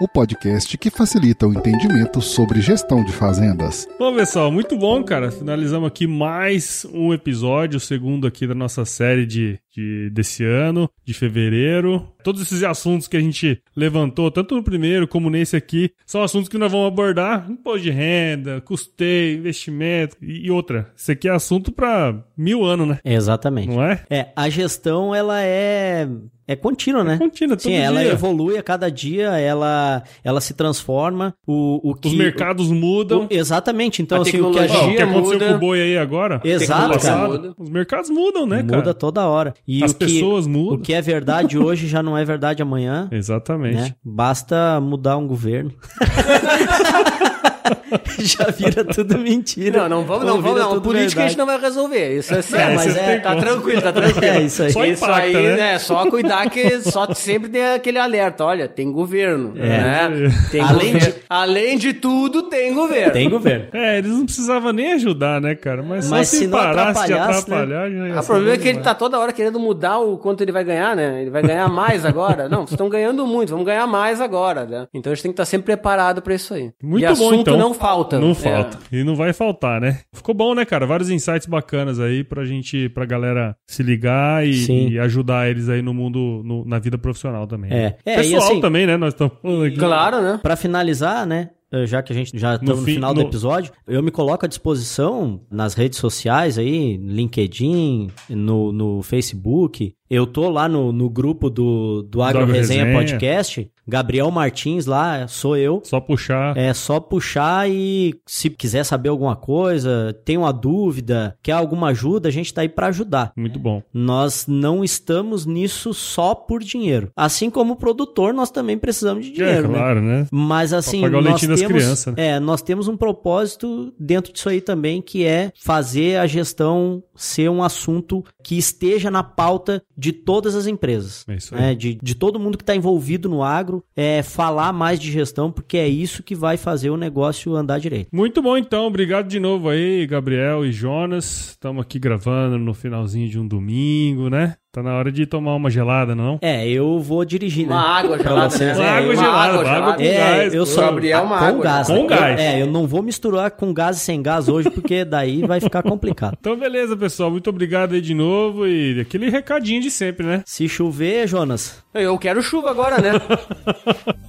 o 0.00 0.08
podcast 0.08 0.78
que 0.78 0.88
facilita 0.88 1.46
o 1.46 1.52
entendimento 1.52 2.22
sobre 2.22 2.62
gestão 2.62 3.04
de 3.04 3.12
fazendas. 3.12 3.86
Bom, 3.98 4.14
pessoal, 4.14 4.50
muito 4.50 4.74
bom, 4.74 5.04
cara. 5.04 5.30
Finalizamos 5.30 5.86
aqui 5.86 6.06
mais 6.06 6.86
um 6.90 7.12
episódio, 7.12 7.76
o 7.76 7.80
segundo 7.80 8.26
aqui 8.26 8.46
da 8.46 8.54
nossa 8.54 8.86
série 8.86 9.26
de, 9.26 9.60
de 9.70 10.08
desse 10.08 10.42
ano, 10.42 10.88
de 11.04 11.12
fevereiro. 11.12 12.10
Todos 12.24 12.40
esses 12.40 12.62
assuntos 12.62 13.06
que 13.06 13.16
a 13.16 13.20
gente 13.20 13.62
levantou, 13.76 14.30
tanto 14.30 14.54
no 14.54 14.62
primeiro 14.62 15.06
como 15.06 15.28
nesse 15.28 15.54
aqui, 15.54 15.92
são 16.06 16.22
assuntos 16.22 16.48
que 16.48 16.56
nós 16.56 16.72
vamos 16.72 16.86
abordar: 16.86 17.46
imposto 17.50 17.82
de 17.82 17.90
renda, 17.90 18.62
custeio, 18.62 19.38
investimento 19.38 20.16
e, 20.22 20.46
e 20.46 20.50
outra. 20.50 20.90
Isso 20.96 21.12
aqui 21.12 21.28
é 21.28 21.32
assunto 21.32 21.70
para 21.70 22.24
mil 22.34 22.64
anos, 22.64 22.88
né? 22.88 23.00
Exatamente. 23.04 23.68
Não 23.68 23.84
é? 23.84 24.02
É, 24.08 24.28
a 24.34 24.48
gestão, 24.48 25.14
ela 25.14 25.42
é 25.42 26.08
é 26.50 26.56
contínua, 26.56 27.04
né? 27.04 27.14
É 27.14 27.18
contínua, 27.18 27.56
todo 27.56 27.62
Sim, 27.62 27.70
dia. 27.70 27.84
ela 27.84 28.04
evolui 28.04 28.58
a 28.58 28.62
cada 28.62 28.90
dia, 28.90 29.38
ela, 29.38 30.02
ela 30.24 30.40
se 30.40 30.52
transforma. 30.52 31.32
O, 31.46 31.90
o 31.90 31.94
que, 31.94 32.08
Os 32.08 32.14
mercados 32.14 32.66
mudam. 32.72 33.20
O, 33.20 33.26
exatamente. 33.30 34.02
Então, 34.02 34.18
a 34.18 34.22
assim, 34.22 34.40
o 34.40 34.50
que 34.50 34.58
a 34.58 34.62
oh, 34.62 34.64
O 34.64 34.96
que 34.96 35.02
aconteceu 35.02 35.38
muda. 35.38 35.48
com 35.48 35.54
o 35.54 35.58
boi 35.60 35.80
aí 35.80 35.96
agora? 35.96 36.40
Exato, 36.42 36.98
cara. 36.98 37.54
Os 37.56 37.70
mercados 37.70 38.10
mudam, 38.10 38.46
né, 38.46 38.56
muda 38.56 38.68
cara? 38.68 38.78
Muda 38.78 38.94
toda 38.94 39.28
hora. 39.28 39.54
E 39.64 39.84
As 39.84 39.92
o 39.92 39.94
que, 39.94 40.06
pessoas 40.06 40.48
mudam. 40.48 40.74
O 40.74 40.78
que 40.80 40.92
é 40.92 41.00
verdade 41.00 41.56
hoje 41.62 41.86
já 41.86 42.02
não 42.02 42.18
é 42.18 42.24
verdade 42.24 42.60
amanhã. 42.60 43.08
Exatamente. 43.12 43.76
Né? 43.76 43.94
Basta 44.04 44.80
mudar 44.80 45.18
um 45.18 45.28
governo. 45.28 45.72
já 48.18 48.44
vira 48.50 48.84
tudo 48.84 49.18
mentira. 49.18 49.82
Não, 49.82 49.88
não 49.88 50.04
vamos, 50.04 50.26
não 50.26 50.40
vamos, 50.40 50.58
não. 50.58 50.80
Política 50.80 51.24
a 51.24 51.28
gente 51.28 51.38
não 51.38 51.46
vai 51.46 51.60
resolver. 51.60 52.18
Isso 52.18 52.34
é 52.34 52.38
assim, 52.38 52.56
é, 52.56 52.74
mas 52.74 52.96
é, 52.96 53.18
tá 53.18 53.36
tranquilo, 53.36 53.82
tá 53.82 53.92
tranquilo. 53.92 54.24
É 54.24 54.42
isso 54.42 54.62
aí. 54.62 54.72
Só 54.72 54.84
isso 54.84 55.04
impacta, 55.04 55.26
aí, 55.26 55.34
né? 55.34 55.56
né? 55.56 55.78
Só 55.78 56.10
cuidar 56.10 56.48
que 56.50 56.80
só 56.82 57.12
sempre 57.14 57.48
tem 57.48 57.64
aquele 57.64 57.98
alerta. 57.98 58.44
Olha, 58.44 58.68
tem 58.68 58.90
governo. 58.90 59.54
É. 59.56 60.08
Né? 60.08 60.10
Tem 60.50 60.60
além, 60.60 60.92
governo. 60.92 61.14
De, 61.14 61.22
além 61.28 61.78
de 61.78 61.92
tudo, 61.92 62.42
tem 62.44 62.74
governo. 62.74 63.12
Tem 63.12 63.28
governo. 63.28 63.66
É, 63.72 63.98
eles 63.98 64.12
não 64.12 64.24
precisavam 64.24 64.72
nem 64.72 64.92
ajudar, 64.94 65.40
né, 65.40 65.54
cara? 65.54 65.82
Mas, 65.82 66.08
mas 66.08 66.28
só 66.28 66.36
se, 66.36 66.44
se 66.44 66.48
parasse 66.48 67.06
de 67.06 67.12
atrapalhar, 67.12 67.90
né? 67.90 68.14
já 68.14 68.20
O 68.20 68.24
problema 68.24 68.54
é 68.54 68.58
que 68.58 68.68
ele 68.68 68.80
tá 68.80 68.94
toda 68.94 69.18
hora 69.18 69.32
querendo 69.32 69.58
mudar 69.58 69.98
o 69.98 70.16
quanto 70.18 70.42
ele 70.42 70.52
vai 70.52 70.64
ganhar, 70.64 70.94
né? 70.94 71.20
Ele 71.22 71.30
vai 71.30 71.42
ganhar 71.42 71.68
mais 71.68 72.04
agora. 72.04 72.48
Não, 72.48 72.60
vocês 72.60 72.72
estão 72.72 72.88
ganhando 72.88 73.26
muito, 73.26 73.50
vamos 73.50 73.66
ganhar 73.66 73.86
mais 73.86 74.20
agora, 74.20 74.64
né? 74.64 74.86
Então 74.94 75.12
a 75.12 75.14
gente 75.14 75.22
tem 75.22 75.32
que 75.32 75.34
estar 75.34 75.44
sempre 75.44 75.66
preparado 75.66 76.22
para 76.22 76.34
isso 76.34 76.54
aí. 76.54 76.70
Muito 76.82 77.09
bom, 77.14 77.26
assunto 77.28 77.40
então. 77.40 77.58
não 77.58 77.74
falta. 77.74 78.18
Não 78.18 78.30
É. 78.30 78.34
falta. 78.34 78.78
E 78.92 79.02
não 79.04 79.14
vai 79.16 79.32
faltar, 79.32 79.80
né? 79.80 80.00
Ficou 80.12 80.34
bom, 80.34 80.54
né, 80.54 80.64
cara? 80.64 80.86
Vários 80.86 81.10
insights 81.10 81.46
bacanas 81.46 81.98
aí 82.00 82.22
pra 82.24 82.44
gente, 82.44 82.88
pra 82.88 83.04
galera 83.04 83.54
se 83.66 83.82
ligar 83.82 84.46
e, 84.46 84.90
e 84.92 84.98
ajudar 84.98 85.48
eles 85.50 85.68
aí 85.68 85.82
no 85.82 85.92
mundo, 85.94 86.42
no- 86.44 86.64
na 86.64 86.78
vida 86.78 86.98
profissional 86.98 87.46
também. 87.46 87.70
É. 87.72 87.74
né? 87.74 87.94
É, 88.04 88.16
Pessoal 88.16 88.42
assim- 88.42 88.60
também, 88.60 88.86
né? 88.86 88.96
Nós 88.96 89.12
estamos 89.14 89.34
falando 89.40 89.64
aqui. 89.64 89.76
Claro, 89.76 90.20
né? 90.22 90.40
Pra 90.42 90.56
finalizar, 90.56 91.26
né? 91.26 91.50
Já 91.86 92.02
que 92.02 92.12
a 92.12 92.16
gente 92.16 92.36
já 92.36 92.54
estamos 92.56 92.80
no, 92.80 92.84
fim- 92.84 92.94
final 92.94 93.14
no- 93.14 93.22
do 93.22 93.28
episódio, 93.28 93.72
eu 93.86 94.02
me 94.02 94.10
coloco 94.10 94.44
à 94.44 94.48
disposição 94.48 95.40
nas 95.48 95.72
redes 95.74 96.00
sociais 96.00 96.58
aí, 96.58 96.96
LinkedIn, 96.96 98.08
no, 98.28 98.72
no 98.72 99.02
Facebook. 99.02 99.92
Eu 100.08 100.26
tô 100.26 100.48
lá 100.50 100.68
no, 100.68 100.92
no 100.92 101.08
grupo 101.08 101.48
do, 101.48 102.02
do 102.02 102.22
Agro 102.22 102.42
Agro 102.42 102.52
Resenha 102.52 102.84
Resenha. 102.84 102.98
Podcast. 103.00 103.70
Gabriel 103.90 104.30
Martins 104.30 104.86
lá, 104.86 105.26
sou 105.26 105.56
eu. 105.56 105.82
Só 105.84 106.00
puxar. 106.00 106.56
É 106.56 106.72
só 106.72 107.00
puxar 107.00 107.68
e 107.68 108.14
se 108.26 108.48
quiser 108.48 108.84
saber 108.84 109.08
alguma 109.08 109.34
coisa, 109.34 110.16
tem 110.24 110.38
uma 110.38 110.52
dúvida, 110.52 111.36
quer 111.42 111.52
alguma 111.52 111.88
ajuda, 111.88 112.28
a 112.28 112.32
gente 112.32 112.54
tá 112.54 112.62
aí 112.62 112.68
pra 112.68 112.86
ajudar. 112.86 113.32
Muito 113.36 113.58
bom. 113.58 113.82
Nós 113.92 114.46
não 114.46 114.84
estamos 114.84 115.44
nisso 115.44 115.92
só 115.92 116.34
por 116.34 116.62
dinheiro. 116.62 117.10
Assim 117.16 117.50
como 117.50 117.72
o 117.72 117.76
produtor, 117.76 118.32
nós 118.32 118.50
também 118.50 118.78
precisamos 118.78 119.26
de 119.26 119.32
dinheiro, 119.32 119.66
é, 119.66 119.68
né? 119.68 119.78
claro, 119.78 120.00
né? 120.00 120.26
Mas 120.30 120.72
assim, 120.72 121.00
pagar 121.00 121.18
o 121.18 121.22
nós 121.22 121.30
leitinho 121.32 121.50
das 121.50 121.60
temos, 121.60 121.74
crianças, 121.82 122.14
né? 122.14 122.26
é, 122.28 122.40
nós 122.40 122.62
temos 122.62 122.86
um 122.86 122.96
propósito 122.96 123.92
dentro 123.98 124.32
disso 124.32 124.48
aí 124.48 124.60
também, 124.60 125.02
que 125.02 125.24
é 125.24 125.52
fazer 125.60 126.18
a 126.18 126.26
gestão 126.26 127.02
ser 127.16 127.50
um 127.50 127.62
assunto 127.62 128.24
que 128.42 128.56
esteja 128.56 129.10
na 129.10 129.22
pauta 129.22 129.82
de 129.96 130.12
todas 130.12 130.54
as 130.54 130.66
empresas. 130.66 131.24
É 131.28 131.34
isso 131.34 131.54
aí. 131.54 131.60
né? 131.60 131.74
De, 131.74 131.98
de 132.00 132.14
todo 132.14 132.38
mundo 132.38 132.56
que 132.56 132.62
está 132.62 132.74
envolvido 132.74 133.28
no 133.28 133.42
agro, 133.42 133.79
é 133.96 134.22
falar 134.22 134.72
mais 134.72 134.98
de 134.98 135.10
gestão, 135.10 135.50
porque 135.50 135.76
é 135.76 135.88
isso 135.88 136.22
que 136.22 136.34
vai 136.34 136.56
fazer 136.56 136.90
o 136.90 136.96
negócio 136.96 137.54
andar 137.54 137.78
direito. 137.78 138.08
Muito 138.12 138.42
bom, 138.42 138.56
então. 138.56 138.86
Obrigado 138.86 139.28
de 139.28 139.40
novo 139.40 139.68
aí, 139.68 140.06
Gabriel 140.06 140.64
e 140.64 140.72
Jonas. 140.72 141.50
Estamos 141.50 141.82
aqui 141.82 141.98
gravando 141.98 142.58
no 142.58 142.74
finalzinho 142.74 143.28
de 143.28 143.38
um 143.38 143.46
domingo, 143.46 144.28
né? 144.28 144.56
Tá 144.72 144.84
na 144.84 144.94
hora 144.94 145.10
de 145.10 145.26
tomar 145.26 145.56
uma 145.56 145.68
gelada, 145.68 146.14
não? 146.14 146.38
É, 146.40 146.64
eu 146.68 147.00
vou 147.00 147.24
dirigir, 147.24 147.66
né? 147.66 147.74
Uma 147.74 147.98
água 147.98 148.16
gelada, 148.16 148.50
vocês. 148.50 148.78
né? 148.78 148.84
Uma 148.84 148.92
água 148.92 149.08
Uma 149.14 149.16
gelada, 149.16 149.58
água 149.58 149.70
água 149.72 149.94
com. 149.94 150.02
É, 150.02 150.14
gás. 150.14 150.54
eu 150.54 150.64
sou 150.64 150.84
Gabriel, 150.84 151.24
uma 151.24 151.38
com 151.38 151.44
água, 151.44 151.64
gás. 151.64 151.86
Com 151.88 152.02
né? 152.02 152.06
gás. 152.06 152.40
É, 152.40 152.62
eu 152.62 152.66
não 152.68 152.86
vou 152.86 153.02
misturar 153.02 153.50
com 153.50 153.74
gás 153.74 153.96
e 153.96 154.00
sem 154.00 154.22
gás 154.22 154.48
hoje, 154.48 154.70
porque 154.70 155.04
daí 155.04 155.44
vai 155.44 155.60
ficar 155.60 155.82
complicado. 155.82 156.36
Então, 156.38 156.56
beleza, 156.56 156.96
pessoal. 156.96 157.32
Muito 157.32 157.50
obrigado 157.50 157.94
aí 157.94 158.00
de 158.00 158.14
novo. 158.14 158.64
E 158.64 159.00
aquele 159.00 159.28
recadinho 159.28 159.82
de 159.82 159.90
sempre, 159.90 160.24
né? 160.24 160.44
Se 160.46 160.68
chover, 160.68 161.26
Jonas, 161.26 161.82
Eu 161.92 162.16
quero 162.16 162.40
chuva 162.40 162.70
agora, 162.70 162.98
né? 163.00 163.10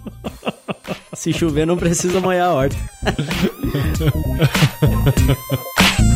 se 1.13 1.31
chover 1.33 1.67
não 1.67 1.77
precisa 1.77 2.19
molhar 2.19 2.49
a 2.49 2.53
horta. 2.53 2.75